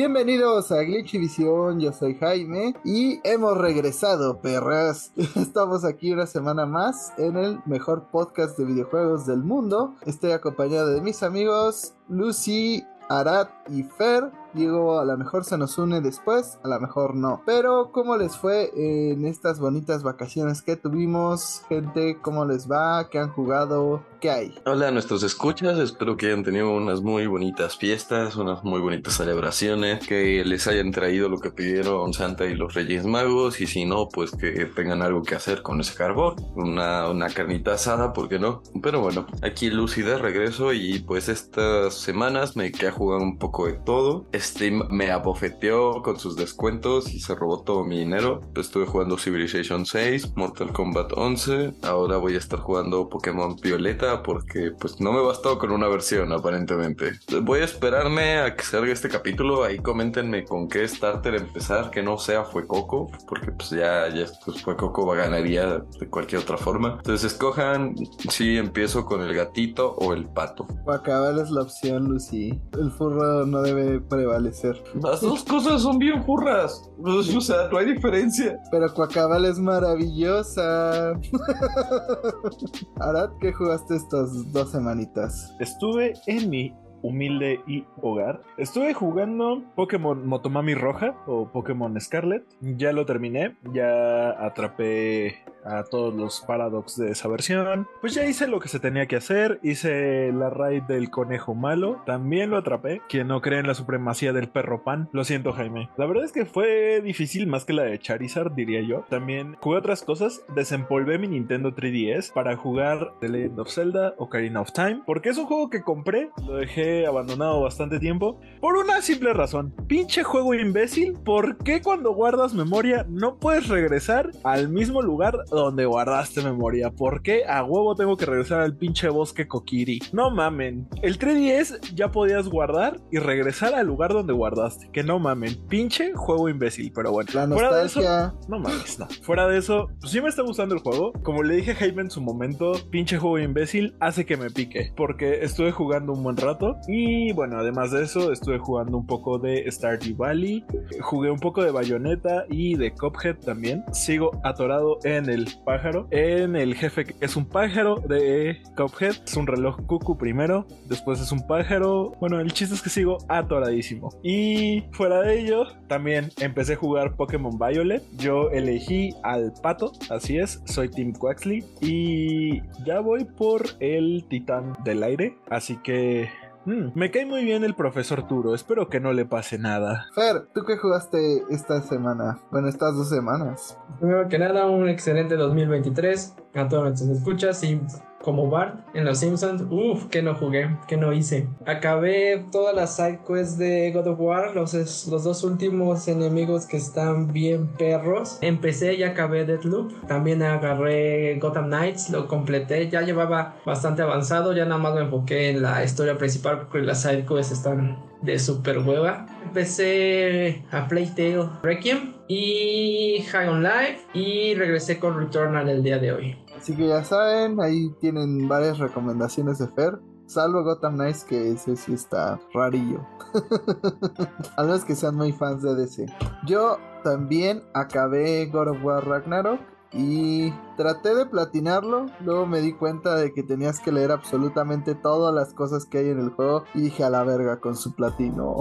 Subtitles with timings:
[0.00, 5.12] Bienvenidos a Glitchivisión, yo soy Jaime y hemos regresado, perras.
[5.34, 9.96] Estamos aquí una semana más en el mejor podcast de videojuegos del mundo.
[10.06, 15.76] Estoy acompañado de mis amigos Lucy, Arad y Fer Digo, a lo mejor se nos
[15.78, 17.42] une después, a lo mejor no.
[17.44, 21.62] Pero, ¿cómo les fue en estas bonitas vacaciones que tuvimos?
[21.68, 23.08] Gente, ¿cómo les va?
[23.10, 24.02] ¿Qué han jugado?
[24.20, 24.54] ¿Qué hay?
[24.66, 29.14] Hola a nuestros escuchas, espero que hayan tenido unas muy bonitas fiestas, unas muy bonitas
[29.14, 33.84] celebraciones, que les hayan traído lo que pidieron Santa y los Reyes Magos, y si
[33.84, 38.28] no, pues que tengan algo que hacer con ese carbón, una, una carnita asada, ¿por
[38.28, 38.62] qué no?
[38.82, 43.66] Pero bueno, aquí Lucy de regreso y pues estas semanas me quedé jugando un poco
[43.66, 44.26] de todo.
[44.40, 48.40] Steam me abofeteó con sus descuentos y se robó todo mi dinero.
[48.56, 54.72] Estuve jugando Civilization 6, Mortal Kombat 11, ahora voy a estar jugando Pokémon Violeta porque
[54.78, 57.12] pues no me bastó con una versión aparentemente.
[57.42, 62.02] Voy a esperarme a que salga este capítulo, ahí coméntenme con qué starter empezar, que
[62.02, 66.42] no sea Fue Coco, porque pues ya, ya pues, Fue Coco va ganaría de cualquier
[66.42, 66.94] otra forma.
[66.98, 67.94] Entonces escojan
[68.30, 70.66] si empiezo con el gatito o el pato.
[70.86, 72.58] Acabar es la opción, Lucy.
[72.78, 74.82] El furro no debe prevalecer.
[75.02, 76.90] Las dos cosas son bien furras.
[77.38, 78.58] O sea, no hay diferencia.
[78.70, 81.12] Pero Cuacabal es maravillosa.
[83.00, 85.54] Arad, ¿qué jugaste estas dos semanitas?
[85.60, 88.42] Estuve en mi humilde y hogar.
[88.56, 92.44] Estuve jugando Pokémon Motomami Roja o Pokémon Scarlet.
[92.60, 93.56] Ya lo terminé.
[93.72, 95.36] Ya atrapé
[95.68, 97.86] a todos los Paradox de esa versión.
[98.00, 99.60] Pues ya hice lo que se tenía que hacer.
[99.62, 102.02] Hice la raid del conejo malo.
[102.06, 103.02] También lo atrapé.
[103.08, 105.08] Quien no cree en la supremacía del perro pan.
[105.12, 105.90] Lo siento, Jaime.
[105.96, 109.04] La verdad es que fue difícil más que la de Charizard, diría yo.
[109.08, 110.42] También jugué otras cosas.
[110.54, 115.02] Desempolvé mi Nintendo 3DS para jugar The Legend of Zelda Ocarina of Time.
[115.06, 116.30] Porque es un juego que compré.
[116.46, 118.40] Lo dejé abandonado bastante tiempo.
[118.60, 119.74] Por una simple razón.
[119.86, 121.14] Pinche juego imbécil.
[121.24, 126.90] ¿Por qué cuando guardas memoria no puedes regresar al mismo lugar donde guardaste memoria.
[126.90, 130.00] ¿Por qué a huevo tengo que regresar al pinche bosque Kokiri?
[130.12, 130.88] No mamen.
[131.02, 134.90] El 3DS ya podías guardar y regresar al lugar donde guardaste.
[134.92, 135.56] Que no mamen.
[135.68, 137.30] Pinche juego imbécil, pero bueno.
[137.34, 138.00] La Fuera de eso,
[138.48, 139.06] no mames, no.
[139.22, 141.12] Fuera de eso, pues sí me está gustando el juego.
[141.22, 144.92] Como le dije a Jaime en su momento, pinche juego imbécil hace que me pique.
[144.96, 146.76] Porque estuve jugando un buen rato.
[146.86, 150.64] Y bueno, además de eso, estuve jugando un poco de Stardew Valley.
[151.00, 153.84] Jugué un poco de Bayonetta y de Cuphead también.
[153.92, 156.08] Sigo atorado en el pájaro.
[156.10, 159.16] En el jefe que es un pájaro de Cuphead.
[159.24, 160.66] Es un reloj cucu primero.
[160.86, 162.12] Después es un pájaro.
[162.20, 164.10] Bueno, el chiste es que sigo atoradísimo.
[164.22, 168.02] Y fuera de ello, también empecé a jugar Pokémon Violet.
[168.16, 169.92] Yo elegí al pato.
[170.10, 171.64] Así es, soy Team Quaxley.
[171.80, 175.36] Y ya voy por el titán del aire.
[175.50, 176.28] Así que...
[176.68, 180.06] mm, me cae muy bien el profesor Turo, espero que no le pase nada.
[180.14, 182.38] Fer, ¿tú qué jugaste esta semana?
[182.50, 183.78] Bueno, estas dos semanas.
[183.98, 187.80] Primero que nada, un excelente 2023 a todos nuestros escuchas y
[188.22, 191.48] como Bart en Los Simpsons, uff, que no jugué, que no hice.
[191.66, 196.76] Acabé todas las side quests de God of War, los, los dos últimos enemigos que
[196.76, 198.38] están bien perros.
[198.40, 199.92] Empecé y acabé Deathloop.
[200.06, 205.50] También agarré Gotham Knights, lo completé, ya llevaba bastante avanzado, ya nada más me enfoqué
[205.50, 209.26] en la historia principal porque las side quests están de super hueva.
[209.44, 216.12] Empecé a Playtale Requiem y High on Life y regresé con Returnal el día de
[216.12, 216.47] hoy.
[216.58, 220.00] Así que ya saben, ahí tienen varias recomendaciones de Fer.
[220.26, 223.06] Salvo Gotham Knights, que ese sí está rarillo.
[224.56, 226.06] A menos que sean muy fans de DC.
[226.46, 229.60] Yo también acabé God of War Ragnarok.
[229.92, 232.06] Y traté de platinarlo.
[232.20, 236.08] Luego me di cuenta de que tenías que leer absolutamente todas las cosas que hay
[236.10, 236.64] en el juego.
[236.74, 238.58] Y dije a la verga con su platino.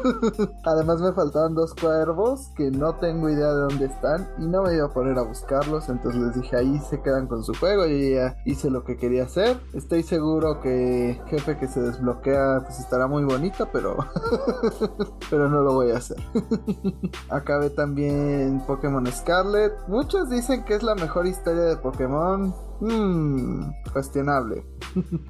[0.64, 4.28] Además me faltaban dos cuervos que no tengo idea de dónde están.
[4.38, 5.88] Y no me iba a poner a buscarlos.
[5.88, 7.86] Entonces les dije ahí se quedan con su juego.
[7.86, 9.60] Y ya hice lo que quería hacer.
[9.74, 13.68] Estoy seguro que jefe que se desbloquea pues estará muy bonito.
[13.72, 13.96] Pero...
[15.30, 16.18] pero no lo voy a hacer.
[17.28, 19.72] Acabé también Pokémon Scarlet.
[19.88, 22.54] Muchos dicen que es la mejor historia de Pokémon.
[22.80, 24.64] Hmm, cuestionable.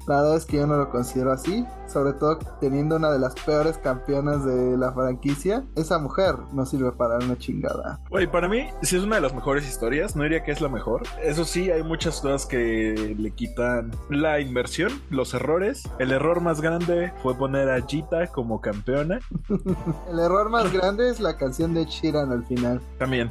[0.07, 1.65] la verdad es que yo no lo considero así.
[1.87, 5.65] Sobre todo teniendo una de las peores campeonas de la franquicia.
[5.75, 7.99] Esa mujer no sirve para una chingada.
[8.09, 10.69] Güey, para mí, si es una de las mejores historias, no diría que es la
[10.69, 11.03] mejor.
[11.21, 15.83] Eso sí, hay muchas cosas que le quitan la inversión, los errores.
[15.99, 19.19] El error más grande fue poner a Jita como campeona.
[20.09, 22.81] El error más grande es la canción de Chiran al final.
[22.97, 23.29] También.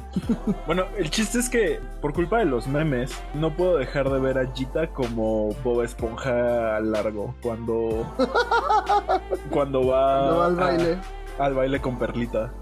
[0.67, 4.37] bueno, el chiste es que por culpa de los memes, no puedo dejar de ver
[4.39, 8.05] a Jita como Bob Esponja largo cuando
[9.51, 10.97] cuando va No va al a- baile.
[11.45, 12.53] Al baile con Perlita.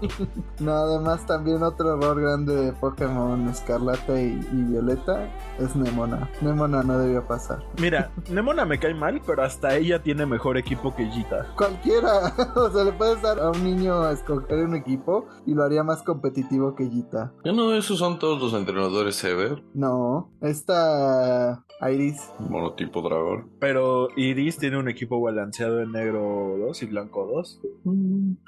[0.60, 6.30] No, además también otro error grande de Pokémon Escarlata y, y Violeta es Nemona.
[6.42, 7.64] Nemona no debió pasar.
[7.80, 11.46] Mira, Nemona me cae mal, pero hasta ella tiene mejor equipo que Gita.
[11.56, 15.64] Cualquiera, o sea, le puedes dar a un niño a escoger un equipo y lo
[15.64, 17.32] haría más competitivo que Gita.
[17.44, 19.62] Ya no, esos son todos los entrenadores ever.
[19.72, 23.50] No, esta Iris, Monotipo dragón.
[23.58, 27.60] Pero Iris tiene un equipo balanceado en negro 2 y blanco 2.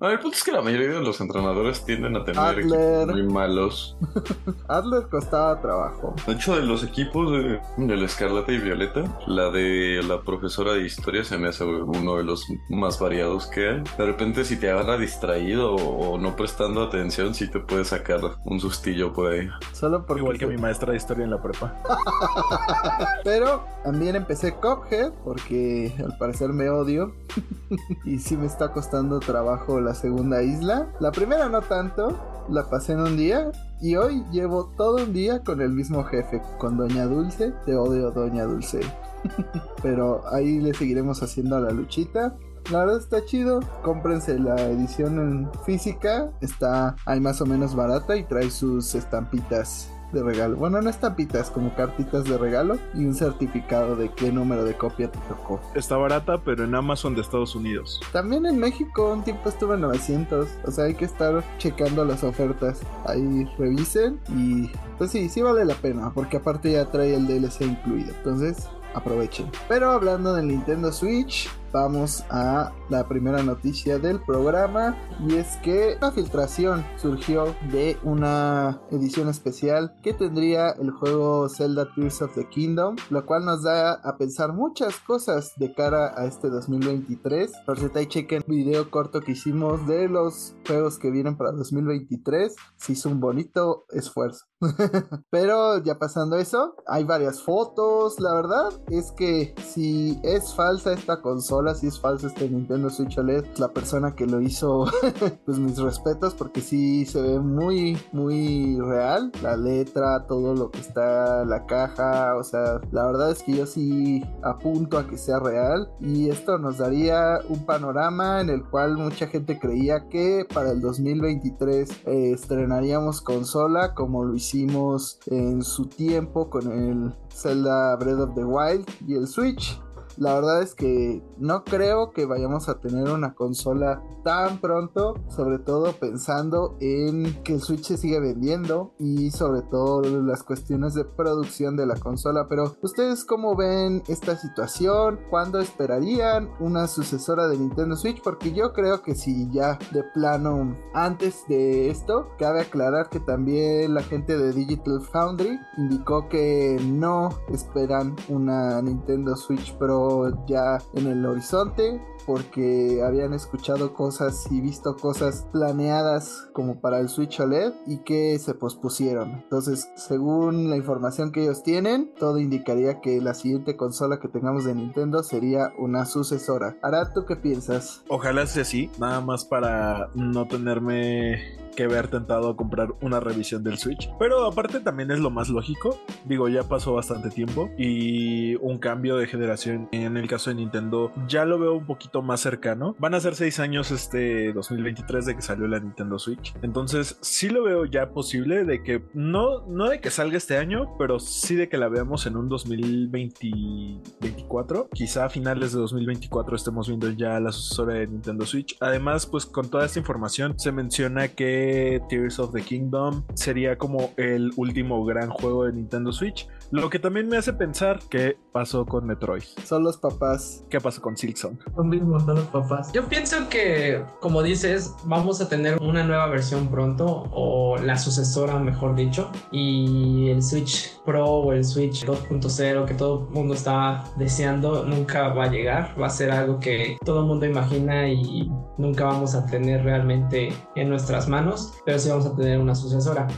[0.01, 2.61] A ver, punto es que la mayoría de los entrenadores tienden a tener Adler.
[2.65, 3.97] equipos muy malos.
[4.69, 6.15] Adler costaba trabajo.
[6.27, 10.73] De hecho, de los equipos de, de la Escarlata y Violeta, la de la profesora
[10.73, 13.83] de historia se me hace uno de los más variados que hay.
[13.99, 18.21] De repente, si te agarra distraído o, o no prestando atención, sí te puede sacar
[18.45, 19.49] un sustillo por ahí.
[19.73, 21.75] Solo porque Igual que mi maestra de historia en la prepa.
[23.25, 27.13] Pero también empecé Cuphead porque al parecer me odio.
[28.05, 30.93] y sí me está costando trabajo la segunda isla.
[31.01, 33.51] La primera no tanto, la pasé en un día.
[33.81, 37.53] Y hoy llevo todo un día con el mismo jefe, con Doña Dulce.
[37.67, 38.81] Te odio, Doña Dulce.
[39.83, 42.37] Pero ahí le seguiremos haciendo a la luchita.
[42.71, 43.61] La verdad está chido.
[43.83, 46.31] Cómprense la edición en física.
[46.41, 50.57] Está ahí más o menos barata y trae sus estampitas de regalo.
[50.57, 55.11] Bueno, no estampitas, como cartitas de regalo y un certificado de qué número de copia
[55.11, 55.61] te tocó.
[55.75, 58.01] Está barata, pero en Amazon de Estados Unidos.
[58.13, 60.49] También en México un tiempo estuvo en 900.
[60.65, 62.81] O sea, hay que estar checando las ofertas.
[63.07, 66.13] Ahí revisen y pues sí, sí vale la pena.
[66.15, 68.15] Porque aparte ya trae el DLC incluido.
[68.17, 69.51] Entonces aprovechen.
[69.69, 74.97] Pero hablando del Nintendo Switch, vamos a la primera noticia del programa.
[75.27, 81.93] Y es que la filtración surgió de una edición especial que tendría el juego Zelda
[81.95, 82.97] Tears of the Kingdom.
[83.11, 87.53] Lo cual nos da a pensar muchas cosas de cara a este 2023.
[87.65, 92.55] Por cierto, ahí chequen video corto que hicimos de los juegos que vienen para 2023.
[92.77, 94.47] Se hizo un bonito esfuerzo.
[95.31, 98.21] Pero ya pasando eso, hay varias fotos.
[98.21, 103.17] La verdad es que si es falsa esta consola, si es falso este Nintendo Switch
[103.19, 104.87] OLED, la persona que lo hizo,
[105.47, 109.33] pues mis respetos, porque sí se ve muy, muy real.
[109.43, 113.67] La letra, todo lo que está, la caja, o sea, la verdad es que yo
[113.67, 115.91] sí apunto a que sea real.
[116.01, 120.81] Y esto nos daría un panorama en el cual mucha gente creía que para el
[120.81, 128.35] 2023 eh, estrenaríamos consola como lo hicimos en su tiempo con el Zelda Breath of
[128.35, 129.81] the Wild y el Switch.
[130.17, 135.59] La verdad es que no creo que vayamos a tener una consola tan pronto, sobre
[135.59, 141.05] todo pensando en que el Switch se sigue vendiendo y sobre todo las cuestiones de
[141.05, 142.47] producción de la consola.
[142.49, 145.21] Pero ustedes cómo ven esta situación?
[145.31, 148.23] ¿Cuándo esperarían una sucesora de Nintendo Switch?
[148.23, 153.95] Porque yo creo que si ya de plano antes de esto, cabe aclarar que también
[153.95, 160.02] la gente de Digital Foundry indicó que no esperan una Nintendo Switch Pro
[160.47, 167.09] ya en el horizonte porque habían escuchado cosas y visto cosas planeadas como para el
[167.09, 169.33] Switch OLED y que se pospusieron.
[169.33, 174.65] Entonces, según la información que ellos tienen, todo indicaría que la siguiente consola que tengamos
[174.65, 176.77] de Nintendo sería una sucesora.
[176.83, 178.05] Ahora, ¿tú qué piensas?
[178.09, 183.79] Ojalá sea así, nada más para no tenerme que ver tentado comprar una revisión del
[183.79, 184.11] Switch.
[184.19, 185.99] Pero aparte también es lo más lógico.
[186.25, 191.13] Digo, ya pasó bastante tiempo y un cambio de generación en el caso de Nintendo
[191.27, 192.95] ya lo veo un poquito más cercano.
[192.99, 196.55] Van a ser seis años este 2023 de que salió la Nintendo Switch.
[196.63, 200.97] Entonces sí lo veo ya posible de que no, no de que salga este año,
[200.99, 204.89] pero sí de que la veamos en un 2024.
[204.93, 208.77] Quizá a finales de 2024 estemos viendo ya la sucesora de Nintendo Switch.
[208.81, 211.62] Además, pues con toda esta información se menciona que
[212.09, 216.49] Tears of the Kingdom sería como el último gran juego de Nintendo Switch.
[216.73, 219.43] Lo que también me hace pensar qué pasó con Metroid.
[219.63, 220.65] Son los papás.
[220.71, 221.59] ¿Qué pasó con Silksong?
[221.77, 222.91] Lo mismo son los papás.
[222.95, 228.59] Yo pienso que, como dices, vamos a tener una nueva versión pronto, o la sucesora,
[228.59, 229.31] mejor dicho.
[229.51, 235.29] Y el Switch Pro o el Switch 2.0 que todo el mundo está deseando nunca
[235.29, 235.95] va a llegar.
[236.01, 240.55] Va a ser algo que todo el mundo imagina y nunca vamos a tener realmente
[240.75, 243.29] en nuestras manos, pero sí vamos a tener una sucesora.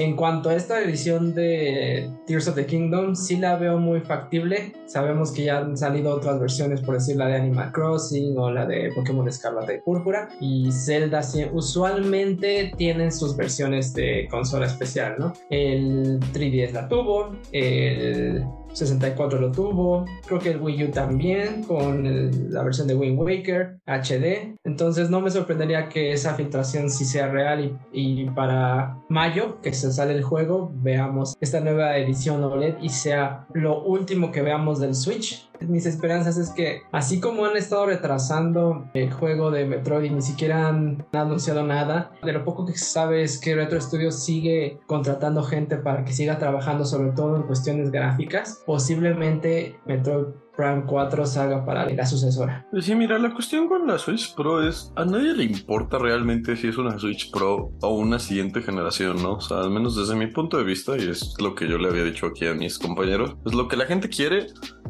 [0.00, 4.72] En cuanto a esta edición de Tears of the Kingdom, sí la veo muy factible.
[4.86, 8.64] Sabemos que ya han salido otras versiones, por decir la de Animal Crossing o la
[8.64, 10.30] de Pokémon Escarlata y Púrpura.
[10.40, 11.20] Y Zelda
[11.52, 15.34] usualmente tienen sus versiones de consola especial, ¿no?
[15.50, 22.06] El 3DS la tuvo, el 64 lo tuvo, creo que el Wii U también, con
[22.06, 24.54] el- la versión de Wind Waker HD.
[24.64, 29.72] Entonces no me sorprendería que esa filtración sí sea real y, y para mayo, que
[29.72, 34.80] se sale el juego, veamos esta nueva edición OLED y sea lo último que veamos
[34.80, 35.48] del Switch.
[35.60, 40.22] Mis esperanzas es que así como han estado retrasando el juego de Metroid y ni
[40.22, 44.80] siquiera han anunciado nada, de lo poco que se sabe es que Retro Studios sigue
[44.86, 48.59] contratando gente para que siga trabajando sobre todo en cuestiones gráficas.
[48.64, 52.66] Posiblemente Metroid Prime 4 salga para la sucesora.
[52.70, 56.56] Pues sí, mira, la cuestión con la Switch Pro es, a nadie le importa realmente
[56.56, 59.34] si es una Switch Pro o una siguiente generación, ¿no?
[59.34, 61.88] O sea, al menos desde mi punto de vista, y es lo que yo le
[61.88, 64.46] había dicho aquí a mis compañeros, pues lo que la gente quiere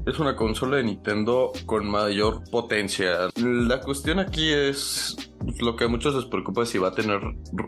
[0.07, 3.29] es una consola de Nintendo con mayor potencia.
[3.37, 5.17] La cuestión aquí es
[5.61, 7.21] lo que a muchos les preocupa es si va a tener,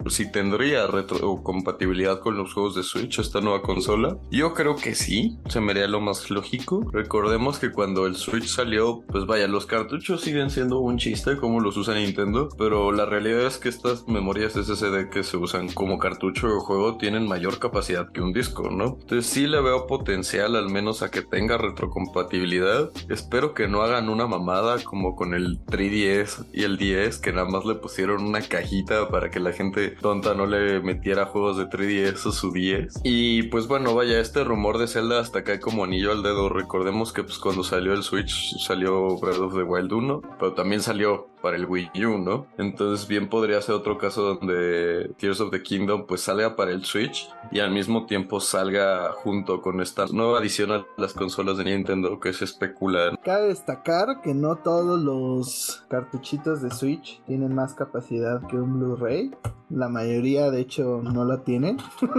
[0.06, 4.16] si tendría retrocompatibilidad con los juegos de Switch esta nueva consola.
[4.30, 6.82] Yo creo que sí, se me haría lo más lógico.
[6.92, 11.60] Recordemos que cuando el Switch salió, pues vaya, los cartuchos siguen siendo un chiste como
[11.60, 15.98] los usa Nintendo, pero la realidad es que estas memorias SSD que se usan como
[15.98, 18.98] cartucho de juego tienen mayor capacidad que un disco, ¿no?
[19.00, 22.90] Entonces sí le veo potencial al menos a que tenga retrocompatibilidad.
[23.08, 27.48] Espero que no hagan una mamada como con el 3DS y el 10 que nada
[27.48, 31.66] más le pusieron una cajita para que la gente tonta no le metiera juegos de
[31.66, 33.00] 3DS o su 10.
[33.02, 36.48] Y pues bueno, vaya, este rumor de Zelda hasta cae como anillo al dedo.
[36.48, 40.82] Recordemos que pues cuando salió el Switch salió Breath of the Wild 1, pero también
[40.82, 42.46] salió para el Wii U, ¿no?
[42.56, 46.84] Entonces bien podría ser otro caso donde Tears of the Kingdom pues salga para el
[46.84, 51.64] Switch y al mismo tiempo salga junto con esta nueva adición a las consolas de
[51.64, 53.18] Nintendo que se especula.
[53.22, 59.32] Cabe destacar que no todos los cartuchitos de Switch tienen más capacidad que un Blu-ray.
[59.70, 61.78] La mayoría, de hecho, no la tienen.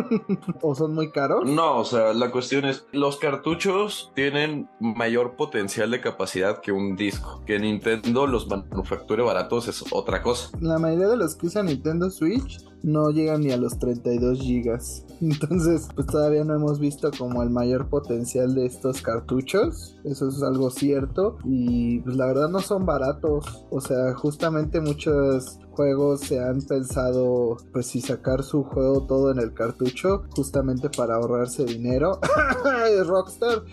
[0.62, 1.48] o son muy caros.
[1.48, 6.96] No, o sea, la cuestión es, los cartuchos tienen mayor potencial de capacidad que un
[6.96, 7.44] disco.
[7.46, 8.48] Que Nintendo los
[9.22, 10.50] baratos es otra cosa.
[10.60, 15.06] La mayoría de los que usan Nintendo Switch no llegan ni a los 32 gigas.
[15.22, 19.98] Entonces, pues todavía no hemos visto como el mayor potencial de estos cartuchos.
[20.04, 21.38] Eso es algo cierto.
[21.46, 23.66] Y pues la verdad no son baratos.
[23.72, 29.40] O sea, justamente muchos juegos se han pensado pues si sacar su juego todo en
[29.40, 32.20] el cartucho justamente para ahorrarse dinero
[33.06, 33.64] Rockstar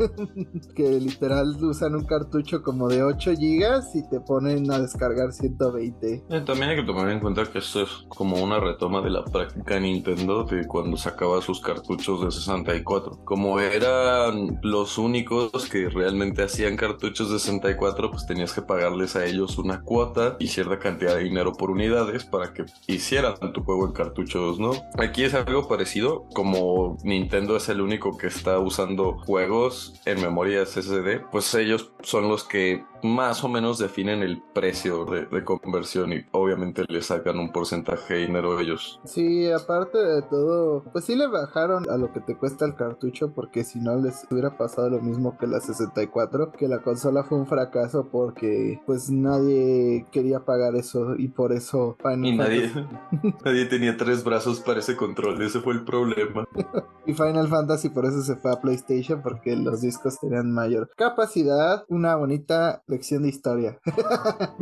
[0.74, 6.24] que literal usan un cartucho como de 8 gigas y te ponen a descargar 120
[6.28, 9.24] Eh, también hay que tomar en cuenta que esto es como una retoma de la
[9.24, 13.24] práctica Nintendo de cuando sacaba sus cartuchos de 64.
[13.24, 19.24] Como eran los únicos que realmente hacían cartuchos de 64, pues tenías que pagarles a
[19.24, 23.86] ellos una cuota y cierta cantidad de dinero por unidades para que hicieran tu juego
[23.86, 24.72] en cartuchos, ¿no?
[24.98, 30.66] Aquí es algo parecido, como Nintendo es el único que está usando juegos en memoria
[30.66, 36.12] SSD, pues ellos son los que más o menos definen el precio de, de conversión
[36.12, 39.00] y obviamente le sacan un porcentaje de dinero ellos.
[39.04, 43.32] Sí, aparte de todo, pues sí le bajaron a lo que te cuesta el cartucho
[43.34, 47.38] porque si no les hubiera pasado lo mismo que la 64, que la consola fue
[47.38, 53.34] un fracaso porque pues nadie quería pagar eso y por eso Final Y nadie, Fantasy,
[53.44, 56.46] nadie tenía tres brazos para ese control, ese fue el problema.
[57.06, 61.84] y Final Fantasy por eso se fue a PlayStation porque los discos tenían mayor capacidad,
[61.88, 63.78] una bonita lección de historia.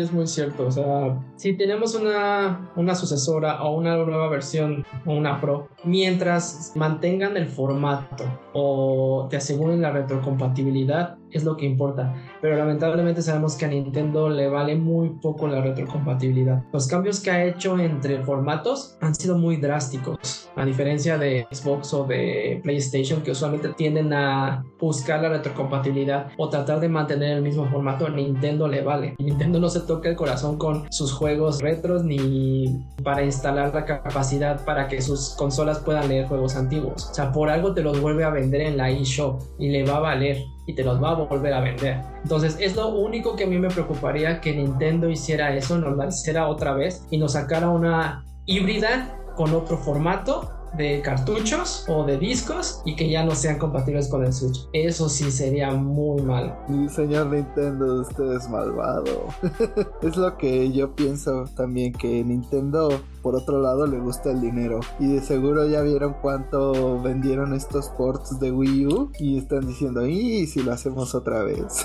[0.00, 0.66] Es muy cierto.
[0.66, 6.72] O sea, si tenemos una, una sucesora o una nueva versión o una Pro, mientras
[6.74, 12.14] mantengan el formato o te aseguren la retrocompatibilidad, es lo que importa.
[12.40, 16.62] Pero lamentablemente sabemos que a Nintendo le vale muy poco la retrocompatibilidad.
[16.72, 20.50] Los cambios que ha hecho entre formatos han sido muy drásticos.
[20.56, 26.48] A diferencia de Xbox o de PlayStation, que usualmente tienden a buscar la retrocompatibilidad o
[26.48, 29.14] tratar de mantener el mismo formato, Nintendo le vale.
[29.18, 34.64] Nintendo no se toca el corazón con sus juegos retros ni para instalar la capacidad
[34.64, 37.10] para que sus consolas puedan leer juegos antiguos.
[37.10, 39.96] O sea, por algo te los vuelve a vender en la eShop y le va
[39.96, 42.00] a valer y te los va a volver a vender.
[42.22, 46.06] Entonces es lo único que a mí me preocuparía que Nintendo hiciera eso, nos la
[46.06, 52.16] hiciera otra vez y nos sacara una híbrida con otro formato de cartuchos o de
[52.16, 54.68] discos y que ya no sean compatibles con el Switch.
[54.72, 56.56] Eso sí sería muy mal.
[56.68, 59.26] Y señor Nintendo, usted es malvado.
[60.02, 64.80] es lo que yo pienso también, que Nintendo, por otro lado, le gusta el dinero.
[64.98, 70.06] Y de seguro ya vieron cuánto vendieron estos ports de Wii U y están diciendo,
[70.06, 71.84] ¿y si lo hacemos otra vez?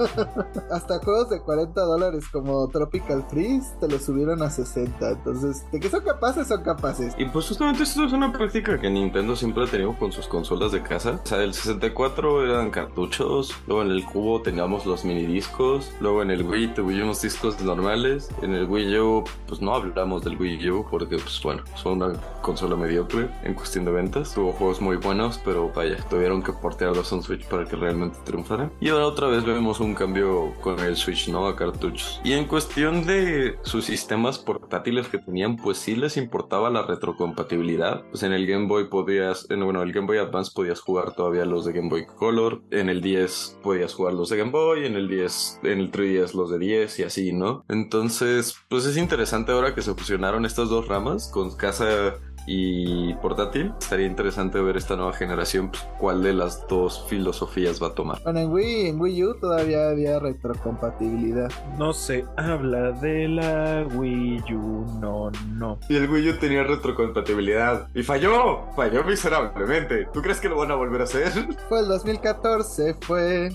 [0.70, 5.10] Hasta juegos de 40 dólares como Tropical Freeze te lo subieron a 60.
[5.10, 7.14] Entonces, de que son capaces, son capaces.
[7.18, 10.72] Y pues justamente esto es una práctica que Nintendo siempre ha tenido con sus consolas
[10.72, 11.20] de casa.
[11.22, 16.22] O sea, el 64 eran cartuchos, luego en el cubo teníamos los mini discos, luego
[16.22, 20.36] en el Wii tuve unos discos normales, en el Wii U pues no hablamos del
[20.36, 24.34] Wii Porque pues bueno, son una consola mediocre en cuestión de ventas.
[24.34, 28.70] Tuvo juegos muy buenos, pero vaya, tuvieron que portearlos a Switch para que realmente triunfara.
[28.80, 31.46] Y ahora otra vez vemos un cambio con el Switch, ¿no?
[31.46, 32.20] A cartuchos.
[32.24, 38.04] Y en cuestión de sus sistemas portátiles que tenían, pues sí les importaba la retrocompatibilidad.
[38.10, 41.44] Pues en el Game Boy podías, en, bueno, el Game Boy Advance podías jugar todavía
[41.44, 44.94] los de Game Boy Color, en el 10 podías jugar los de Game Boy, en
[44.94, 47.64] el 10, en el 3DS los de 10 y así, ¿no?
[47.68, 52.14] Entonces, pues es interesante ahora que se fusionaron estas dos ramas con casa
[52.46, 53.72] y portátil.
[53.78, 58.22] Estaría interesante ver esta nueva generación pues, cuál de las dos filosofías va a tomar.
[58.22, 61.50] Bueno, en Wii, en Wii U todavía había retrocompatibilidad.
[61.78, 65.78] No se habla de la Wii U, no, no.
[65.88, 70.08] Y el Wii U tenía retrocompatibilidad y falló, falló miserablemente.
[70.12, 71.32] ¿Tú crees que lo van a volver a hacer?
[71.68, 73.50] Fue el 2014, fue.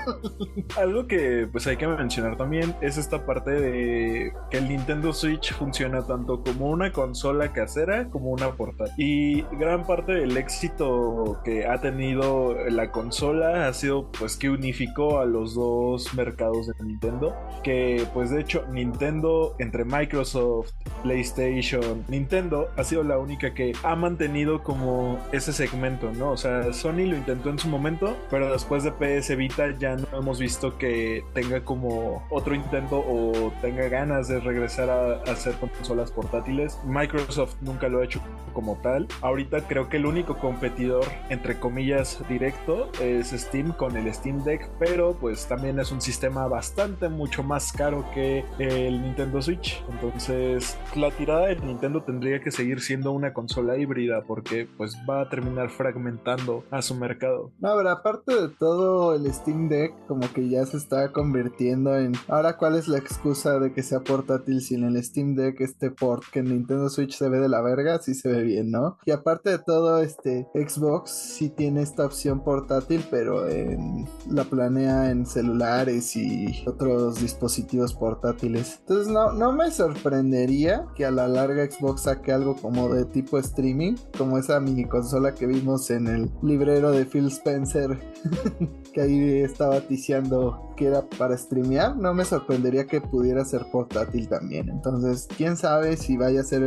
[0.76, 5.52] Algo que pues hay que mencionar también es esta parte de que el Nintendo Switch
[5.54, 8.94] funciona tanto como una consola casera como una portátil.
[8.96, 15.18] Y gran parte del éxito que ha tenido la consola ha sido pues que unificó
[15.18, 17.34] a los dos mercados de Nintendo.
[17.64, 20.70] Que pues de hecho Nintendo entre Microsoft,
[21.02, 26.32] PlayStation, Nintendo ha sido la única que ha mantenido como ese segmento, ¿no?
[26.32, 30.06] O sea, Sony lo intentó en su momento, pero después de PS Vita ya no
[30.18, 36.10] hemos visto que tenga como otro intento o tenga ganas de regresar a hacer consolas
[36.10, 36.78] portátiles.
[36.84, 38.20] Microsoft nunca lo ha hecho
[38.52, 39.08] como tal.
[39.20, 44.68] Ahorita creo que el único competidor, entre comillas, directo es Steam con el Steam Deck,
[44.78, 49.82] pero pues también es un sistema bastante mucho más caro que el Nintendo Switch.
[49.90, 55.22] Entonces, la tirada de Nintendo tendría que seguir siendo una consola híbrida porque pues va
[55.22, 57.52] a terminar fragmentando a su mercado.
[57.60, 62.12] No, pero aparte de todo, el Steam Deck como que ya se está convirtiendo en...
[62.28, 65.90] Ahora, ¿cuál es la excusa de que sea portátil si en el Steam Deck este
[65.90, 67.91] port que en Nintendo Switch se ve de la verga?
[68.00, 68.98] Sí se ve bien, ¿no?
[69.04, 75.10] Y aparte de todo, este Xbox sí tiene esta opción portátil, pero en, la planea
[75.10, 78.78] en celulares y otros dispositivos portátiles.
[78.80, 83.38] Entonces no, no me sorprendería que a la larga Xbox saque algo como de tipo
[83.38, 87.98] streaming, como esa mini consola que vimos en el librero de Phil Spencer,
[88.92, 91.96] que ahí estaba ticiando que era para streamear.
[91.96, 94.68] No me sorprendería que pudiera ser portátil también.
[94.68, 96.62] Entonces, quién sabe si vaya a ser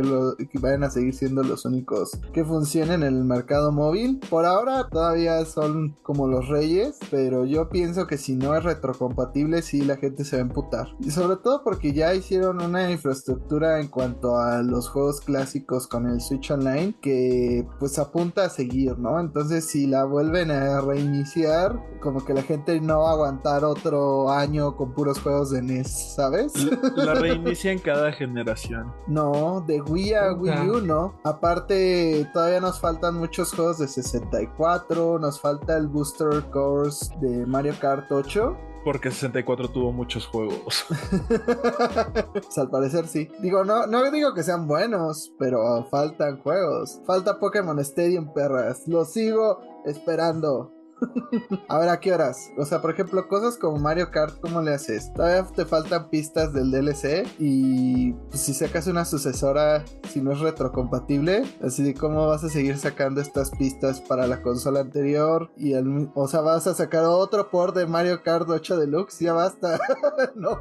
[0.50, 4.20] que vayan a seguir siendo los únicos que funcionen en el mercado móvil.
[4.30, 9.62] Por ahora todavía son como los reyes, pero yo pienso que si no es retrocompatible,
[9.62, 10.88] sí la gente se va a emputar.
[11.00, 16.06] Y sobre todo porque ya hicieron una infraestructura en cuanto a los juegos clásicos con
[16.06, 19.20] el Switch Online que pues apunta a seguir, ¿no?
[19.20, 24.30] Entonces si la vuelven a reiniciar, como que la gente no va a aguantar otro
[24.30, 26.52] año con puros juegos de NES, ¿sabes?
[26.96, 28.92] La reinicia en cada generación.
[29.06, 30.95] No, de Wii a Wii U no.
[31.24, 37.74] Aparte, todavía nos faltan muchos juegos de 64, nos falta el Booster Course de Mario
[37.80, 38.56] Kart 8.
[38.84, 40.86] Porque 64 tuvo muchos juegos.
[42.32, 43.28] pues al parecer sí.
[43.40, 47.00] Digo, no, no digo que sean buenos, pero faltan juegos.
[47.04, 48.86] Falta Pokémon Stadium, perras.
[48.86, 50.75] Lo sigo esperando.
[51.68, 52.50] a ver, ¿a qué horas?
[52.56, 55.12] O sea, por ejemplo, cosas como Mario Kart, ¿cómo le haces?
[55.12, 60.40] Todavía te faltan pistas del DLC y pues, si sacas una sucesora, si no es
[60.40, 65.72] retrocompatible, así de cómo vas a seguir sacando estas pistas para la consola anterior y
[65.74, 69.78] el, o sea, vas a sacar otro port de Mario Kart 8 Deluxe, ya basta.
[70.34, 70.56] no.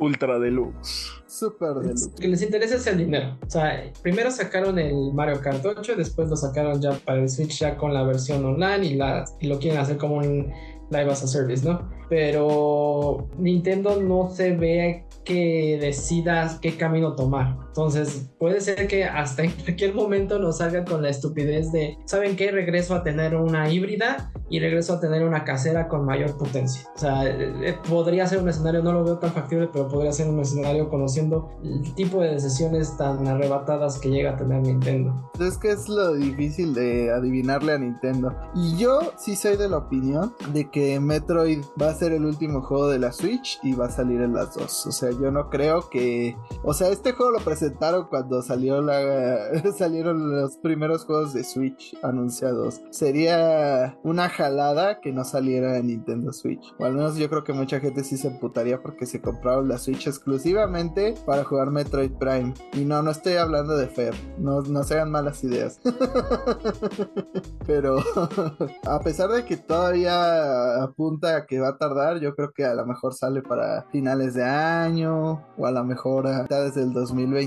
[0.00, 1.12] Ultra Deluxe.
[1.26, 2.08] Super Deluxe.
[2.08, 3.38] Lo que les interesa es el dinero.
[3.46, 7.58] O sea, primero sacaron el Mario Kart 8, después lo sacaron ya para el Switch
[7.58, 10.52] ya con la versión online y, la, y lo quieren hacer como un
[10.90, 11.88] live as a service, ¿no?
[12.08, 17.56] Pero Nintendo no se ve que decidas qué camino tomar.
[17.80, 22.36] Entonces, puede ser que hasta en cualquier momento nos salga con la estupidez de, ¿saben
[22.36, 22.50] qué?
[22.50, 26.86] Regreso a tener una híbrida y regreso a tener una casera con mayor potencia.
[26.94, 30.28] O sea, eh, podría ser un escenario, no lo veo tan factible, pero podría ser
[30.28, 35.30] un escenario conociendo el tipo de decisiones tan arrebatadas que llega a tener Nintendo.
[35.40, 38.34] Es que es lo difícil de adivinarle a Nintendo.
[38.54, 42.60] Y yo sí soy de la opinión de que Metroid va a ser el último
[42.60, 44.86] juego de la Switch y va a salir en las dos.
[44.86, 46.36] O sea, yo no creo que.
[46.62, 49.62] O sea, este juego lo presentaron cuando salió la...
[49.78, 52.80] salieron los primeros juegos de Switch anunciados.
[52.90, 56.74] Sería una jalada que no saliera en Nintendo Switch.
[56.78, 59.78] O al menos yo creo que mucha gente sí se emputaría porque se compraron la
[59.78, 62.54] Switch exclusivamente para jugar Metroid Prime.
[62.72, 64.14] Y no, no estoy hablando de Fer.
[64.38, 65.80] No, no se hagan malas ideas.
[67.66, 67.98] Pero
[68.86, 72.74] a pesar de que todavía apunta a que va a tardar, yo creo que a
[72.74, 76.92] lo mejor sale para finales de año o a lo mejor desde el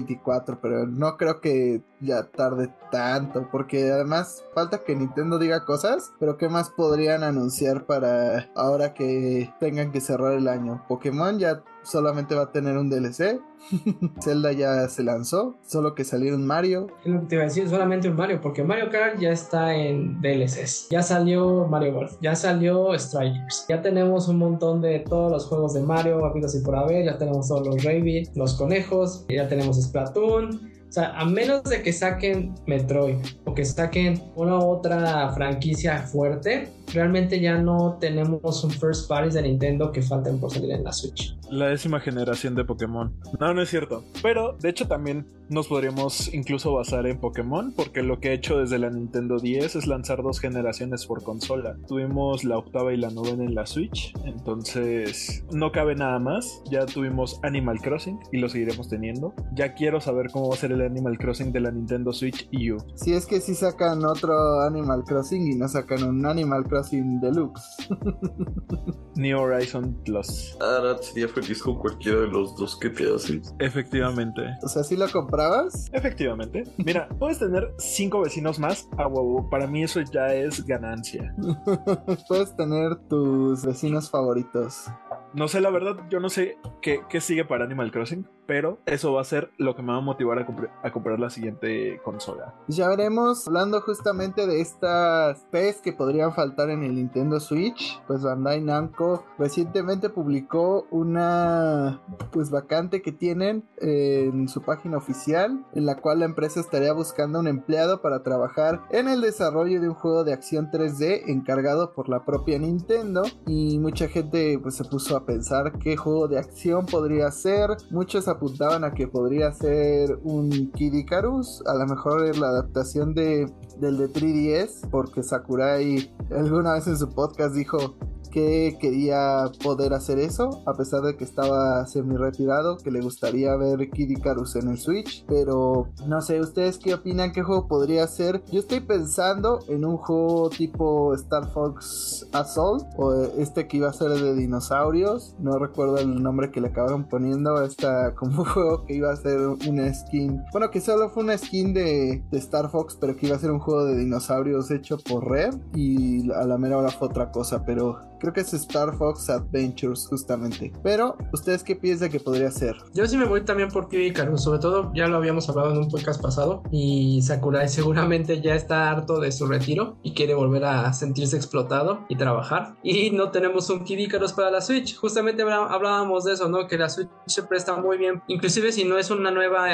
[0.04, 6.14] 2024, pero no creo que ya tarde tanto, porque además falta que Nintendo diga cosas,
[6.20, 10.84] pero ¿qué más podrían anunciar para ahora que tengan que cerrar el año?
[10.88, 13.40] Pokémon ya solamente va a tener un DLC.
[14.22, 16.88] Zelda ya se lanzó, solo que salieron Mario.
[17.06, 19.74] Es lo que te iba a decir, solamente un Mario, porque Mario Kart ya está
[19.76, 20.90] en DLCs.
[20.90, 23.66] Ya salió Mario Golf, ya salió Strikers.
[23.70, 27.06] Ya tenemos un montón de todos los juegos de Mario, habidos y por haber.
[27.06, 30.73] Ya tenemos todos los Rabbit, los conejos, ya tenemos Splatoon.
[30.94, 36.70] O sea, a menos de que saquen Metroid o que saquen una otra franquicia fuerte,
[36.94, 40.92] realmente ya no tenemos un first party de Nintendo que falten por salir en la
[40.92, 41.36] Switch.
[41.50, 43.12] La décima generación de Pokémon.
[43.40, 44.04] No, no es cierto.
[44.22, 48.58] Pero de hecho también nos podríamos incluso basar en Pokémon porque lo que he hecho
[48.58, 51.76] desde la Nintendo 10 es lanzar dos generaciones por consola.
[51.88, 56.62] Tuvimos la octava y la novena en la Switch, entonces no cabe nada más.
[56.72, 59.34] Ya tuvimos Animal Crossing y lo seguiremos teniendo.
[59.54, 62.78] Ya quiero saber cómo va a ser el Animal Crossing de la Nintendo Switch EU.
[62.96, 67.88] Si es que si sacan otro Animal Crossing y no sacan un Animal Crossing Deluxe.
[69.16, 70.58] New Horizon Plus.
[70.60, 73.54] Ahora sería feliz con cualquiera de los dos que te haces.
[73.60, 74.42] Efectivamente.
[74.64, 75.90] O sea, si lo comprabas?
[75.94, 76.64] Efectivamente.
[76.78, 79.50] Mira, puedes tener cinco vecinos más a huevo.
[79.50, 81.34] Para mí eso ya es ganancia.
[82.28, 84.86] puedes tener tus vecinos favoritos.
[85.34, 89.14] No sé, la verdad, yo no sé qué, qué, sigue para Animal Crossing, pero eso
[89.14, 92.00] va a ser lo que me va a motivar a, compr a comprar la siguiente
[92.04, 92.54] consola.
[92.68, 98.24] Ya veremos, hablando justamente de estas P's que podrían faltar en el Nintendo Switch, pues
[98.24, 102.02] Bandai Namco recientemente publicó una
[102.32, 107.40] pues vacante que tienen en su página oficial, en la cual la empresa estaría buscando
[107.40, 112.10] un empleado para trabajar en el desarrollo de un juego de acción 3D encargado por
[112.10, 116.86] la propia Nintendo y mucha gente pues se puso a pensar qué juego de acción
[116.86, 117.72] podría ser.
[117.92, 123.52] Muchos apuntaban a que podría ser un Kid Icarus, a lo mejor la adaptación de,
[123.80, 127.96] del de 3DS, porque Sakurai alguna vez en su podcast dijo
[128.34, 133.56] que quería poder hacer eso, a pesar de que estaba semi retirado, que le gustaría
[133.56, 137.32] ver Kid Icarus en el Switch, pero no sé, ¿ustedes qué opinan?
[137.32, 138.44] ¿Qué juego podría ser?
[138.52, 143.94] Yo estoy pensando en un juego tipo Star Fox Assault, o este que iba a
[143.94, 148.84] ser de dinosaurios, no recuerdo el nombre que le acabaron poniendo, esta como un juego
[148.86, 149.38] que iba a ser
[149.70, 153.36] una skin, bueno, que solo fue una skin de, de Star Fox, pero que iba
[153.36, 157.10] a ser un juego de dinosaurios hecho por Rare, y a la mera hora fue
[157.10, 160.72] otra cosa, pero Creo que es Star Fox Adventures, justamente.
[160.82, 162.78] Pero, ¿ustedes qué piensan que podría ser?
[162.94, 164.42] Yo sí me voy también por Kid Icarus.
[164.42, 166.64] Sobre todo, ya lo habíamos hablado en un podcast pasado.
[166.72, 172.06] Y Sakurai seguramente ya está harto de su retiro y quiere volver a sentirse explotado
[172.08, 172.78] y trabajar.
[172.82, 174.96] Y no tenemos un Kid Icarus para la Switch.
[174.96, 176.66] Justamente hablábamos de eso, ¿no?
[176.70, 178.24] Que la Switch se presta muy bien.
[178.28, 179.70] Inclusive si no es una nueva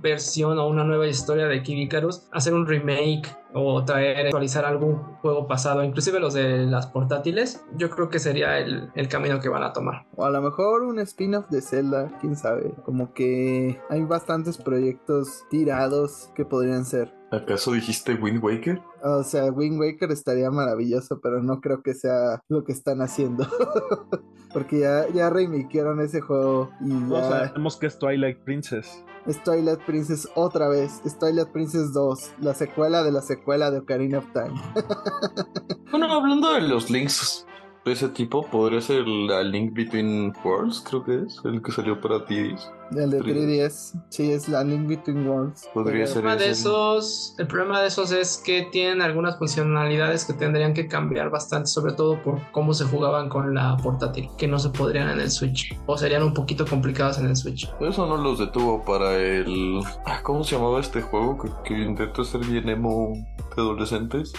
[0.00, 4.96] versión o una nueva historia de Kid Icarus, hacer un remake o traer, actualizar algún
[5.20, 9.48] juego pasado, inclusive los de las portátiles, yo creo que sería el, el camino que
[9.48, 10.06] van a tomar.
[10.16, 12.74] O a lo mejor un spin-off de Zelda, quién sabe.
[12.84, 17.14] Como que hay bastantes proyectos tirados que podrían ser.
[17.30, 18.80] ¿Acaso dijiste Wind Waker?
[19.02, 23.46] O sea, Wind Waker estaría maravilloso, pero no creo que sea lo que están haciendo.
[24.52, 27.16] Porque ya, ya remakearon ese juego y ya...
[27.16, 29.04] O sea, sabemos que es Twilight Princess.
[29.36, 31.02] Twilight Princess otra vez.
[31.18, 34.60] Twilight Princess 2, la secuela de la secuela de Ocarina of Time.
[35.90, 37.46] bueno, hablando de los links
[37.84, 42.24] ese tipo, podría ser la Link Between Worlds, creo que es, el que salió para
[42.24, 42.54] ti.
[42.90, 45.68] El de 3DS, sí, es la Link Between Worlds.
[45.74, 50.24] Podría el ser problema de esos, El problema de esos es que tienen algunas funcionalidades
[50.24, 54.48] que tendrían que cambiar bastante, sobre todo por cómo se jugaban con la portátil, que
[54.48, 57.70] no se podrían en el Switch, o serían un poquito complicados en el Switch.
[57.80, 59.80] Eso no los detuvo para el...
[60.04, 63.12] Ah, ¿Cómo se llamaba este juego que, que intentó ser bien emo
[63.54, 64.32] de adolescentes?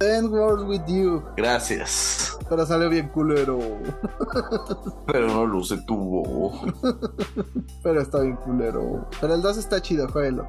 [0.00, 1.22] End World with You.
[1.36, 2.36] Gracias.
[2.48, 3.58] pero salió bien culero.
[5.06, 6.52] Pero no luce tubo.
[7.82, 9.08] Pero está bien culero.
[9.20, 10.46] Pero el 2 está chido, jueguelo.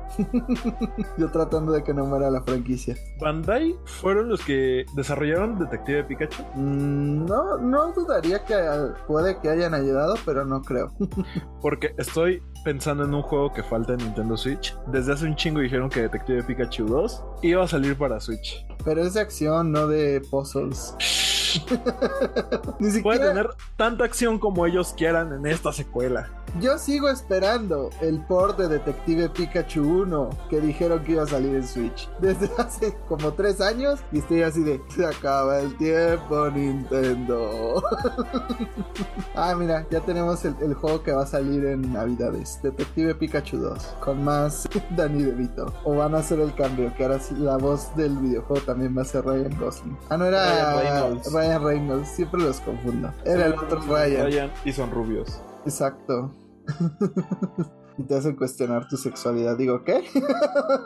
[1.17, 2.95] Yo tratando de que no muera la franquicia.
[3.21, 6.43] Bandai fueron los que desarrollaron Detective Pikachu.
[6.55, 8.55] Mm, no, no dudaría que
[9.07, 10.91] puede que hayan ayudado, pero no creo.
[11.61, 14.75] Porque estoy pensando en un juego que falta en Nintendo Switch.
[14.87, 18.65] Desde hace un chingo dijeron que Detective Pikachu 2 iba a salir para Switch.
[18.83, 20.93] Pero es de acción, no de puzzles.
[22.79, 26.29] Ni Puede tener tanta acción como ellos quieran en esta secuela.
[26.59, 31.55] Yo sigo esperando el port de Detective Pikachu 1 que dijeron que iba a salir
[31.55, 32.09] en Switch.
[32.19, 34.81] Desde hace como 3 años y estoy así de.
[34.89, 37.83] Se acaba el tiempo, Nintendo.
[39.35, 43.57] ah, mira, ya tenemos el, el juego que va a salir en Navidades: Detective Pikachu
[43.57, 43.95] 2.
[43.99, 45.73] Con más Danny DeVito.
[45.83, 49.03] O van a hacer el cambio, que ahora sí la voz del videojuego también va
[49.03, 49.97] a ser Ryan Gosling.
[50.09, 51.33] Ah, no era Ryan Reynolds.
[51.33, 53.13] Ryan Reynolds, siempre los confundo.
[53.25, 54.25] Era el otro Ryan.
[54.25, 55.41] Ryan y son rubios.
[55.65, 56.31] Exacto.
[57.97, 59.57] y te hacen cuestionar tu sexualidad.
[59.57, 60.03] Digo, ¿qué?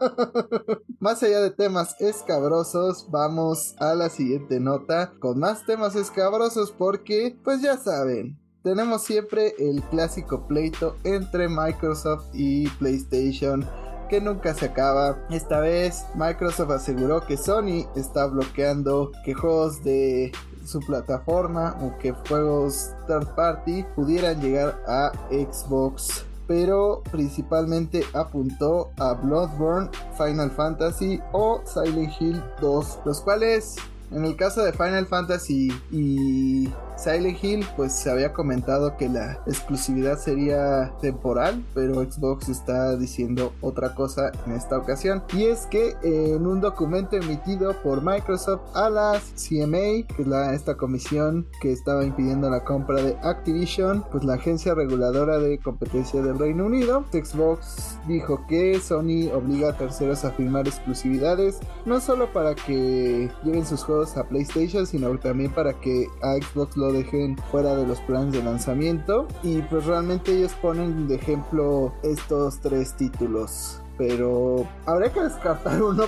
[1.00, 7.38] más allá de temas escabrosos, vamos a la siguiente nota con más temas escabrosos porque,
[7.44, 8.38] pues ya saben.
[8.64, 13.68] Tenemos siempre el clásico pleito entre Microsoft y PlayStation
[14.08, 15.18] que nunca se acaba.
[15.32, 20.34] Esta vez Microsoft aseguró que Sony está bloqueando que juegos de
[20.72, 26.26] su plataforma o que juegos third party pudieran llegar a Xbox.
[26.48, 33.76] Pero principalmente apuntó a Bloodborne, Final Fantasy o Silent Hill 2, los cuales
[34.12, 39.42] en el caso de Final Fantasy y Silent Hill, pues se había comentado que la
[39.48, 45.24] exclusividad sería temporal, pero Xbox está diciendo otra cosa en esta ocasión.
[45.34, 50.54] Y es que en un documento emitido por Microsoft a la CMA, que es la,
[50.54, 56.22] esta comisión que estaba impidiendo la compra de Activision, pues la agencia reguladora de competencia
[56.22, 62.32] del Reino Unido, Xbox dijo que Sony obliga a terceros a firmar exclusividades, no solo
[62.32, 67.38] para que lleven sus juegos a PlayStation, sino también para que a Xbox lo dejen
[67.52, 69.28] fuera de los planes de lanzamiento.
[69.44, 73.81] Y pues realmente ellos ponen de ejemplo estos tres títulos.
[74.02, 76.06] Pero habría que descartar uno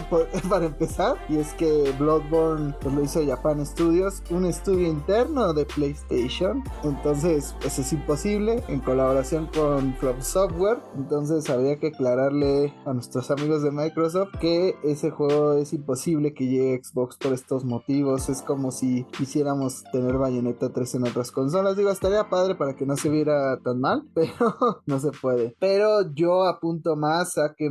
[0.50, 1.16] para empezar.
[1.30, 6.64] Y es que Bloodborne pues, lo hizo Japan Studios, un estudio interno de PlayStation.
[6.84, 10.80] Entonces, eso es imposible en colaboración con From Software.
[10.98, 16.48] Entonces, habría que aclararle a nuestros amigos de Microsoft que ese juego es imposible que
[16.48, 18.28] llegue a Xbox por estos motivos.
[18.28, 21.78] Es como si quisiéramos tener Bayonetta 3 en otras consolas.
[21.78, 25.56] Digo, estaría padre para que no se viera tan mal, pero no se puede.
[25.60, 27.70] Pero yo apunto más a que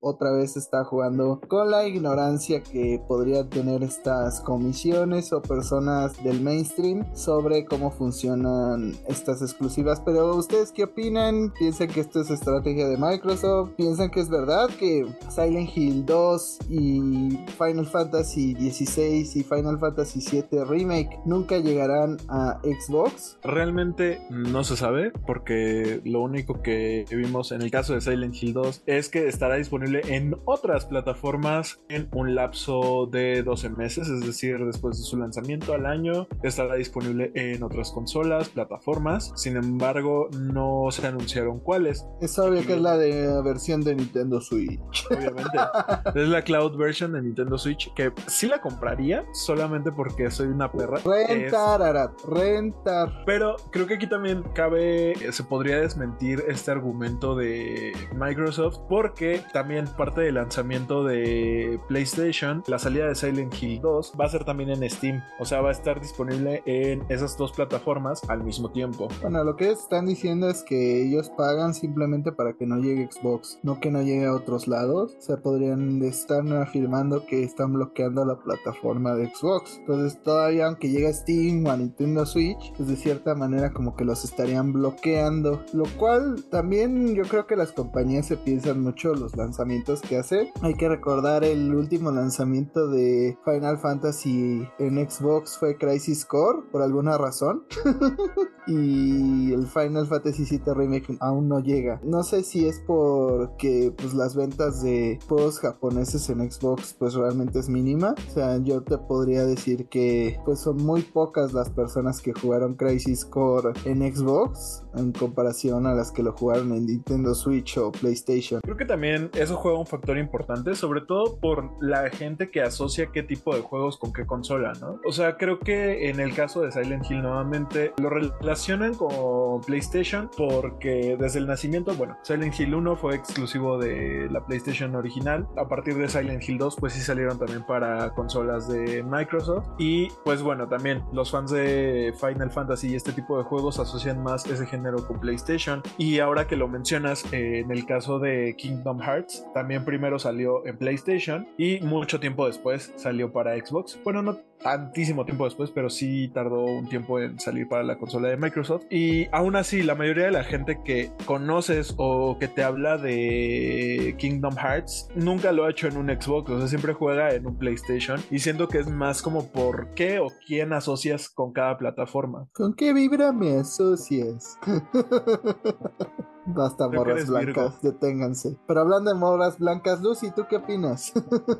[0.00, 6.40] otra vez está jugando con la ignorancia que podrían tener estas comisiones o personas del
[6.40, 10.00] mainstream sobre cómo funcionan estas exclusivas.
[10.04, 11.52] Pero ustedes qué opinan?
[11.58, 13.70] ¿Piensan que esto es estrategia de Microsoft?
[13.76, 20.20] ¿Piensan que es verdad que Silent Hill 2 y Final Fantasy 16 y Final Fantasy
[20.20, 23.38] 7 Remake nunca llegarán a Xbox?
[23.42, 28.52] Realmente no se sabe porque lo único que vimos en el caso de Silent Hill
[28.52, 34.24] 2 es que estará disponible en otras plataformas en un lapso de 12 meses, es
[34.24, 39.32] decir, después de su lanzamiento al año estará disponible en otras consolas, plataformas.
[39.36, 44.40] Sin embargo, no se anunciaron cuáles, Es obvio que es la de versión de Nintendo
[44.40, 44.80] Switch.
[45.10, 45.58] obviamente.
[46.14, 50.72] es la cloud version de Nintendo Switch que sí la compraría solamente porque soy una
[50.72, 50.98] perra.
[50.98, 53.22] Es- Rentar, Arat, rentar.
[53.26, 59.15] Pero creo que aquí también cabe, eh, se podría desmentir este argumento de Microsoft porque
[59.52, 64.44] también parte del lanzamiento de PlayStation, la salida de Silent Hill 2 va a ser
[64.44, 68.70] también en Steam, o sea, va a estar disponible en esas dos plataformas al mismo
[68.70, 69.08] tiempo.
[69.20, 73.58] Bueno, lo que están diciendo es que ellos pagan simplemente para que no llegue Xbox,
[73.62, 75.16] no que no llegue a otros lados.
[75.18, 79.78] O sea, podrían estar afirmando que están bloqueando la plataforma de Xbox.
[79.78, 83.96] Entonces, todavía aunque llegue a Steam o a Nintendo Switch, pues de cierta manera como
[83.96, 85.64] que los estarían bloqueando.
[85.72, 90.48] Lo cual también yo creo que las compañías se piensan mucho los lanzamientos que hacen.
[90.62, 96.82] Hay que recordar el último lanzamiento de Final Fantasy en Xbox fue Crisis Core por
[96.82, 97.64] alguna razón.
[98.66, 102.00] y el Final Fantasy VII Remake aún no llega.
[102.02, 107.58] No sé si es porque pues las ventas de juegos japoneses en Xbox pues realmente
[107.58, 108.14] es mínima.
[108.28, 112.74] O sea, yo te podría decir que pues son muy pocas las personas que jugaron
[112.74, 117.92] Crisis Core en Xbox en comparación a las que lo jugaron en Nintendo Switch o
[117.92, 118.60] PlayStation.
[118.60, 123.10] Creo que también eso juega un factor importante, sobre todo por la gente que asocia
[123.12, 125.00] qué tipo de juegos con qué consola, ¿no?
[125.06, 130.30] O sea, creo que en el caso de Silent Hill nuevamente lo relacionan con PlayStation
[130.36, 135.46] porque desde el nacimiento, bueno, Silent Hill 1 fue exclusivo de la PlayStation original.
[135.56, 139.66] A partir de Silent Hill 2, pues sí salieron también para consolas de Microsoft.
[139.78, 144.22] Y pues bueno, también los fans de Final Fantasy y este tipo de juegos asocian
[144.22, 145.82] más ese género con PlayStation.
[145.98, 150.66] Y ahora que lo mencionas, eh, en el caso de Kingdom Hearts, también primero salió
[150.66, 153.98] en PlayStation y mucho tiempo después salió para Xbox.
[154.04, 158.28] Bueno, no tantísimo tiempo después, pero sí tardó un tiempo en salir para la consola
[158.28, 158.84] de Microsoft.
[158.90, 164.14] Y aún así, la mayoría de la gente que conoces o que te habla de
[164.18, 167.56] Kingdom Hearts nunca lo ha hecho en un Xbox, o sea, siempre juega en un
[167.56, 168.20] PlayStation.
[168.30, 172.48] Y siento que es más como por qué o quién asocias con cada plataforma.
[172.52, 174.58] ¿Con qué vibra me asocias?
[176.46, 178.56] Basta, morras blancas, deténganse.
[178.68, 181.12] Pero hablando de morras blancas, Lucy, ¿tú qué opinas?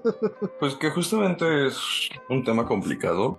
[0.61, 1.77] pues que justamente es
[2.31, 2.87] un tema complicado,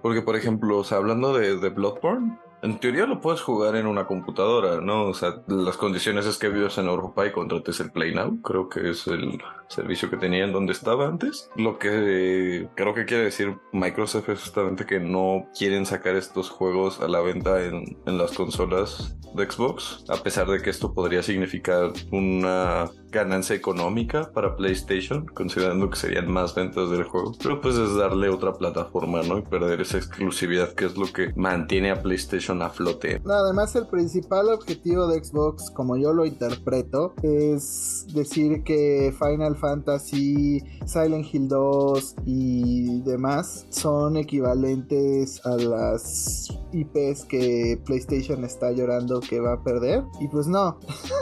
[0.02, 5.06] porque por ejemplo, hablando de, Bloodborne, en teoría lo puedes jugar en una computadora, ¿no?
[5.06, 8.68] O sea, las condiciones es que vives en Europa y contrates el Play Now, creo
[8.68, 11.50] que es el servicio que tenía en donde estaba antes.
[11.56, 17.00] Lo que creo que quiere decir Microsoft es justamente que no quieren sacar estos juegos
[17.00, 21.22] a la venta en, en las consolas de Xbox, a pesar de que esto podría
[21.22, 27.34] significar una ganancia económica para PlayStation, considerando que serían más ventas del juego.
[27.42, 29.40] Pero pues es darle otra plataforma, ¿no?
[29.40, 33.22] Y perder esa exclusividad que es lo que mantiene a PlayStation a flote.
[33.26, 40.64] además el principal objetivo de Xbox, como yo lo interpreto, es decir que Final Fantasy,
[40.86, 49.40] Silent Hill 2 y demás son equivalentes a las IPs que PlayStation está llorando que
[49.40, 50.04] va a perder.
[50.20, 50.80] Y pues no,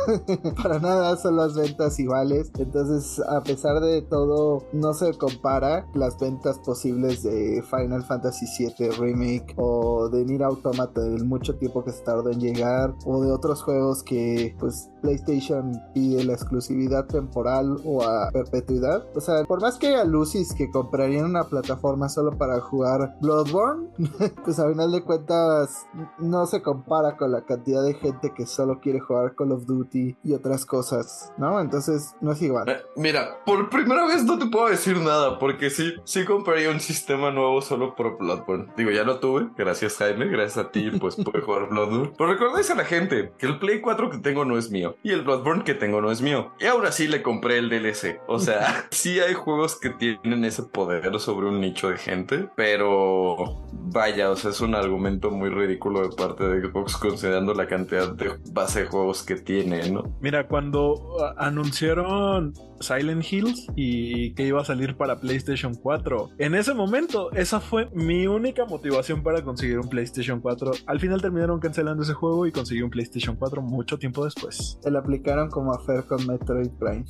[0.63, 2.51] para nada son las ventas iguales.
[2.57, 8.89] Entonces, a pesar de todo, no se compara las ventas posibles de Final Fantasy VII
[8.91, 13.31] Remake o de Nier Automata del mucho tiempo que se tardó en llegar o de
[13.31, 19.05] otros juegos que pues PlayStation pide la exclusividad temporal o a perpetuidad.
[19.15, 23.89] O sea, por más que haya Lucis que comprarían una plataforma solo para jugar Bloodborne,
[24.43, 25.85] pues a final de cuentas
[26.19, 30.17] no se compara con la cantidad de gente que solo quiere jugar Call of Duty
[30.23, 31.61] y otras cosas, ¿no?
[31.65, 32.69] Entonces no es igual.
[32.69, 36.79] Eh, mira, por primera vez no te puedo decir nada, porque sí, sí compraría un
[36.79, 38.67] sistema nuevo solo por Bloodborne.
[38.77, 42.13] Digo, ya lo tuve, gracias Jaime, gracias a ti, pues pude jugar Bloodborne.
[42.17, 45.11] Pero recordáis a la gente que el Play 4 que tengo no es mío y
[45.11, 46.51] el Bloodborne que tengo no es mío.
[46.59, 48.21] Y ahora sí le compré el DLC.
[48.27, 53.63] O sea, sí hay juegos que tienen ese poder sobre un nicho de gente, pero
[53.71, 58.11] vaya, o sea, es un argumento muy ridículo de parte de Xbox considerando la cantidad
[58.11, 60.03] de base de juegos que tiene, ¿no?
[60.19, 66.31] Mira, cuando han anunciaron Silent Hills y que iba a salir para PlayStation 4.
[66.37, 70.71] En ese momento, esa fue mi única motivación para conseguir un PlayStation 4.
[70.85, 74.77] Al final terminaron cancelando ese juego y conseguí un PlayStation 4 mucho tiempo después.
[74.81, 77.05] Se lo aplicaron como a Fer con Metroid Prime.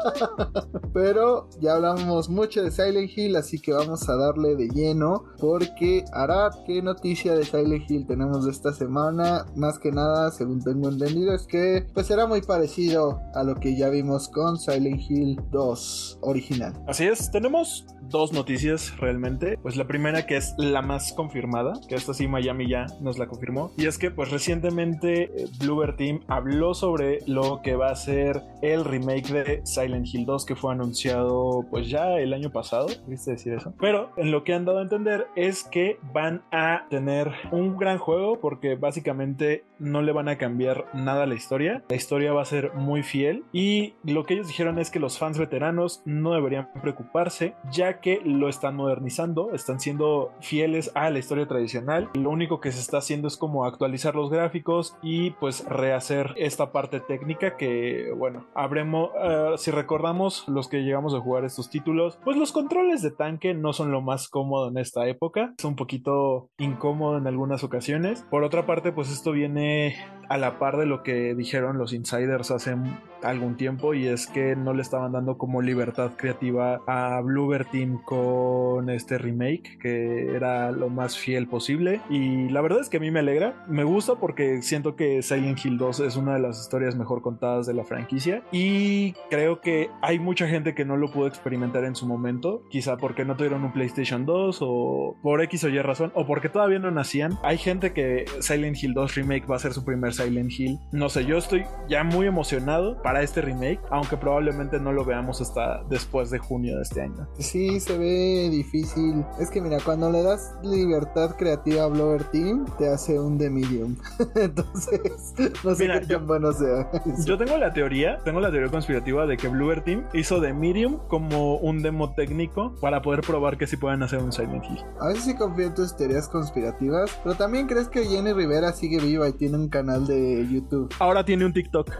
[0.92, 6.04] Pero ya hablamos mucho de Silent Hill, así que vamos a darle de lleno porque
[6.12, 9.46] Arad, ¿qué noticia de Silent Hill tenemos esta semana?
[9.56, 13.76] Más que nada, según tengo entendido, es que pues será muy parecido a lo que
[13.76, 16.72] ya vimos con Silent Hill 2 original.
[16.86, 19.58] Así es, tenemos dos noticias realmente.
[19.62, 23.26] Pues la primera que es la más confirmada, que esta sí Miami ya nos la
[23.26, 27.96] confirmó, y es que pues recientemente eh, Bluebird Team habló sobre lo que va a
[27.96, 32.88] ser el remake de Silent Hill 2 que fue anunciado pues ya el año pasado,
[33.06, 33.72] ¿viste decir eso?
[33.80, 37.98] Pero en lo que han dado a entender es que van a tener un gran
[37.98, 41.82] juego porque básicamente no le van a cambiar nada a la historia.
[41.88, 45.18] La historia va a ser muy fiel y lo que ellos dijeron es que los
[45.18, 51.18] fans veteranos no deberían preocuparse ya que lo están modernizando, están siendo fieles a la
[51.18, 52.08] historia tradicional.
[52.14, 56.72] Lo único que se está haciendo es como actualizar los gráficos y pues rehacer esta
[56.72, 62.18] parte técnica que, bueno, habremos, uh, si recordamos los que llegamos a jugar estos títulos,
[62.24, 65.76] pues los controles de tanque no son lo más cómodo en esta época, es un
[65.76, 68.24] poquito incómodo en algunas ocasiones.
[68.30, 69.96] Por otra parte, pues esto viene
[70.30, 72.76] a la par de lo que dijeron los insiders hace
[73.22, 77.98] algún tiempo y es que no le estaban dando como libertad creativa a Bluebird Team
[78.04, 82.00] con este remake que era lo más fiel posible.
[82.08, 85.64] Y la verdad es que a mí me alegra, me gusta porque siento que Silent
[85.64, 88.42] Hill 2 es una de las historias mejor contadas de la franquicia.
[88.52, 92.96] Y creo que hay mucha gente que no lo pudo experimentar en su momento, quizá
[92.96, 96.78] porque no tuvieron un PlayStation 2 o por X o Y razón o porque todavía
[96.78, 97.38] no nacían.
[97.42, 100.78] Hay gente que Silent Hill 2 remake va a ser su primer Silent Hill.
[100.92, 105.40] No sé, yo estoy ya muy emocionado para este remake, aunque probablemente no lo veamos
[105.40, 107.28] hasta después de junio de este año.
[107.38, 109.24] Sí, se ve difícil.
[109.38, 113.50] Es que mira, cuando le das libertad creativa a Blower Team, te hace un The
[113.50, 113.96] Medium.
[114.34, 116.90] Entonces, no sé qué tan bueno sea.
[117.24, 120.98] Yo tengo la teoría, tengo la teoría conspirativa de que Bluebird Team hizo The Medium
[121.08, 124.84] como un demo técnico para poder probar que sí pueden hacer un Silent Hill.
[125.00, 128.98] A veces sí confío en tus teorías conspirativas, pero también crees que Jenny Rivera sigue
[128.98, 130.09] viva y tiene un canal de
[130.50, 130.94] YouTube.
[130.98, 131.90] Ahora tiene un TikTok.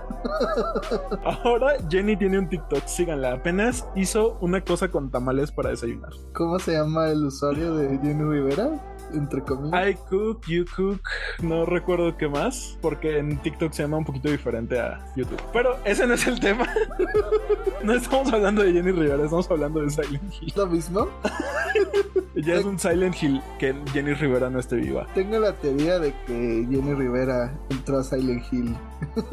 [1.45, 3.35] Ahora Jenny tiene un TikTok, síganla.
[3.35, 6.13] Apenas hizo una cosa con tamales para desayunar.
[6.35, 8.71] ¿Cómo se llama el usuario de Jenny Rivera?
[9.15, 9.89] Entre comillas.
[9.89, 11.01] I cook, you cook,
[11.43, 15.41] no recuerdo qué más, porque en TikTok se llama un poquito diferente a YouTube.
[15.53, 16.69] Pero ese no es el tema.
[17.83, 20.53] no estamos hablando de Jenny Rivera, estamos hablando de Silent Hill.
[20.57, 21.09] ¿Lo mismo?
[22.37, 25.07] ya es un Silent Hill que Jenny Rivera no esté viva.
[25.15, 28.77] Tengo la teoría de que Jenny Rivera entró a Silent Hill.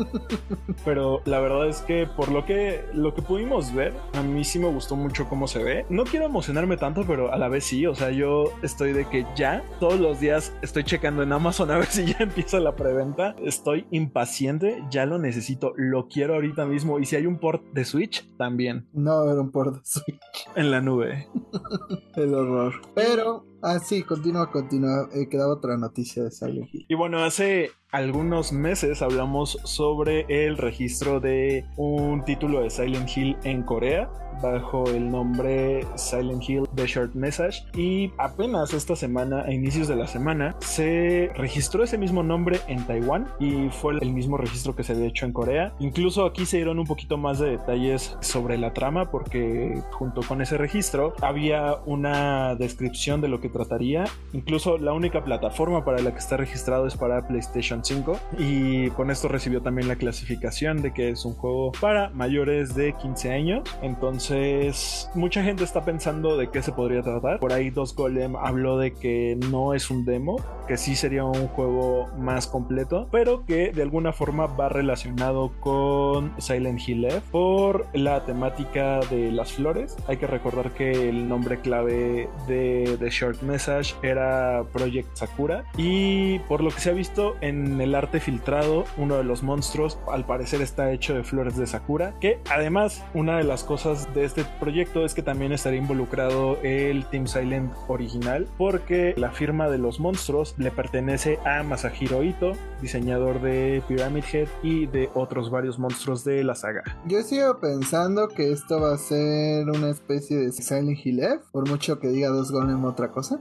[0.86, 4.60] Pero la verdad es que por lo que lo que pudimos ver, a mí sí
[4.60, 5.86] me gustó mucho cómo se ve.
[5.90, 9.26] No quiero emocionarme tanto, pero a la vez sí, o sea, yo estoy de que
[9.36, 13.36] ya todos los días estoy checando en Amazon a ver si ya empieza la preventa.
[13.44, 17.86] Estoy impaciente, ya lo necesito, lo quiero ahorita mismo y si hay un port de
[17.86, 18.88] Switch también.
[18.94, 20.20] No, era un port de Switch
[20.56, 21.28] en la nube.
[22.16, 22.74] El horror.
[22.96, 25.10] Pero Ah, sí, continúa, continúa.
[25.14, 26.86] Eh, quedaba otra noticia de Silent Hill.
[26.88, 33.36] Y bueno, hace algunos meses hablamos sobre el registro de un título de Silent Hill
[33.44, 34.08] en Corea
[34.42, 39.96] bajo el nombre Silent Hill The Short Message y apenas esta semana, a inicios de
[39.96, 44.84] la semana, se registró ese mismo nombre en Taiwán y fue el mismo registro que
[44.84, 45.74] se había hecho en Corea.
[45.80, 50.42] Incluso aquí se dieron un poquito más de detalles sobre la trama porque junto con
[50.42, 54.06] ese registro había una descripción de lo que trataría.
[54.34, 59.12] Incluso la única plataforma para la que está registrado es para PlayStation 5 y con
[59.12, 63.64] esto recibió también la clasificación de que es un juego para mayores de 15 años.
[63.82, 67.40] Entonces, mucha gente está pensando de qué se podría tratar.
[67.40, 71.48] Por ahí Dos Golem habló de que no es un demo, que sí sería un
[71.48, 77.88] juego más completo, pero que de alguna forma va relacionado con Silent Hill F por
[77.94, 79.96] la temática de las flores.
[80.08, 86.40] Hay que recordar que el nombre clave de The Short Message era Project Sakura y
[86.40, 90.26] por lo que se ha visto en el arte filtrado, uno de los monstruos al
[90.26, 94.46] parecer está hecho de flores de Sakura, que además una de las cosas de este
[94.60, 100.00] proyecto es que también estaría involucrado el Team Silent original, porque la firma de los
[100.00, 106.24] monstruos le pertenece a Masahiro Ito, diseñador de Pyramid Head y de otros varios monstruos
[106.24, 106.84] de la saga.
[107.06, 111.68] Yo sigo pensando que esto va a ser una especie de Silent Hill F, por
[111.70, 113.40] mucho que diga dos Golem otra cosa.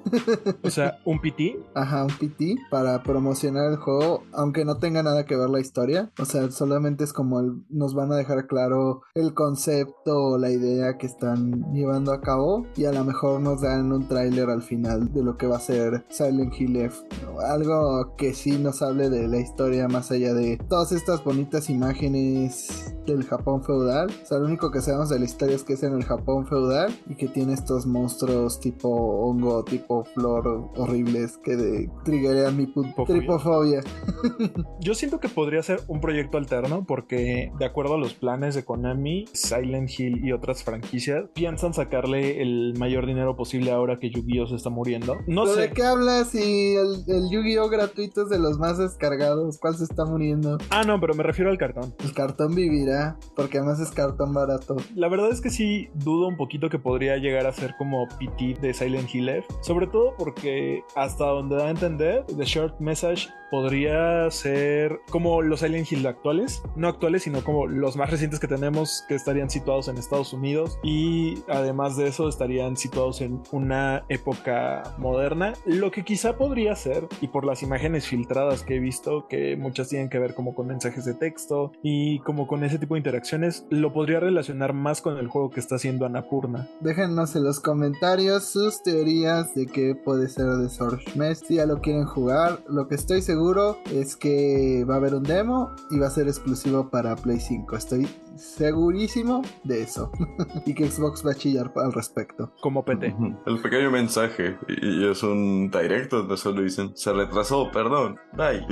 [0.63, 1.59] o sea, un PT.
[1.75, 6.13] Ajá, un PT para promocionar el juego, aunque no tenga nada que ver la historia.
[6.19, 10.99] O sea, solamente es como nos van a dejar claro el concepto o la idea
[10.99, 15.13] que están llevando a cabo y a lo mejor nos dan un tráiler al final
[15.13, 17.07] de lo que va a ser Silent Hill F.
[17.47, 22.95] Algo que sí nos hable de la historia más allá de todas estas bonitas imágenes
[23.07, 24.11] del Japón feudal.
[24.23, 26.47] O sea, lo único que sabemos de la historia es que es en el Japón
[26.47, 32.67] feudal y que tiene estos monstruos tipo hongo, tipo flor horribles que de triggerean mi
[33.07, 33.81] tripofobia.
[34.81, 38.65] Yo siento que podría ser un proyecto alterno porque de acuerdo a los planes de
[38.65, 44.47] Konami, Silent Hill y otras franquicias piensan sacarle el mayor dinero posible ahora que Yu-Gi-Oh
[44.47, 45.17] se está muriendo.
[45.27, 45.63] No sé.
[45.63, 49.59] ¿De qué hablas si el, el Yu-Gi-Oh gratuito es de los más descargados?
[49.59, 50.59] ¿Cuál se está muriendo?
[50.71, 51.95] Ah, no, pero me refiero al cartón.
[52.05, 54.77] El cartón vivirá porque además es cartón barato.
[54.95, 58.59] La verdad es que sí dudo un poquito que podría llegar a ser como PT
[58.61, 63.29] de Silent Hill F, sobre todo porque hasta donde da a entender, The Short Message
[63.51, 68.49] podría ser como los Silent Hill actuales, no actuales, sino como los más recientes que
[68.49, 74.05] tenemos que estarían situados en Estados Unidos y además de eso estarían situados en una
[74.09, 79.27] época moderna, lo que quizá podría ser, y por las imágenes filtradas que he visto,
[79.29, 82.95] que muchas tienen que ver como con mensajes de texto y como con ese tipo
[82.95, 86.69] de interacciones, lo podría relacionar más con el juego que está haciendo Anapurna.
[86.81, 91.67] Déjenos en los comentarios sus teorías de qué puede ser de Source Mesh, si ya
[91.67, 95.71] lo quieren jugar, lo que estoy seguro seguro es que va a haber un demo
[95.91, 97.77] y va a ser exclusivo para Play 5.
[97.77, 100.11] Estoy segurísimo de eso.
[100.67, 102.53] y que Xbox va a chillar al respecto.
[102.61, 103.15] Como PT.
[103.47, 108.67] El pequeño mensaje, y es un directo donde solo dicen, se retrasó, perdón, bye.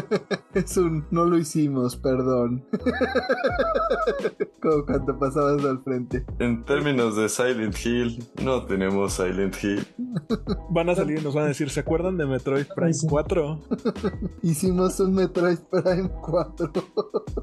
[0.54, 2.64] es un, no lo hicimos, perdón.
[4.60, 6.24] Como cuando pasabas al frente.
[6.38, 9.86] En términos de Silent Hill, no tenemos Silent Hill.
[10.70, 13.60] Van a salir y nos van a decir, ¿se acuerdan de Metroid Prime 4?
[14.42, 16.72] Hicimos un Metroid Prime 4.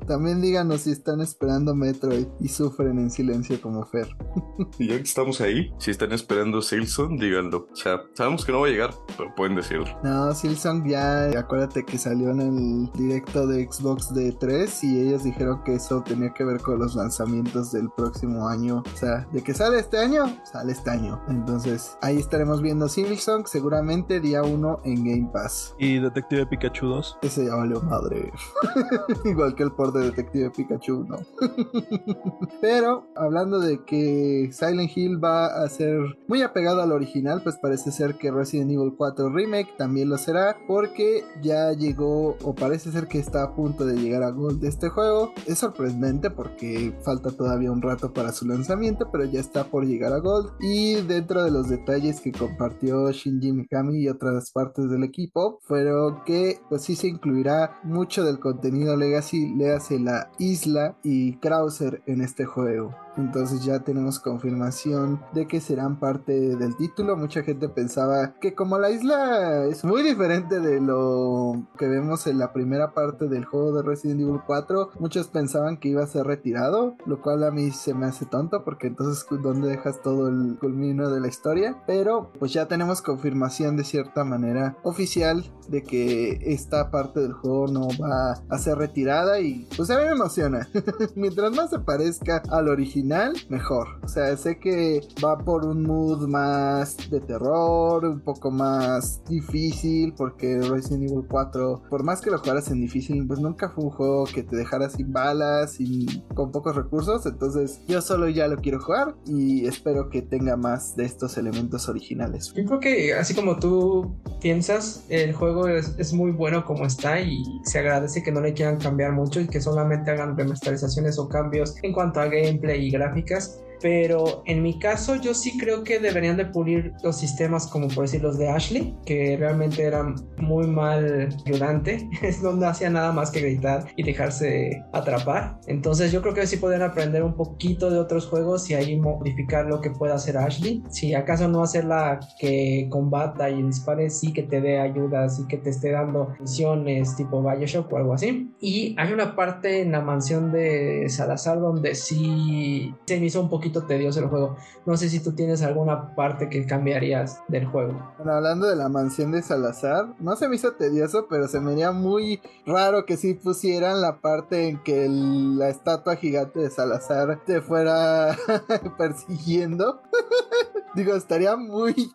[0.07, 4.07] También díganos si están esperando Metroid y sufren en silencio como Fer.
[4.79, 7.67] y ya que estamos ahí, si están esperando Silson, díganlo.
[7.71, 9.85] O sea, sabemos que no va a llegar, pero pueden decirlo.
[10.03, 15.23] No, Silson ya, acuérdate que salió en el directo de Xbox de 3 y ellos
[15.23, 18.83] dijeron que eso tenía que ver con los lanzamientos del próximo año.
[18.93, 21.21] O sea, de que sale este año, sale este año.
[21.27, 25.75] Entonces, ahí estaremos viendo Silson seguramente día 1 en Game Pass.
[25.77, 27.17] ¿Y Detective Pikachu 2?
[27.21, 28.31] Ese ya valió madre.
[29.25, 31.17] Igual que el port de Detective Pikachu, ¿no?
[32.61, 37.91] Pero hablando de que Silent Hill va a ser muy apegado al original, pues parece
[37.91, 43.07] ser que Resident Evil 4 Remake también lo será, porque ya llegó o parece ser
[43.07, 45.33] que está a punto de llegar a Gold de este juego.
[45.45, 50.13] Es sorprendente porque falta todavía un rato para su lanzamiento, pero ya está por llegar
[50.13, 50.53] a Gold.
[50.61, 56.23] Y dentro de los detalles que compartió Shinji Mikami y otras partes del equipo, fueron
[56.25, 62.21] que pues sí se incluirá mucho del contenido Legacy, le la isla y Krauser en
[62.21, 62.95] este juego.
[63.17, 67.15] Entonces ya tenemos confirmación de que serán parte del título.
[67.15, 72.39] Mucha gente pensaba que como la isla es muy diferente de lo que vemos en
[72.39, 76.25] la primera parte del juego de Resident Evil 4, muchos pensaban que iba a ser
[76.25, 80.57] retirado, lo cual a mí se me hace tonto porque entonces ¿dónde dejas todo el
[80.59, 81.83] culmino de la historia?
[81.85, 87.67] Pero pues ya tenemos confirmación de cierta manera oficial de que esta parte del juego
[87.67, 90.67] no va a ser retirada y pues a mí me emociona.
[91.15, 93.02] Mientras más se parezca al original
[93.49, 93.87] mejor.
[94.03, 100.13] O sea, sé que va por un mood más de terror, un poco más difícil,
[100.15, 103.89] porque Resident Evil 4, por más que lo jugaras en difícil, pues nunca fue un
[103.89, 107.25] juego que te dejara sin balas y con pocos recursos.
[107.25, 111.89] Entonces, yo solo ya lo quiero jugar y espero que tenga más de estos elementos
[111.89, 112.53] originales.
[112.55, 117.19] Yo creo que así como tú piensas, el juego es, es muy bueno como está
[117.19, 121.27] y se agradece que no le quieran cambiar mucho y que solamente hagan remasterizaciones o
[121.27, 125.99] cambios en cuanto a gameplay y gráficas pero en mi caso yo sí creo que
[125.99, 130.67] deberían de pulir los sistemas como por decir los de Ashley, que realmente eran muy
[130.67, 135.59] mal ayudante, es donde hacía nada más que gritar y dejarse atrapar.
[135.67, 139.65] Entonces yo creo que sí podrían aprender un poquito de otros juegos y ahí modificar
[139.65, 140.81] lo que pueda hacer Ashley.
[140.89, 145.57] Si acaso no hacerla que combata y dispare, sí que te dé ayuda, sí que
[145.57, 148.49] te esté dando misiones tipo Bioshock o algo así.
[148.61, 153.49] Y hay una parte en la mansión de Salazar donde sí se me hizo un
[153.49, 154.55] poquito tedioso el juego.
[154.85, 158.13] No sé si tú tienes alguna parte que cambiarías del juego.
[158.17, 161.71] Bueno, hablando de la mansión de Salazar, no se me hizo tedioso, pero se me
[161.71, 167.41] haría muy raro que si pusieran la parte en que la estatua gigante de Salazar
[167.45, 168.37] te fuera
[168.97, 170.01] persiguiendo.
[170.95, 172.13] Digo, estaría muy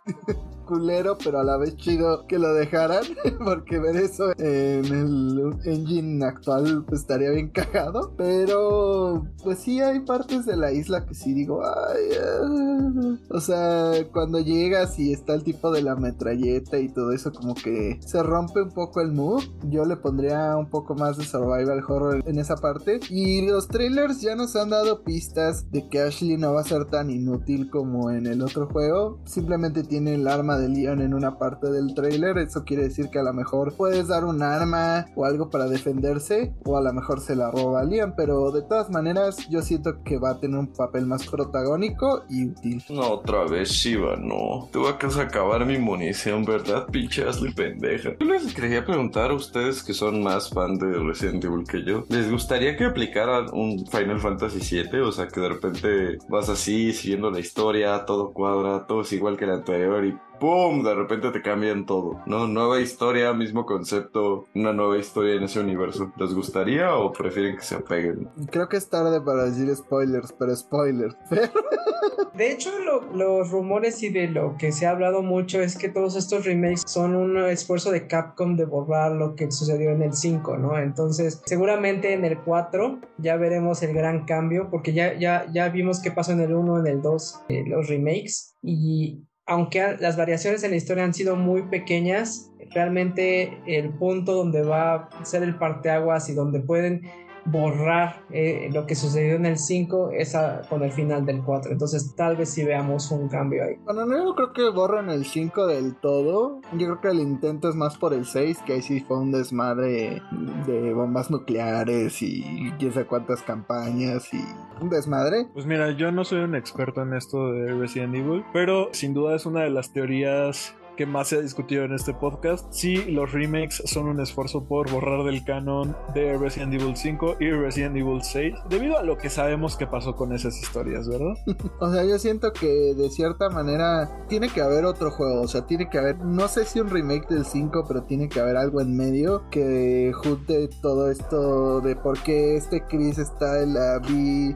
[0.69, 3.03] culero, pero a la vez chido que lo dejaran,
[3.45, 8.13] porque ver eso en el engine actual pues, estaría bien cagado.
[8.17, 13.17] Pero pues sí hay partes de la isla que sí digo, ay, ah".
[13.31, 17.55] o sea, cuando llegas y está el tipo de la metralleta y todo eso, como
[17.55, 19.43] que se rompe un poco el mood.
[19.65, 23.01] Yo le pondría un poco más de survival horror en esa parte.
[23.09, 26.85] Y los trailers ya nos han dado pistas de que Ashley no va a ser
[26.87, 29.21] tan inútil como en el otro juego.
[29.25, 32.39] Simplemente tiene el arma de Leon en una parte del trailer.
[32.39, 36.55] Eso quiere decir que a lo mejor puedes dar un arma o algo para defenderse.
[36.65, 38.15] O a lo mejor se la roba a Leon.
[38.17, 42.47] Pero de todas maneras, yo siento que va a tener un papel más protagónico y
[42.47, 42.83] útil.
[42.91, 44.69] No, otra vez Shiva, no.
[44.73, 46.87] Tú vas a acabar mi munición, ¿verdad?
[46.87, 48.11] Pinche Ashley pendeja.
[48.19, 52.05] Yo les quería preguntar a ustedes que son más fan de Resident Evil que yo.
[52.09, 55.01] ¿Les gustaría que aplicaran un Final Fantasy VII?
[55.01, 59.37] O sea, que de repente vas así, siguiendo la historia, todo cuadra, todo es igual
[59.37, 60.83] que el anterior y ¡pum!
[60.83, 62.47] De repente te cambian todo, ¿no?
[62.47, 66.13] Nueva historia, mismo concepto, una nueva historia en ese universo.
[66.17, 68.29] ¿Les gustaría o prefieren que se apeguen?
[68.51, 71.17] Creo que es tarde para decir spoilers, pero spoilers.
[72.35, 72.71] De hecho,
[73.13, 76.85] los rumores y de lo que se ha hablado mucho es que todos estos remakes
[76.87, 80.79] son un esfuerzo de Capcom de borrar lo que sucedió en el 5, ¿no?
[80.79, 86.01] Entonces, seguramente en el 4 ya veremos el gran cambio, porque ya, ya, ya vimos
[86.01, 88.55] qué pasó en el 1, en el 2, eh, los remakes.
[88.63, 94.63] Y aunque las variaciones en la historia han sido muy pequeñas, realmente el punto donde
[94.63, 97.03] va a ser el parteaguas y donde pueden
[97.45, 100.37] borrar eh, lo que sucedió en el 5 es
[100.69, 101.73] con el final del 4.
[101.73, 103.77] Entonces tal vez si veamos un cambio ahí.
[103.85, 106.61] Bueno, no yo creo que borren el 5 del todo.
[106.73, 109.33] Yo creo que el intento es más por el 6, que ahí sí fue un
[109.33, 110.23] desmadre
[110.67, 114.41] de bombas nucleares y quién sabe cuántas campañas y
[114.81, 115.47] un desmadre.
[115.53, 119.37] Pues mira, yo no soy un experto en esto de Resident Evil, pero sin duda
[119.37, 122.67] es una de las teorías que más se ha discutido en este podcast.
[122.73, 127.51] Si los remakes son un esfuerzo por borrar del canon de Resident Evil 5 y
[127.53, 131.37] Resident Evil 6, debido a lo que sabemos que pasó con esas historias, ¿verdad?
[131.81, 135.67] o sea, yo siento que de cierta manera tiene que haber otro juego, o sea,
[135.67, 138.81] tiene que haber, no sé si un remake del 5, pero tiene que haber algo
[138.81, 144.53] en medio que junte todo esto de por qué este Chris está en la B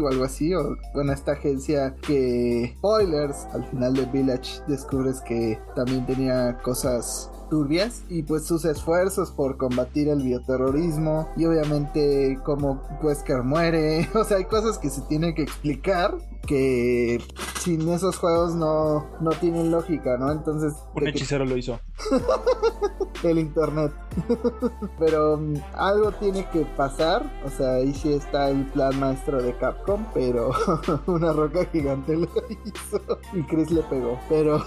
[0.00, 5.60] o algo así, o con esta agencia que, spoilers, al final de Village descubre que
[5.74, 12.82] también tenía cosas turbias y pues sus esfuerzos por combatir el bioterrorismo y obviamente como
[13.02, 17.22] Wesker muere, o sea, hay cosas que se tienen que explicar que
[17.60, 20.32] sin esos juegos no, no tienen lógica, ¿no?
[20.32, 20.72] Entonces...
[20.94, 21.78] Un hechicero lo hizo.
[23.22, 23.92] el internet.
[24.98, 29.54] pero um, algo tiene que pasar, o sea, ahí sí está el plan maestro de
[29.56, 30.50] Capcom, pero
[31.06, 34.18] una roca gigante lo hizo y Chris le pegó.
[34.28, 34.64] Pero,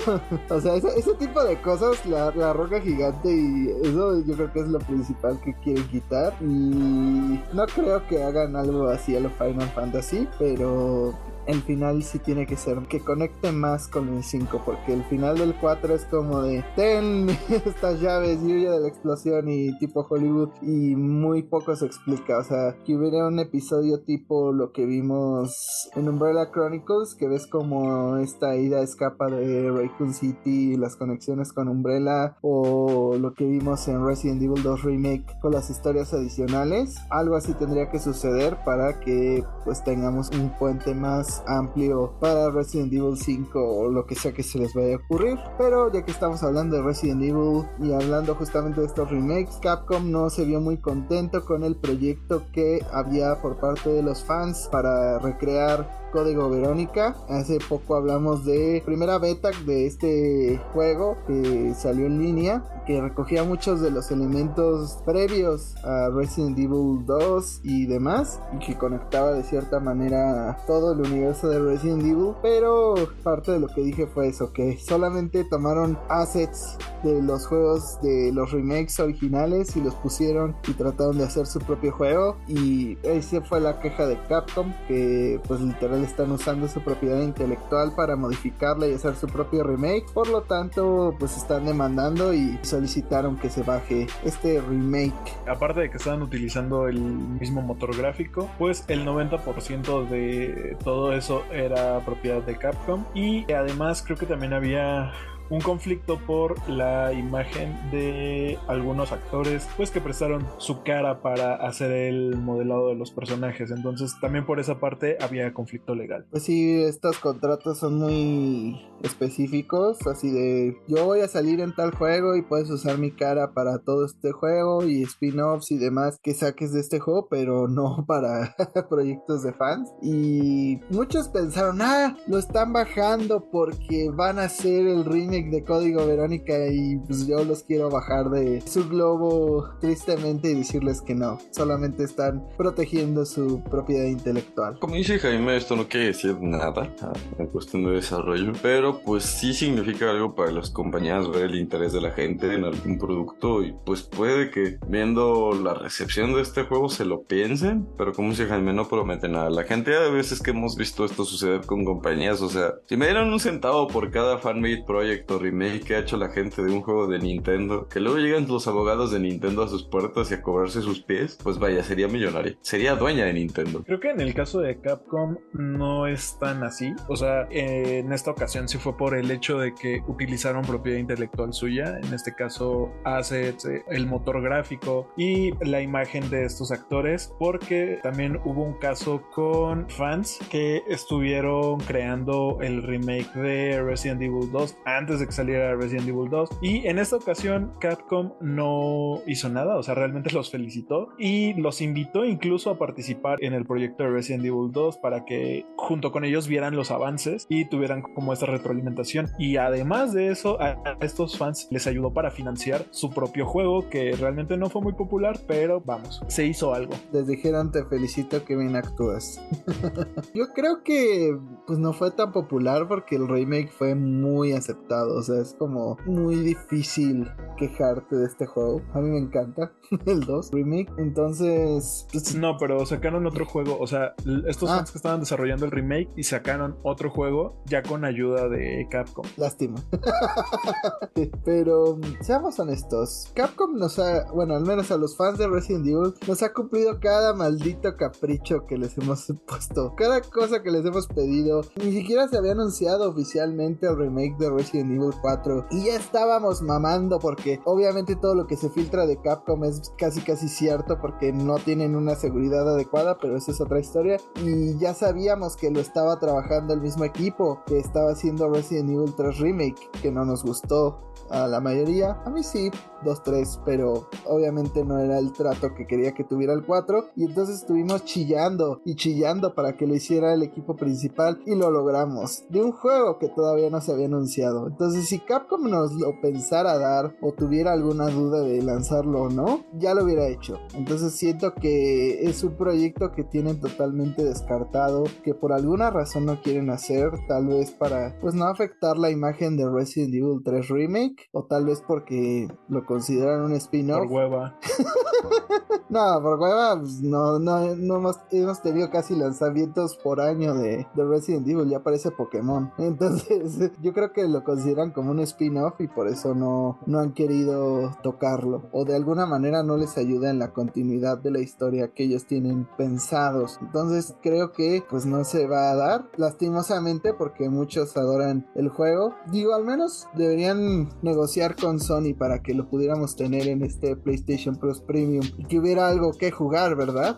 [0.50, 4.60] o sea, ese, tipo de cosas, la, la roca gigante y eso yo creo que
[4.60, 6.34] es lo principal que quieren quitar.
[6.42, 11.14] Y no creo que hagan algo así a lo Final Fantasy, pero
[11.48, 15.38] el final sí tiene que ser que conecte más con el 5 porque el final
[15.38, 20.50] del 4 es como de ten estas llaves y de la explosión y tipo Hollywood
[20.62, 22.40] y muy poco se explica.
[22.40, 27.48] O sea que hubiera un episodio tipo lo que vimos en Umbrella Chronicles que ves
[27.48, 33.88] como esta ida escapa de Raccoon City las conexiones con Umbrella o lo que vimos
[33.88, 36.96] en Resident Evil 2 Remake con las historias adicionales.
[37.10, 42.94] Algo así tendría que suceder para que pues tengamos un puente más amplio para Resident
[42.94, 45.40] Evil 5 o lo que sea que se les vaya a ocurrir.
[45.58, 50.12] Pero ya que estamos hablando de Resident Evil y hablando justamente de estos remakes, Capcom
[50.12, 54.68] no se vio muy contento con el proyecto que había por parte de los fans
[54.72, 57.16] para recrear Código Verónica.
[57.28, 63.44] Hace poco hablamos de primera beta de este juego que salió en línea, que recogía
[63.44, 69.44] muchos de los elementos previos a Resident Evil 2 y demás, y que conectaba de
[69.44, 72.34] cierta manera todo el universo de Resident Evil.
[72.44, 72.94] Pero
[73.24, 78.32] parte de lo que dije fue eso, que solamente tomaron assets de los juegos de
[78.32, 82.38] los remakes originales y los pusieron y trataron de hacer su propio juego.
[82.48, 85.60] Y esa fue la queja de Capcom, que pues
[86.06, 90.06] están usando su propiedad intelectual para modificarla y hacer su propio remake.
[90.14, 95.14] Por lo tanto, pues están demandando y solicitaron que se baje este remake.
[95.48, 101.44] Aparte de que estaban utilizando el mismo motor gráfico, pues el 90% de todo eso
[101.52, 103.06] era propiedad de Capcom.
[103.14, 105.12] Y además creo que también había
[105.54, 111.92] un conflicto por la imagen de algunos actores pues que prestaron su cara para hacer
[111.92, 113.70] el modelado de los personajes.
[113.70, 116.26] Entonces también por esa parte había conflicto legal.
[116.32, 121.94] Pues sí estos contratos son muy específicos así de yo voy a salir en tal
[121.94, 126.34] juego y puedes usar mi cara para todo este juego y spin-offs y demás que
[126.34, 128.56] saques de este juego pero no para
[128.90, 135.06] proyectos de fans y muchos pensaron ah lo están bajando porque van a hacer el
[135.06, 140.56] remake de Código Verónica y pues yo los quiero bajar de su globo tristemente y
[140.56, 144.80] decirles que no, solamente están protegiendo su propiedad intelectual.
[144.80, 149.24] Como dice Jaime, esto no quiere decir nada ah, en cuestión de desarrollo, pero pues
[149.24, 153.64] sí significa algo para las compañías ver el interés de la gente en algún producto
[153.64, 158.30] y pues puede que viendo la recepción de este juego se lo piensen, pero como
[158.30, 159.50] dice Jaime, no promete nada.
[159.50, 163.06] La gente a veces que hemos visto esto suceder con compañías, o sea, si me
[163.06, 166.82] dieran un centavo por cada fanmade project remake que ha hecho la gente de un
[166.82, 170.42] juego de Nintendo, que luego llegan los abogados de Nintendo a sus puertas y a
[170.42, 172.56] cobrarse sus pies, pues vaya, sería millonaria.
[172.62, 173.84] Sería dueña de Nintendo.
[173.84, 176.94] Creo que en el caso de Capcom no es tan así.
[177.08, 181.54] O sea, en esta ocasión sí fue por el hecho de que utilizaron propiedad intelectual
[181.54, 187.34] suya, en este caso assets, eh, el motor gráfico y la imagen de estos actores,
[187.40, 194.52] porque también hubo un caso con fans que estuvieron creando el remake de Resident Evil
[194.52, 196.50] 2 antes antes de que saliera Resident Evil 2.
[196.62, 201.82] Y en esta ocasión Capcom no hizo nada, o sea, realmente los felicitó y los
[201.82, 206.26] invitó incluso a participar en el proyecto de Resident Evil 2 para que junto con
[206.26, 209.30] ellos vieran los avances y tuvieran como esta retroalimentación.
[209.38, 214.14] Y además de eso, a estos fans les ayudó para financiar su propio juego, que
[214.14, 216.94] realmente no fue muy popular, pero vamos, se hizo algo.
[217.12, 219.40] Les dijeron te felicito que bien actúas.
[220.34, 221.38] Yo creo que
[221.68, 225.98] pues no fue tan popular porque el remake fue muy aceptado, o sea, es como
[226.06, 227.28] muy difícil
[227.58, 228.82] quejarte de este juego.
[228.94, 229.72] A mí me encanta
[230.06, 234.14] el 2 remake, entonces pues, No, pero sacaron otro juego, o sea,
[234.48, 234.78] estos Ah.
[234.78, 239.26] fans que estaban desarrollando el remake y sacaron otro juego ya con ayuda de Capcom.
[239.38, 239.76] lástima.
[241.46, 246.14] Pero seamos honestos, Capcom nos ha, bueno, al menos a los fans de Resident Evil,
[246.28, 251.08] nos ha cumplido cada maldito capricho que les hemos puesto, cada cosa que les hemos
[251.08, 251.62] pedido.
[251.76, 256.62] Ni siquiera se había anunciado oficialmente el remake de Resident Evil 4 y ya estábamos
[256.62, 259.64] mamando porque obviamente todo lo que se filtra de Capcom
[259.98, 264.78] casi casi cierto porque no tienen una seguridad adecuada, pero esa es otra historia y
[264.78, 269.40] ya sabíamos que lo estaba trabajando el mismo equipo que estaba haciendo Resident Evil 3
[269.40, 271.00] Remake, que no nos gustó
[271.30, 272.22] a la mayoría.
[272.26, 272.72] A mí sí,
[273.04, 277.10] 2-3, pero obviamente no era el trato que quería que tuviera el 4.
[277.16, 281.72] Y entonces estuvimos chillando y chillando para que lo hiciera el equipo principal y lo
[281.72, 282.46] logramos.
[282.50, 284.68] De un juego que todavía no se había anunciado.
[284.68, 289.66] Entonces si Capcom nos lo pensara dar o tuviera alguna duda de lanzarlo o no,
[289.78, 290.60] ya lo hubiera hecho.
[290.74, 296.42] Entonces siento que es un proyecto que tienen totalmente descartado, que por alguna razón no
[296.42, 301.30] quieren hacer, tal vez para pues no afectar la imagen de Resident Evil 3 Remake
[301.32, 304.08] o tal vez porque lo consideran un spin-off.
[304.08, 304.56] Por hueva.
[305.94, 310.88] No, por hueva, pues, no, no, no hemos, hemos tenido casi lanzamientos por año de,
[310.96, 312.72] de Resident Evil, ya parece Pokémon.
[312.80, 317.14] Entonces, yo creo que lo consideran como un spin-off y por eso no, no han
[317.14, 318.64] querido tocarlo.
[318.72, 322.26] O de alguna manera no les ayuda en la continuidad de la historia que ellos
[322.26, 323.60] tienen pensados.
[323.62, 329.14] Entonces, creo que pues no se va a dar, lastimosamente, porque muchos adoran el juego.
[329.32, 334.58] Digo, al menos deberían negociar con Sony para que lo pudiéramos tener en este PlayStation
[334.58, 337.18] Plus Premium y que hubiera algo que jugar, ¿verdad?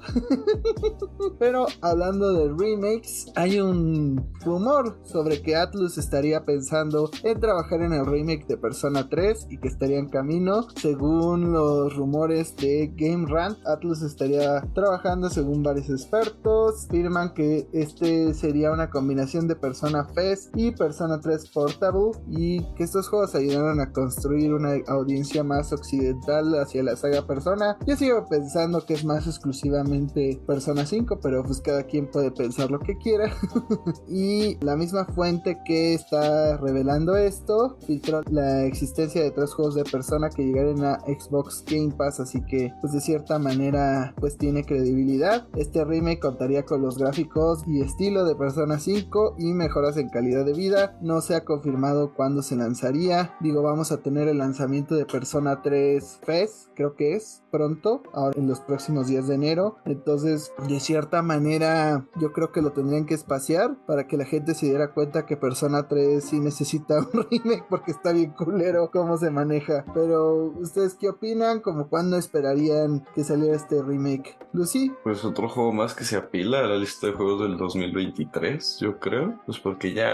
[1.39, 7.93] Pero hablando de remakes, hay un rumor sobre que Atlus estaría pensando en trabajar en
[7.93, 10.67] el remake de Persona 3 y que estaría en camino.
[10.75, 16.85] Según los rumores de Game Rant, Atlus estaría trabajando según varios expertos.
[16.85, 22.83] Afirman que este sería una combinación de Persona Fest y Persona 3 Portable y que
[22.83, 27.77] estos juegos ayudaron a construir una audiencia más occidental hacia la saga Persona.
[27.85, 32.71] Yo sigo pensando que es más exclusivamente Persona 5, pero pues cada quien puede pensar
[32.71, 33.31] lo que quiera.
[34.07, 39.83] y la misma fuente que está revelando esto filtró la existencia de tres juegos de
[39.83, 44.63] Persona que llegaron a Xbox Game Pass, así que pues de cierta manera pues tiene
[44.63, 45.47] credibilidad.
[45.55, 50.45] Este remake contaría con los gráficos y estilo de Persona 5 y mejoras en calidad
[50.45, 50.97] de vida.
[51.01, 53.35] No se ha confirmado cuándo se lanzaría.
[53.41, 58.37] Digo, vamos a tener el lanzamiento de Persona 3 Fest, creo que es pronto, ahora
[58.37, 59.77] en los próximos días de enero.
[59.85, 64.55] Entonces, de cierta manera, yo creo que lo tendrían que espaciar para que la gente
[64.55, 69.17] se diera cuenta que Persona 3 sí necesita un remake porque está bien culero cómo
[69.17, 69.85] se maneja.
[69.93, 71.61] Pero, ¿ustedes qué opinan?
[71.61, 74.37] ¿Como cuándo esperarían que saliera este remake?
[74.51, 78.79] Lucy, Pues otro juego más que se apila a la lista de juegos del 2023,
[78.81, 79.39] yo creo.
[79.45, 80.11] Pues porque ya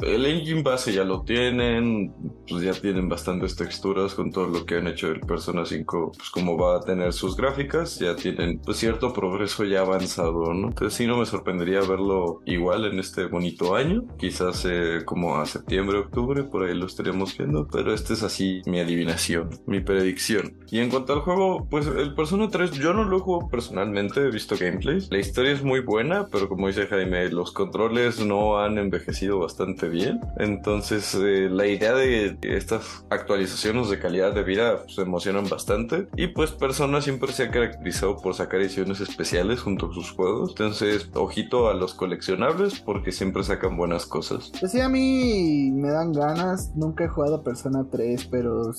[0.00, 2.14] el engine base ya lo tienen,
[2.48, 6.30] pues ya tienen bastantes texturas con todo lo que han hecho del Persona 5, pues
[6.30, 10.68] como va a tener sus gráficas, ya tienen pues cierto progreso ya avanzado, ¿no?
[10.68, 15.46] Entonces sí no me sorprendería verlo igual en este bonito año, quizás eh, como a
[15.46, 20.56] septiembre, octubre, por ahí lo estaríamos viendo, pero este es así mi adivinación, mi predicción.
[20.70, 24.30] Y en cuanto al juego, pues el Persona 3 yo no lo juego personalmente, he
[24.30, 28.78] visto gameplays, la historia es muy buena, pero como dice Jaime, los controles no han
[28.78, 34.98] envejecido bastante bien, entonces eh, la idea de estas actualizaciones de calidad de vida pues,
[34.98, 39.94] emocionan bastante y pues Persona siempre se ha caracterizado por sacar ediciones especiales junto a
[39.94, 44.50] sus juegos, entonces ojito a los coleccionables porque siempre sacan buenas cosas.
[44.58, 46.72] pues sí, a mí me dan ganas.
[46.74, 48.72] Nunca he jugado Persona 3, pero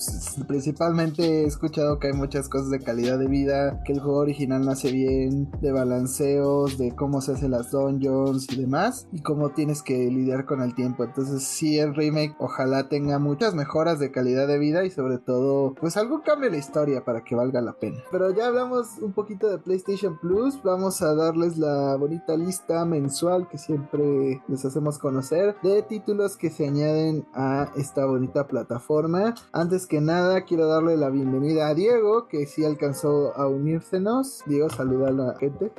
[0.46, 4.64] principalmente he escuchado que hay muchas cosas de calidad de vida, que el juego original
[4.64, 9.82] nace bien, de balanceos, de cómo se hacen las dungeons y demás, y cómo tienes
[9.82, 11.04] que lidiar con el tiempo.
[11.04, 15.74] Entonces, sí, el remake ojalá tenga muchas mejoras de calidad de vida y sobre todo,
[15.74, 18.02] pues algo cambie la historia para que valga la pena.
[18.10, 23.48] Pero ya hablamos un poquito de PlayStation Plus, vamos a darles la bonita lista mensual
[23.48, 29.34] que siempre les hacemos conocer de títulos que se añaden a esta bonita plataforma.
[29.52, 34.42] Antes que nada, quiero darle la bienvenida a Diego, que sí alcanzó a unírsenos.
[34.46, 35.72] Diego, saluda a la gente.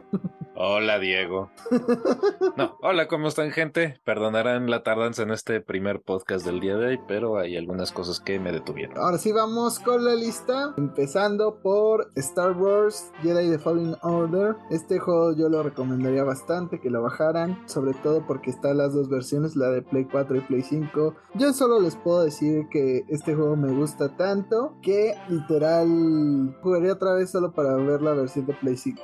[0.55, 1.49] Hola, Diego.
[2.55, 3.99] No, hola, ¿cómo están, gente?
[4.03, 8.19] Perdonarán la tardanza en este primer podcast del día de hoy, pero hay algunas cosas
[8.19, 8.97] que me detuvieron.
[8.97, 10.73] Ahora sí, vamos con la lista.
[10.77, 11.70] Empezando por
[12.15, 14.55] Star Wars Jedi The Fallen Order.
[14.69, 19.09] Este juego yo lo recomendaría bastante que lo bajaran, sobre todo porque están las dos
[19.09, 21.15] versiones, la de Play 4 y Play 5.
[21.35, 27.13] Yo solo les puedo decir que este juego me gusta tanto que literal jugaría otra
[27.13, 29.01] vez solo para ver la versión de Play 5.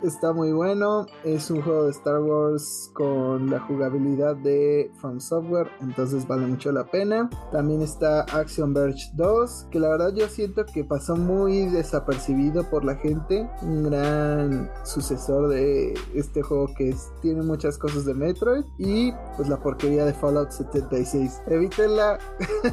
[0.02, 5.68] Está muy bueno, es un juego de Star Wars con la jugabilidad de From Software,
[5.80, 7.28] entonces vale mucho la pena.
[7.52, 12.84] También está Action Verge 2, que la verdad yo siento que pasó muy desapercibido por
[12.84, 13.48] la gente.
[13.62, 19.56] Un gran sucesor de este juego que tiene muchas cosas de Metroid y pues la
[19.58, 21.42] porquería de Fallout 76.
[21.46, 22.18] Evítenla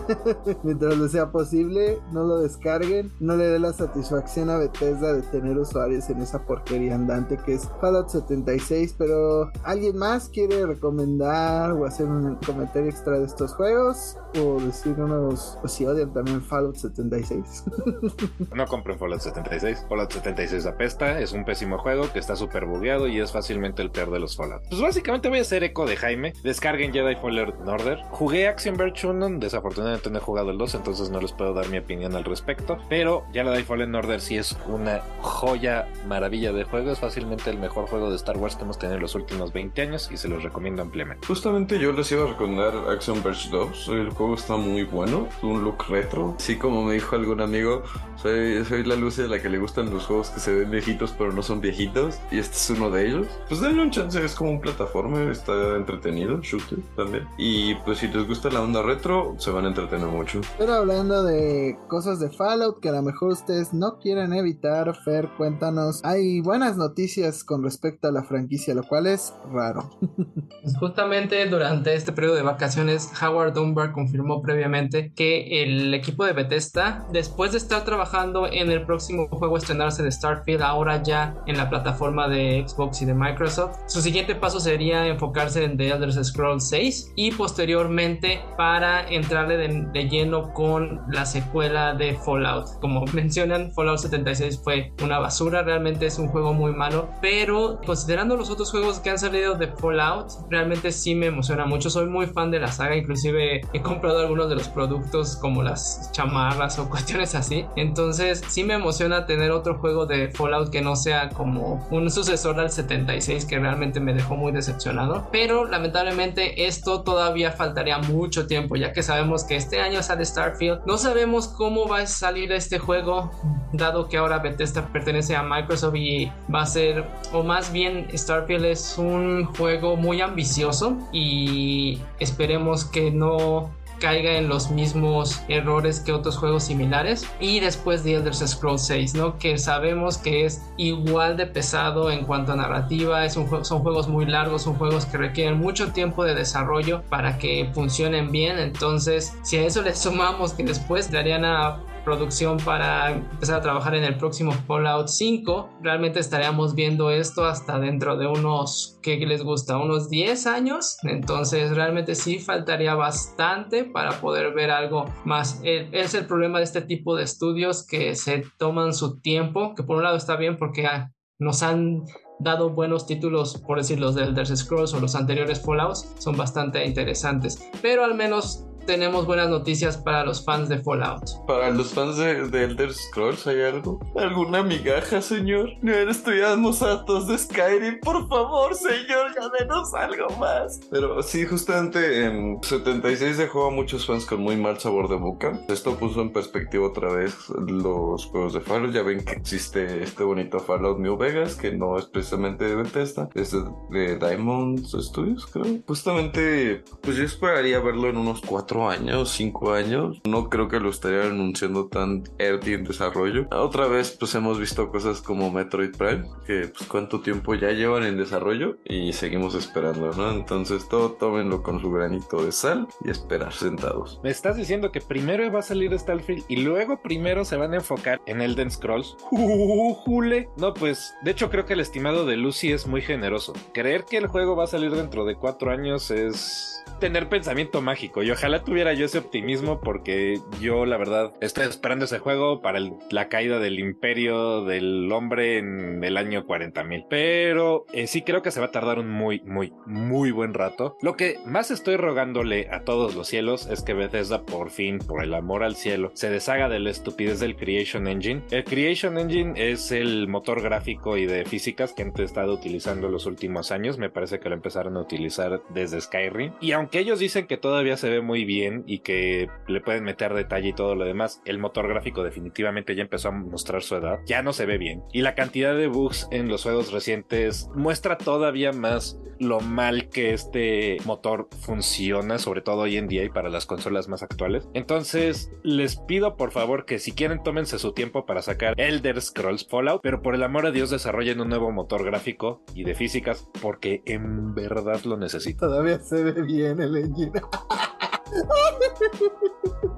[0.63, 5.21] mientras lo sea posible, no lo descarguen, no le dé la satisfacción a Bethesda de
[5.23, 11.71] tener usuarios en esa porquería andante que es Fallout 76, pero ¿alguien más quiere recomendar
[11.73, 14.17] o hacer un comentario extra de estos juegos?
[14.39, 17.65] O decir unos, o si odian también Fallout 76.
[18.55, 18.65] no
[18.97, 19.85] Fallout 76.
[19.89, 23.91] Fallout 76 apesta, es un pésimo juego que está súper bugueado y es fácilmente el
[23.91, 24.63] peor de los Fallout.
[24.69, 26.33] Pues básicamente voy a hacer eco de Jaime.
[26.43, 27.99] Descarguen Jedi Fallen Order.
[28.11, 31.69] Jugué Action Verge 1, desafortunadamente no he jugado el 2, entonces no les puedo dar
[31.69, 32.77] mi opinión al respecto.
[32.89, 36.91] Pero Jedi Fallen Order sí es una joya, maravilla de juego.
[36.91, 39.81] Es fácilmente el mejor juego de Star Wars que hemos tenido en los últimos 20
[39.81, 41.25] años y se los recomiendo ampliamente.
[41.27, 43.87] Justamente yo les iba a recomendar Action Verge 2.
[43.89, 46.35] El juego está muy bueno, un look retro.
[46.37, 47.83] Sí, como me dijo algún amigo,
[48.15, 51.13] soy, soy la luz de la que le gustan los juegos que se ven viejitos
[51.17, 52.19] pero no son viejitos.
[52.31, 53.27] Y este es uno de ellos.
[53.47, 57.27] Pues denle un chance, es como un plataforma, está entretenido, shooter también.
[57.37, 60.41] Y pues si les gusta la onda retro, se van a entretener mucho.
[60.57, 65.29] Pero hablando de cosas de Fallout que a lo mejor ustedes no quieren evitar, Fer,
[65.37, 66.03] cuéntanos.
[66.03, 69.89] Hay buenas noticias con respecto a la franquicia, lo cual es raro.
[70.79, 77.07] Justamente durante este periodo de vacaciones, Howard Dunbar confirmó previamente que el equipo de Bethesda,
[77.11, 81.57] después de estar trabajando en el próximo juego a estrenarse de Starfield, ahora ya en
[81.57, 86.11] la plataforma de Xbox y de Microsoft, su siguiente paso sería enfocarse en The Elder
[86.23, 92.79] Scrolls 6 y posteriormente para entrarle de, lleno con la secuela de Fallout.
[92.79, 98.37] Como mencionan, Fallout 76 fue una basura, realmente es un juego muy malo, pero considerando
[98.37, 101.89] los otros juegos que han salido de Fallout, realmente sí me emociona mucho.
[101.89, 106.11] Soy muy fan de la saga, inclusive he comprado algunos de los productos como las
[106.11, 107.65] chamarras o cuestiones así.
[107.75, 112.59] Entonces sí me emociona tener otro juego de Fallout que no sea como un sucesor
[112.59, 115.27] al 76 que realmente me dejó muy decepcionado.
[115.31, 120.81] Pero lamentablemente esto todavía faltaría mucho tiempo ya que sabemos que este año sale Starfield.
[120.85, 123.31] No sabemos cómo va a salir este juego
[123.73, 128.65] dado que ahora Bethesda pertenece a Microsoft y va a ser o más bien Starfield
[128.65, 136.13] es un juego muy ambicioso y esperemos que no caiga en los mismos errores que
[136.13, 137.27] otros juegos similares.
[137.39, 142.25] Y después de Elder Scrolls 6 no que sabemos que es igual de pesado en
[142.25, 143.25] cuanto a narrativa.
[143.25, 147.69] Es son juegos muy largos son juegos que requieren mucho tiempo de desarrollo para que
[147.73, 148.59] funcionen bien.
[148.59, 153.93] Entonces si a eso le sumamos que después darían a producción para empezar a trabajar
[153.93, 155.71] en el próximo Fallout 5.
[155.81, 159.77] Realmente estaríamos viendo esto hasta dentro de unos, ¿qué les gusta?
[159.77, 160.99] Unos 10 años.
[161.03, 165.59] Entonces realmente sí faltaría bastante para poder ver algo más.
[165.65, 169.97] Es el problema de este tipo de estudios que se toman su tiempo, que por
[169.97, 172.05] un lado está bien porque ah, nos han
[172.39, 176.85] dado buenos títulos, por decir los de Elder Scrolls o los anteriores Fallouts, son bastante
[176.85, 177.59] interesantes.
[177.81, 181.45] Pero al menos tenemos buenas noticias para los fans de Fallout.
[181.45, 183.99] Para los fans de, Elder Scrolls, ¿hay algo?
[184.15, 185.69] ¿Alguna migaja, señor?
[185.81, 187.99] No estudiamos hartos de Skyrim.
[187.99, 190.79] Por favor, señor, ya denos algo más.
[190.89, 195.59] Pero sí, justamente en 76 dejó a muchos fans con muy mal sabor de boca.
[195.67, 198.93] Esto puso en perspectiva otra vez los juegos de Fallout.
[198.93, 203.29] Ya ven que existe este bonito Fallout New Vegas, que no es precisamente de Bethesda,
[203.35, 205.65] es de, de Diamond Studios, creo.
[205.85, 210.21] Justamente, pues yo esperaría verlo en unos cuatro años, cinco años.
[210.25, 213.47] No creo que lo estarían anunciando tan early en desarrollo.
[213.51, 218.03] Otra vez, pues hemos visto cosas como Metroid Prime, que pues cuánto tiempo ya llevan
[218.03, 220.31] en desarrollo y seguimos esperando, ¿no?
[220.31, 224.19] Entonces todo tómenlo con su granito de sal y esperar sentados.
[224.23, 227.77] Me estás diciendo que primero va a salir Starfield y luego primero se van a
[227.77, 229.15] enfocar en Elden Scrolls.
[229.19, 230.49] ¡Jule!
[230.57, 233.53] No, pues, de hecho creo que el estimado de Lucy es muy generoso.
[233.73, 238.23] Creer que el juego va a salir dentro de cuatro años es tener pensamiento mágico
[238.23, 242.81] y ojalá tuviera yo ese optimismo porque yo la verdad estoy esperando ese juego para
[243.09, 248.51] la caída del imperio del hombre en el año 40.000 pero eh, sí creo que
[248.51, 250.97] se va a tardar un muy muy muy buen rato.
[251.01, 255.23] Lo que más estoy rogándole a todos los cielos es que Bethesda por fin por
[255.23, 258.41] el amor al cielo se deshaga de la estupidez del Creation Engine.
[258.51, 263.27] El Creation Engine es el motor gráfico y de físicas que han estado utilizando los
[263.27, 263.97] últimos años.
[263.97, 266.51] Me parece que lo empezaron a utilizar desde Skyrim.
[266.59, 270.33] Y aunque ellos dicen que todavía se ve muy bien y que le pueden meter
[270.33, 274.19] detalle y todo lo demás, el motor gráfico definitivamente ya empezó a mostrar su edad,
[274.25, 275.03] ya no se ve bien.
[275.13, 280.33] Y la cantidad de bugs en los juegos recientes muestra todavía más lo mal que
[280.33, 284.67] este motor funciona, sobre todo hoy en día y para las consolas más actuales.
[284.73, 289.67] Entonces, les pido por favor que si quieren tómense su tiempo para sacar Elder Scrolls
[289.67, 293.47] Fallout, pero por el amor a Dios desarrollen un nuevo motor gráfico y de físicas
[293.61, 295.67] porque en verdad lo necesito.
[295.67, 297.31] Todavía se ve bien el engine.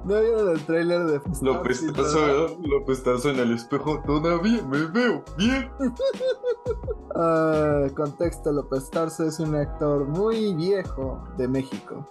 [0.04, 2.58] ¿No vieron el trailer de Lo pestazo.
[2.62, 4.02] Lo pestazo en el espejo.
[4.06, 5.70] Todavía me veo bien.
[7.14, 12.08] Ah, contexto, López Tarso es un actor muy viejo de México.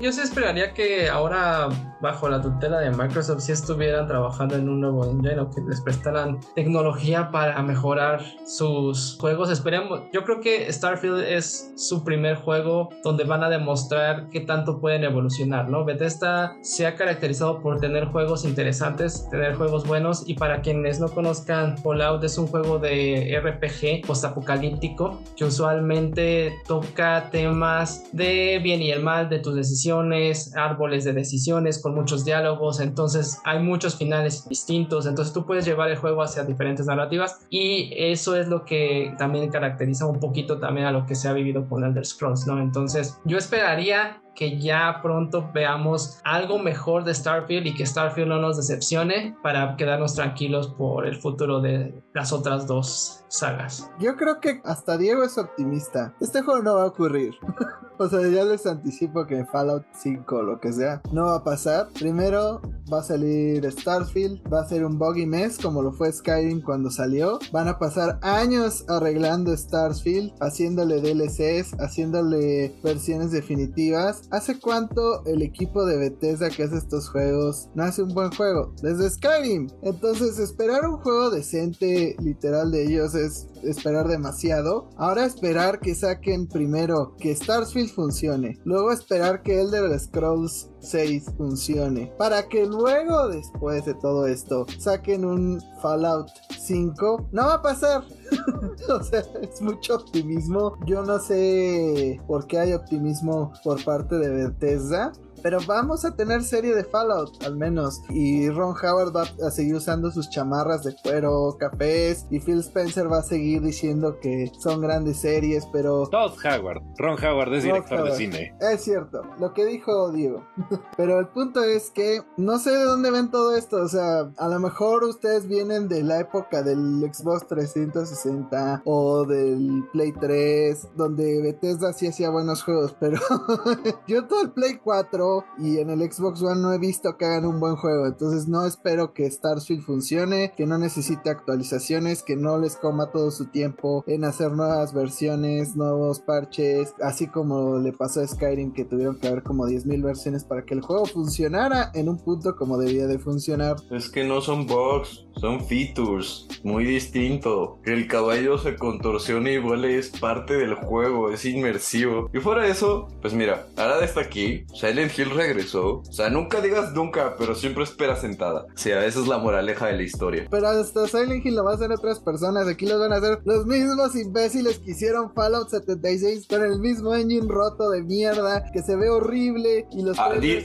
[0.00, 1.68] Yo sí esperaría que ahora,
[2.00, 5.80] bajo la tutela de Microsoft, sí estuvieran trabajando en un nuevo engine o que les
[5.80, 9.50] prestaran tecnología para mejorar sus juegos.
[9.50, 14.80] Esperemos, yo creo que Starfield es su primer juego donde van a demostrar qué tanto
[14.80, 15.84] pueden evolucionar, ¿no?
[15.84, 21.08] Bethesda se ha caracterizado por tener juegos interesantes, tener juegos buenos y para quienes no
[21.08, 28.90] conozcan, Fallout es un juego de RPG postapocalíptico que usualmente toca temas de bien y
[28.90, 34.46] el mal, de tus decisiones, árboles de decisiones con muchos diálogos, entonces hay muchos finales
[34.48, 39.14] distintos, entonces tú puedes llevar el juego hacia diferentes narrativas y eso es lo que
[39.18, 42.60] también caracteriza un poquito también a lo que se ha vivido con Elder Scrolls, ¿no?
[42.60, 48.40] Entonces yo esperaría que ya pronto veamos algo mejor de Starfield y que Starfield no
[48.40, 53.90] nos decepcione para quedarnos tranquilos por el futuro de las otras dos sagas.
[53.98, 56.14] Yo creo que hasta Diego es optimista.
[56.20, 57.34] Este juego no va a ocurrir.
[57.98, 61.44] o sea, ya les anticipo que Fallout 5 o lo que sea no va a
[61.44, 61.88] pasar.
[61.98, 62.60] Primero
[62.92, 66.90] va a salir Starfield, va a ser un buggy mess como lo fue Skyrim cuando
[66.90, 67.38] salió.
[67.52, 74.19] Van a pasar años arreglando Starfield, haciéndole DLCs, haciéndole versiones definitivas.
[74.30, 78.74] ¿Hace cuánto el equipo de Bethesda que hace estos juegos no hace un buen juego?
[78.82, 79.68] Desde Skyrim.
[79.82, 84.88] Entonces, esperar un juego decente, literal de ellos, es esperar demasiado.
[84.96, 92.12] Ahora esperar que saquen primero que Starfield funcione, luego esperar que Elder Scrolls 6 funcione,
[92.18, 97.28] para que luego después de todo esto saquen un Fallout 5.
[97.32, 98.04] No va a pasar.
[98.88, 100.76] o sea, es mucho optimismo.
[100.86, 105.12] Yo no sé por qué hay optimismo por parte de Bethesda.
[105.42, 108.02] Pero vamos a tener serie de Fallout, al menos.
[108.10, 112.26] Y Ron Howard va a seguir usando sus chamarras de cuero, cafés.
[112.30, 116.08] Y Phil Spencer va a seguir diciendo que son grandes series, pero...
[116.08, 118.54] Todd Howard, Ron Howard es director de cine.
[118.60, 120.44] Es cierto, lo que dijo Diego.
[120.96, 123.76] Pero el punto es que no sé de dónde ven todo esto.
[123.78, 129.84] O sea, a lo mejor ustedes vienen de la época del Xbox 360 o del
[129.92, 132.94] Play 3, donde Bethesda sí hacía buenos juegos.
[132.98, 133.18] Pero
[134.06, 137.46] yo todo el Play 4 y en el Xbox One no he visto que hagan
[137.46, 138.06] un buen juego.
[138.06, 143.30] Entonces no espero que Starfield funcione, que no necesite actualizaciones, que no les coma todo
[143.30, 148.84] su tiempo en hacer nuevas versiones, nuevos parches, así como le pasó a Skyrim que
[148.84, 152.78] tuvieron que haber como 10.000 versiones para que el juego funcionara en un punto como
[152.78, 153.76] debía de funcionar.
[153.90, 156.46] Es que no son bugs, son features.
[156.62, 157.78] Muy distinto.
[157.84, 162.30] Que el caballo se contorsione y vuele es parte del juego, es inmersivo.
[162.32, 166.02] Y fuera de eso, pues mira, Arada está aquí, Silent Hill regresó.
[166.08, 168.66] O sea, nunca digas nunca, pero siempre espera sentada.
[168.74, 170.46] O sea, esa es la moraleja de la historia.
[170.50, 172.68] Pero hasta Silent Hill lo van a hacer otras personas.
[172.68, 177.14] Aquí los van a hacer los mismos imbéciles que hicieron Fallout 76 con el mismo
[177.14, 180.64] engine roto de mierda que se ve horrible y los Ah, se dije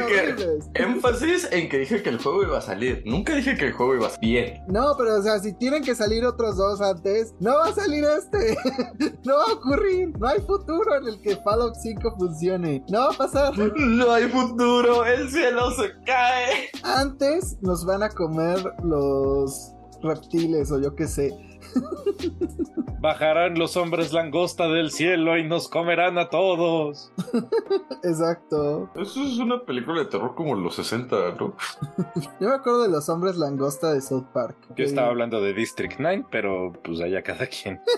[0.00, 0.64] ven que horribles.
[0.74, 3.02] énfasis en que dije que el juego iba a salir.
[3.06, 4.62] Nunca dije que el juego iba bien.
[4.68, 8.04] No, pero o sea, si tienen que salir otros dos antes, no va a salir
[8.04, 8.56] este.
[9.24, 10.16] no va a ocurrir.
[10.18, 12.84] No hay futuro en el que Fallout 5 funcione.
[12.88, 13.58] No va a pasar.
[13.58, 16.70] No hay futuro, el cielo se cae.
[16.82, 21.34] Antes nos van a comer los reptiles o yo qué sé.
[23.00, 27.12] Bajarán los hombres langosta del cielo y nos comerán a todos.
[28.04, 28.90] Exacto.
[28.94, 31.56] Eso es una película de terror como los 60, ¿no?
[32.40, 34.56] Yo me acuerdo de los hombres langosta de South Park.
[34.76, 37.80] Yo estaba hablando de District 9, pero pues allá cada quien.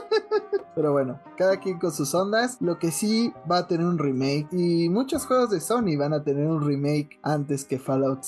[0.75, 2.61] Pero bueno, cada quien con sus ondas.
[2.61, 4.49] Lo que sí va a tener un remake.
[4.53, 8.25] Y muchos juegos de Sony van a tener un remake antes que Fallout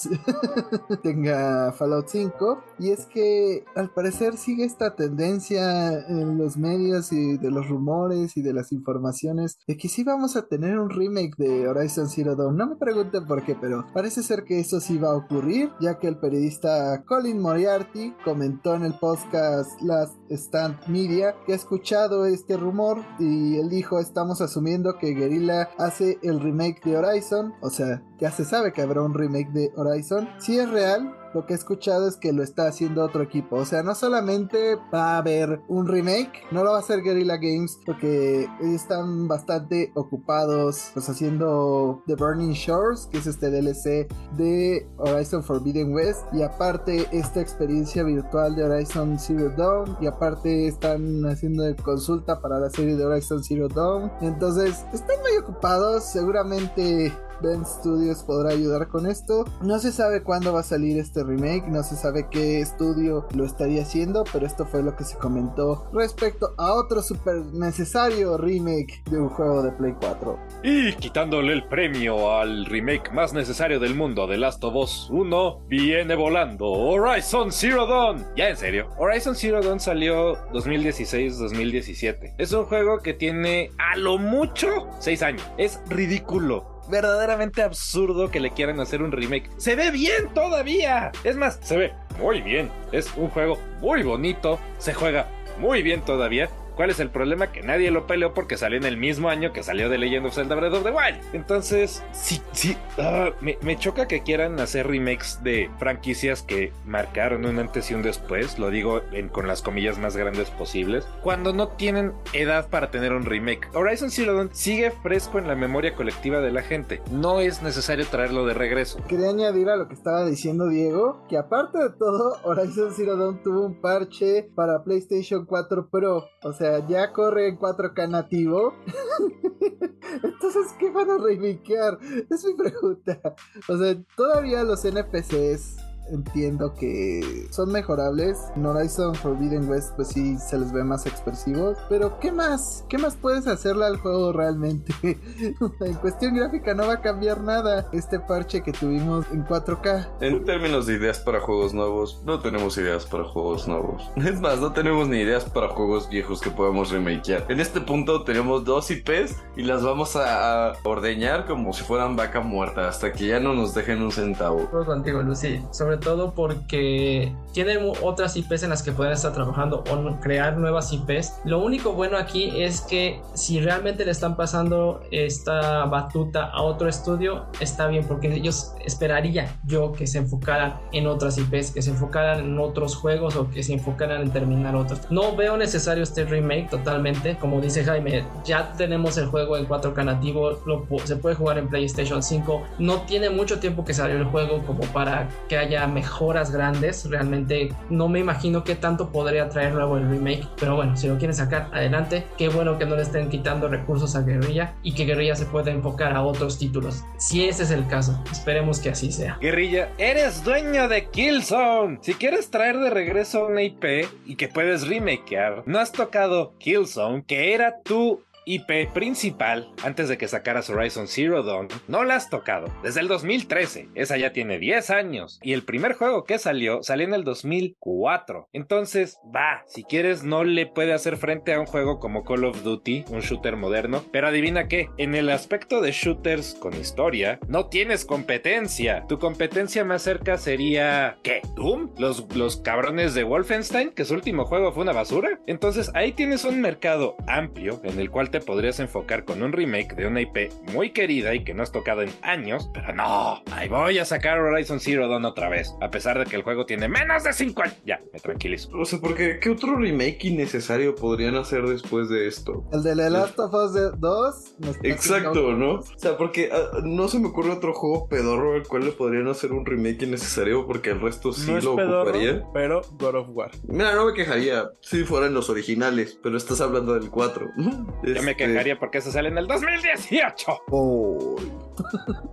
[1.02, 2.64] tenga Fallout 5.
[2.78, 8.36] Y es que al parecer sigue esta tendencia en los medios y de los rumores
[8.36, 12.36] y de las informaciones de que sí vamos a tener un remake de Horizon Zero
[12.36, 12.56] Dawn.
[12.56, 15.98] No me pregunten por qué, pero parece ser que eso sí va a ocurrir, ya
[15.98, 22.26] que el periodista Colin Moriarty comentó en el podcast Last Stand Media que ha escuchado
[22.26, 27.70] este rumor y él dijo estamos asumiendo que Guerrilla hace el remake de Horizon, o
[27.70, 30.28] sea, ya se sabe que habrá un remake de Horizon.
[30.38, 33.56] Si es real, lo que he escuchado es que lo está haciendo otro equipo.
[33.56, 37.36] O sea, no solamente va a haber un remake, no lo va a hacer Guerrilla
[37.36, 44.08] Games porque están bastante ocupados pues haciendo The Burning Shores, que es este DLC
[44.38, 50.68] de Horizon Forbidden West y aparte esta experiencia virtual de Horizon Zero Dawn y aparte
[50.68, 54.10] están haciendo consulta para la serie de Horizon Zero Dawn.
[54.22, 59.44] Entonces, están muy ocupados, seguramente Ben Studios podrá ayudar con esto.
[59.62, 63.44] No se sabe cuándo va a salir este remake, no se sabe qué estudio lo
[63.44, 69.02] estaría haciendo, pero esto fue lo que se comentó respecto a otro super necesario remake
[69.10, 70.38] de un juego de Play 4.
[70.62, 75.66] Y quitándole el premio al remake más necesario del mundo de Last of Us 1,
[75.68, 78.24] viene volando Horizon Zero Dawn.
[78.36, 82.34] Ya en serio, Horizon Zero Dawn salió 2016-2017.
[82.38, 84.68] Es un juego que tiene a lo mucho
[85.00, 85.42] 6 años.
[85.58, 89.50] Es ridículo verdaderamente absurdo que le quieran hacer un remake.
[89.56, 91.12] Se ve bien todavía.
[91.24, 92.70] Es más, se ve muy bien.
[92.92, 94.58] Es un juego muy bonito.
[94.78, 95.28] Se juega
[95.58, 96.48] muy bien todavía.
[96.76, 97.52] ¿Cuál es el problema?
[97.52, 100.34] Que nadie lo peleó porque salió en el mismo año que salió de Legend of
[100.34, 101.18] Zelda Breath of the Wild.
[101.32, 107.46] Entonces, sí, sí, ah, me, me, choca que quieran hacer remakes de franquicias que marcaron
[107.46, 111.52] un antes y un después, lo digo en, con las comillas más grandes posibles, cuando
[111.52, 113.68] no tienen edad para tener un remake.
[113.74, 118.06] Horizon Zero Dawn sigue fresco en la memoria colectiva de la gente, no es necesario
[118.06, 119.02] traerlo de regreso.
[119.08, 123.42] Quería añadir a lo que estaba diciendo Diego, que aparte de todo, Horizon Zero Dawn
[123.42, 128.74] tuvo un parche para PlayStation 4 Pro, o sea, ya corre en 4K nativo.
[130.22, 131.98] Entonces, ¿qué van a remakear?
[132.30, 133.20] Es mi pregunta.
[133.68, 138.38] O sea, todavía los NPCs entiendo que son mejorables.
[138.56, 141.76] En Horizon Forbidden West, pues sí se les ve más expresivos.
[141.88, 142.84] Pero, ¿qué más?
[142.88, 144.94] ¿Qué más puedes hacerle al juego realmente?
[145.02, 150.08] en cuestión gráfica no va a cambiar nada este parche que tuvimos en 4K.
[150.20, 154.10] En términos de ideas para juegos nuevos, no tenemos ideas para juegos nuevos.
[154.26, 157.46] Es más, no tenemos ni ideas para juegos viejos que podamos remakear.
[157.48, 162.40] En este punto tenemos dos IPs y las vamos a, ordeñar como si fueran vaca
[162.40, 164.68] muerta hasta que ya no nos dejen un centavo.
[164.84, 165.62] contigo, Lucy.
[165.70, 170.92] Sobre todo porque tienen otras IPs en las que pueden estar trabajando o crear nuevas
[170.92, 171.40] IPs.
[171.44, 176.88] Lo único bueno aquí es que si realmente le están pasando esta batuta a otro
[176.88, 181.90] estudio, está bien, porque ellos esperaría yo que se enfocaran en otras IPs, que se
[181.90, 185.00] enfocaran en otros juegos o que se enfocaran en terminar otros.
[185.10, 190.04] No veo necesario este remake totalmente, como dice Jaime, ya tenemos el juego en 4K
[190.04, 190.58] nativo,
[191.04, 194.82] se puede jugar en PlayStation 5, no tiene mucho tiempo que salió el juego como
[194.92, 197.08] para que haya mejoras grandes.
[197.08, 200.46] Realmente no me imagino qué tanto podría traer luego el remake.
[200.58, 204.16] Pero bueno, si lo quieren sacar adelante, qué bueno que no le estén quitando recursos
[204.16, 207.04] a Guerrilla y que Guerrilla se pueda enfocar a otros títulos.
[207.18, 209.38] Si ese es el caso, esperemos que así sea.
[209.40, 211.98] Guerrilla, eres dueño de Killzone.
[212.02, 217.24] Si quieres traer de regreso una IP y que puedes remakear, no has tocado Killzone,
[217.24, 222.30] que era tu IP principal antes de que sacaras Horizon Zero Dawn, no la has
[222.30, 223.88] tocado desde el 2013.
[223.96, 225.40] Esa ya tiene 10 años.
[225.42, 228.48] Y el primer juego que salió salió en el 2004.
[228.52, 232.62] Entonces, va, si quieres no le puede hacer frente a un juego como Call of
[232.62, 234.04] Duty, un shooter moderno.
[234.12, 239.04] Pero adivina qué, en el aspecto de shooters con historia, no tienes competencia.
[239.08, 241.18] Tu competencia más cerca sería...
[241.24, 241.42] ¿Qué?
[241.56, 241.90] ¿Doom?
[241.98, 243.90] ¿Los, los cabrones de Wolfenstein?
[243.90, 245.40] Que su último juego fue una basura.
[245.48, 249.50] Entonces ahí tienes un mercado amplio en el cual te te podrías enfocar con un
[249.50, 253.42] remake de una IP muy querida y que no has tocado en años, pero no,
[253.50, 256.66] ahí voy a sacar Horizon Zero Dawn otra vez, a pesar de que el juego
[256.66, 257.76] tiene menos de 5 años.
[257.86, 258.68] Ya, me tranquilizo.
[258.76, 262.62] O sea, porque ¿qué otro remake innecesario podrían hacer después de esto?
[262.74, 264.54] El de The Last of Us 2.
[264.58, 265.76] me está Exacto, ¿no?
[265.76, 269.28] O sea, porque ah, no se me ocurre otro juego pedorro al cual le podrían
[269.28, 272.46] hacer un remake innecesario porque el resto sí no es lo pedorro, ocuparía.
[272.52, 273.50] pero God of War.
[273.66, 277.46] Mira, no me quejaría si fueran los originales, pero estás hablando del 4.
[278.02, 280.64] Yo me quejaría porque eso sale en el 2018.
[280.70, 281.36] Oh,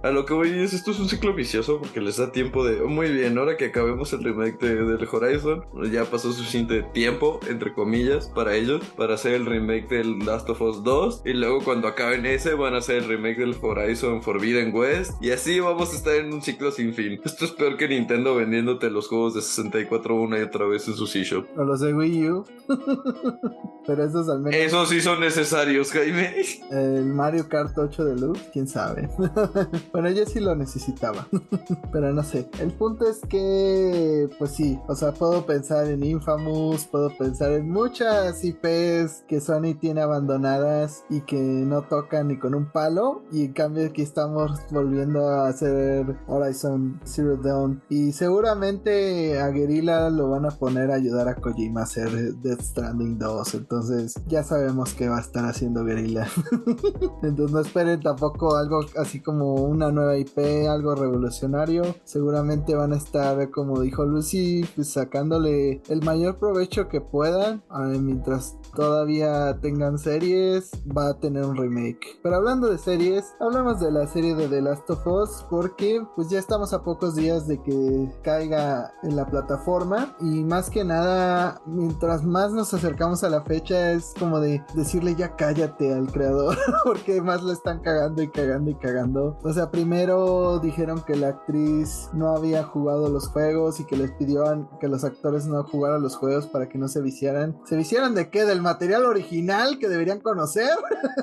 [0.03, 2.81] A lo que voy es, esto es un ciclo vicioso porque les da tiempo de,
[2.81, 7.39] oh, muy bien, ahora que acabemos el remake de, del Horizon, ya pasó suficiente tiempo,
[7.47, 11.63] entre comillas, para ellos, para hacer el remake del Last of Us 2, y luego
[11.63, 15.93] cuando acaben ese van a hacer el remake del Horizon Forbidden West, y así vamos
[15.93, 17.19] a estar en un ciclo sin fin.
[17.23, 20.95] Esto es peor que Nintendo vendiéndote los juegos de 64 una y otra vez en
[20.95, 21.45] su eShop.
[21.57, 22.45] o los de Wii U.
[23.85, 24.55] Pero esos al menos.
[24.55, 26.33] Esos sí son necesarios, Jaime.
[26.71, 29.09] El Mario Kart 8 Deluxe, quién sabe.
[29.93, 31.27] bueno, yo sí lo necesitaba.
[31.91, 32.49] Pero no sé.
[32.59, 37.69] El punto es que, pues sí, o sea, puedo pensar en Infamous, puedo pensar en
[37.69, 43.23] muchas IPs que Sony tiene abandonadas y que no tocan ni con un palo.
[43.31, 47.81] Y en cambio aquí estamos volviendo a hacer Horizon Zero Dawn.
[47.89, 52.61] Y seguramente a Guerrilla lo van a poner a ayudar a Kojima a hacer Death
[52.61, 53.53] Stranding 2.
[53.55, 56.27] Entonces ya sabemos que va a estar haciendo Guerrilla.
[57.23, 61.83] Entonces no esperen tampoco algo así como una nueva IP, algo revolucionario.
[62.03, 67.63] Seguramente van a estar, como dijo Lucy, pues sacándole el mayor provecho que puedan.
[67.69, 72.19] Ah, mientras todavía tengan series, va a tener un remake.
[72.21, 76.29] Pero hablando de series, hablamos de la serie de The Last of Us porque pues
[76.29, 81.61] ya estamos a pocos días de que caiga en la plataforma y más que nada,
[81.65, 86.57] mientras más nos acercamos a la fecha es como de decirle ya cállate al creador
[86.83, 89.12] porque más le están cagando y cagando y cagando.
[89.21, 94.11] O sea, primero dijeron que la actriz no había jugado los juegos y que les
[94.11, 97.57] pidieron que los actores no jugaran los juegos para que no se viciaran.
[97.65, 98.45] ¿Se viciaran de qué?
[98.45, 100.69] Del material original que deberían conocer.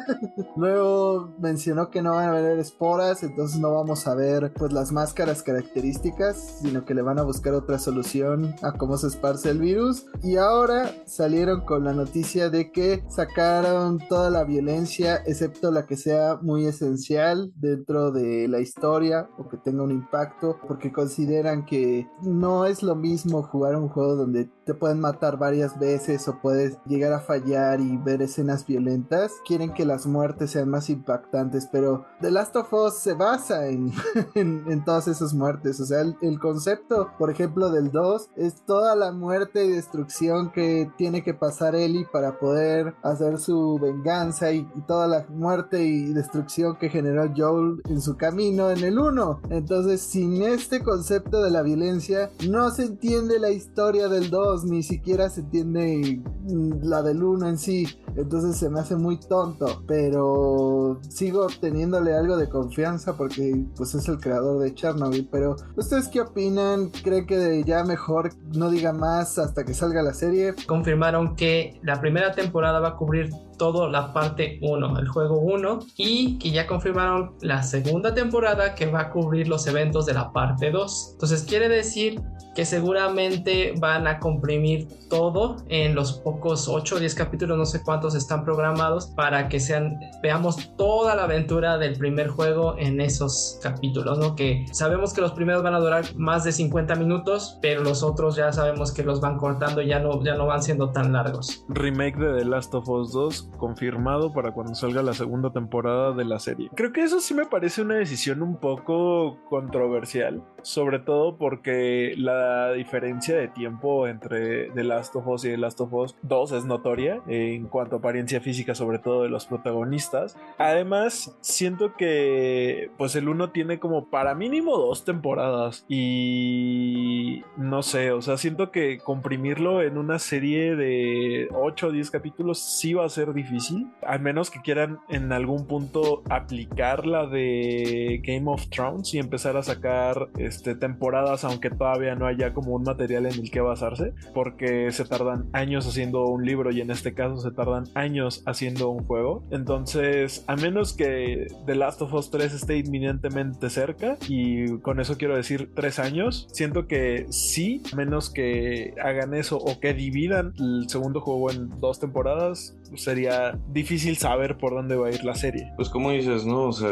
[0.56, 4.92] Luego mencionó que no van a haber esporas, entonces no vamos a ver pues las
[4.92, 9.58] máscaras características, sino que le van a buscar otra solución a cómo se esparce el
[9.58, 10.06] virus.
[10.22, 15.96] Y ahora salieron con la noticia de que sacaron toda la violencia, excepto la que
[15.96, 22.06] sea muy esencial dentro de la historia o que tenga un impacto, porque consideran que
[22.22, 26.78] no es lo mismo jugar un juego donde te pueden matar varias veces o puedes
[26.86, 29.32] llegar a fallar y ver escenas violentas.
[29.44, 33.92] Quieren que las muertes sean más impactantes, pero The Last of Us se basa en,
[34.36, 35.80] en, en todas esas muertes.
[35.80, 40.52] O sea, el, el, concepto, por ejemplo, del 2 es toda la muerte y destrucción
[40.52, 45.82] que tiene que pasar Ellie para poder hacer su venganza y, y toda la muerte
[45.82, 49.40] y destrucción que generó Joel en su camino en el 1.
[49.50, 54.82] Entonces, sin este concepto de la violencia, no se entiende la historia del 2, ni
[54.82, 57.86] siquiera se entiende mm, la del 1 en sí.
[58.16, 64.08] Entonces se me hace muy tonto, pero sigo teniéndole algo de confianza porque pues es
[64.08, 65.28] el creador de Chernobyl.
[65.30, 66.90] Pero ¿ustedes qué opinan?
[67.02, 70.54] ¿Creen que ya mejor no diga más hasta que salga la serie?
[70.66, 75.80] Confirmaron que la primera temporada va a cubrir todo la parte 1, el juego 1,
[75.96, 80.32] y que ya confirmaron la segunda temporada que va a cubrir los eventos de la
[80.32, 81.10] parte 2.
[81.12, 82.22] Entonces quiere decir
[82.54, 87.82] que seguramente van a comprimir todo en los pocos 8 o 10 capítulos, no sé
[87.82, 93.58] cuántos están programados, para que sean, veamos toda la aventura del primer juego en esos
[93.62, 94.36] capítulos, ¿no?
[94.36, 98.36] Que sabemos que los primeros van a durar más de 50 minutos, pero los otros
[98.36, 101.64] ya sabemos que los van cortando, ya no, ya no van siendo tan largos.
[101.68, 106.24] Remake de The Last of Us 2 confirmado para cuando salga la segunda temporada de
[106.24, 106.70] la serie.
[106.74, 112.39] Creo que eso sí me parece una decisión un poco controversial, sobre todo porque la
[112.72, 116.64] diferencia de tiempo entre The Last of Us y The Last of Us 2 es
[116.64, 120.36] notoria en cuanto a apariencia física, sobre todo de los protagonistas.
[120.58, 128.12] Además, siento que pues el uno tiene como para mínimo dos temporadas y no sé,
[128.12, 133.04] o sea, siento que comprimirlo en una serie de 8 o 10 capítulos sí va
[133.04, 138.68] a ser difícil, al menos que quieran en algún punto aplicar la de Game of
[138.68, 143.34] Thrones y empezar a sacar este, temporadas, aunque todavía no haya como un material en
[143.34, 147.50] el que basarse, porque se tardan años haciendo un libro y en este caso se
[147.50, 149.44] tardan años haciendo un juego.
[149.50, 155.16] Entonces, a menos que The Last of Us 3 esté inminentemente cerca, y con eso
[155.16, 160.52] quiero decir tres años, siento que sí, a menos que hagan eso o que dividan
[160.58, 165.34] el segundo juego en dos temporadas, sería difícil saber por dónde va a ir la
[165.34, 165.72] serie.
[165.76, 166.64] Pues como dices, ¿no?
[166.68, 166.90] O sea,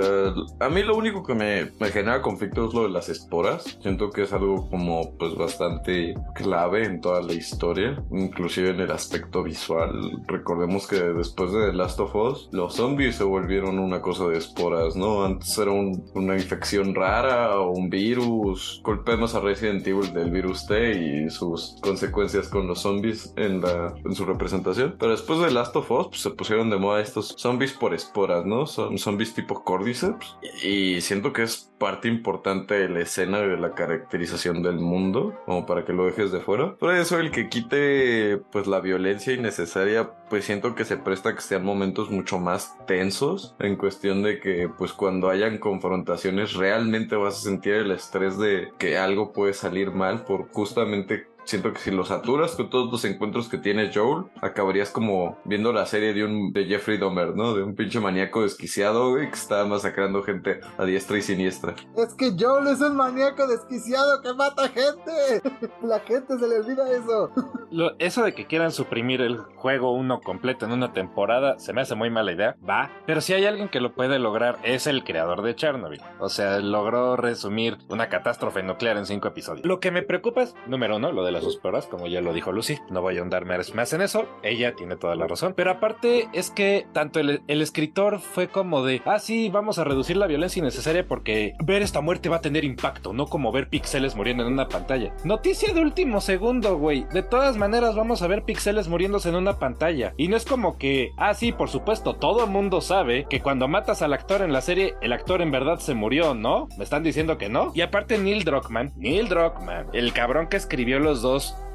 [0.61, 3.79] a mí lo único que me, me genera conflicto es lo de las esporas.
[3.83, 8.91] Siento que es algo como pues bastante clave en toda la historia, inclusive en el
[8.91, 10.23] aspecto visual.
[10.27, 14.39] Recordemos que después de The Last of Us, los zombies se volvieron una cosa de
[14.39, 15.25] esporas, ¿no?
[15.25, 18.81] Antes era un- una infección rara o un virus.
[18.85, 23.95] Golpeamos a Resident Evil del virus T y sus consecuencias con los zombies en, la,
[24.05, 24.97] en su representación.
[24.99, 28.67] Pero después de Last of Pues, se pusieron de moda estos zombies por esporas, ¿no?
[28.67, 30.37] Son zombies tipo Cordyceps.
[30.63, 35.65] Y siento que es parte importante de la escena de la caracterización del mundo, como
[35.65, 36.75] para que lo dejes de fuera.
[36.77, 41.35] Por eso el que quite pues la violencia innecesaria, pues siento que se presta a
[41.35, 47.17] que sean momentos mucho más tensos en cuestión de que pues cuando hayan confrontaciones realmente
[47.17, 51.79] vas a sentir el estrés de que algo puede salir mal por justamente Siento que
[51.79, 56.13] si lo saturas con todos los encuentros que tiene Joel, acabarías como viendo la serie
[56.13, 57.55] de un de Jeffrey Dahmer, ¿no?
[57.55, 61.75] De un pinche maníaco desquiciado, güey, que está masacrando gente a diestra y siniestra.
[61.97, 65.71] Es que Joel es un maníaco desquiciado que mata gente.
[65.83, 67.31] La gente se le olvida eso.
[67.71, 71.81] Lo- eso de que quieran suprimir el juego uno completo en una temporada se me
[71.81, 72.91] hace muy mala idea, va.
[73.07, 76.03] Pero si hay alguien que lo puede lograr es el creador de Chernobyl.
[76.21, 79.65] O sea, logró resumir una catástrofe nuclear en cinco episodios.
[79.65, 82.53] Lo que me preocupa es, número uno, lo de las esporas, como ya lo dijo
[82.53, 82.79] Lucy.
[82.91, 83.45] No voy a ahondar
[83.75, 84.27] más en eso.
[84.43, 85.55] Ella tiene toda la razón.
[85.57, 89.85] Pero aparte es que tanto el, el escritor fue como de, ah, sí, vamos a
[89.85, 93.69] reducir la violencia innecesaria porque ver esta muerte va a tener impacto, no como ver
[93.69, 95.15] píxeles muriendo en una pantalla.
[95.25, 97.07] Noticia de último segundo, güey.
[97.13, 100.15] De todas maneras vamos a ver píxeles muriéndose en una pantalla.
[100.17, 103.69] Y no es como que, ah, sí, por supuesto, todo el mundo sabe que cuando
[103.69, 106.69] matas al actor en la serie, el actor en verdad se murió, ¿no?
[106.77, 107.73] Me están diciendo que no.
[107.75, 111.28] Y aparte Neil Druckmann, Neil Druckmann, el cabrón que escribió los dos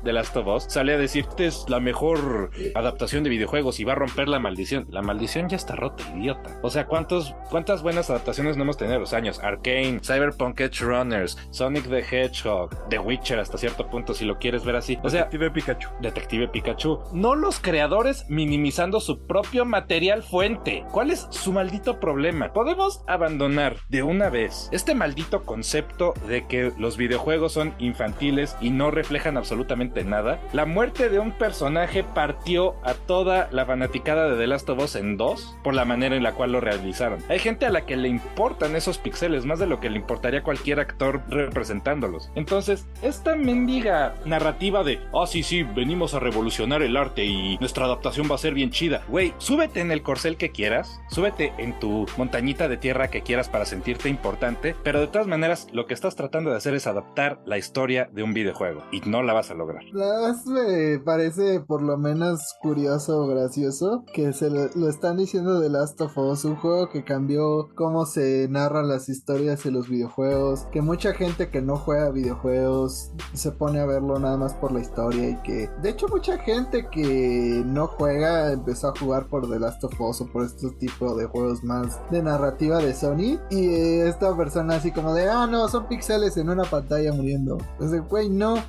[0.04, 3.84] de Last of Us, sale a decir, esta es la mejor adaptación de videojuegos y
[3.84, 4.86] va a romper la maldición.
[4.90, 6.60] La maldición ya está rota, idiota.
[6.62, 9.40] O sea, ¿cuántos, ¿cuántas buenas adaptaciones no hemos tenido en los años?
[9.40, 14.66] Arcane, Cyberpunk Edge Runners, Sonic the Hedgehog, The Witcher hasta cierto punto, si lo quieres
[14.66, 15.00] ver así.
[15.04, 15.90] O sea, Detective Pikachu.
[16.02, 17.00] Detective Pikachu.
[17.14, 20.84] No los creadores minimizando su propio material fuente.
[20.92, 22.52] ¿Cuál es su maldito problema?
[22.54, 28.70] Podemos abandonar de una vez este maldito concepto de que los videojuegos son infantiles y
[28.70, 30.40] no reflejan absolutamente nada.
[30.54, 34.96] La muerte de un personaje partió a toda la fanaticada de The Last of Us
[34.96, 37.20] en dos por la manera en la cual lo realizaron.
[37.28, 40.44] Hay gente a la que le importan esos pixeles más de lo que le importaría
[40.44, 42.32] cualquier actor representándolos.
[42.36, 47.86] Entonces, esta mendiga narrativa de, oh sí, sí, venimos a revolucionar el arte y nuestra
[47.86, 49.04] adaptación va a ser bien chida.
[49.10, 53.50] Güey, súbete en el corcel que quieras, súbete en tu montañita de tierra que quieras
[53.50, 57.42] para sentirte importante, pero de todas maneras lo que estás tratando de hacer es adaptar
[57.46, 59.84] la historia de un videojuego y no la vas a lograr.
[59.94, 65.60] Las me parece por lo menos curioso o gracioso que se lo, lo están diciendo
[65.60, 69.90] de Last of Us, un juego que cambió cómo se narran las historias en los
[69.90, 74.72] videojuegos, que mucha gente que no juega videojuegos se pone a verlo nada más por
[74.72, 79.50] la historia y que de hecho mucha gente que no juega empezó a jugar por
[79.50, 83.40] The Last of Us o por este tipo de juegos más de narrativa de Sony
[83.50, 87.58] y eh, esta persona así como de ah no son píxeles en una pantalla muriendo.
[87.74, 88.56] Entonces, güey, no.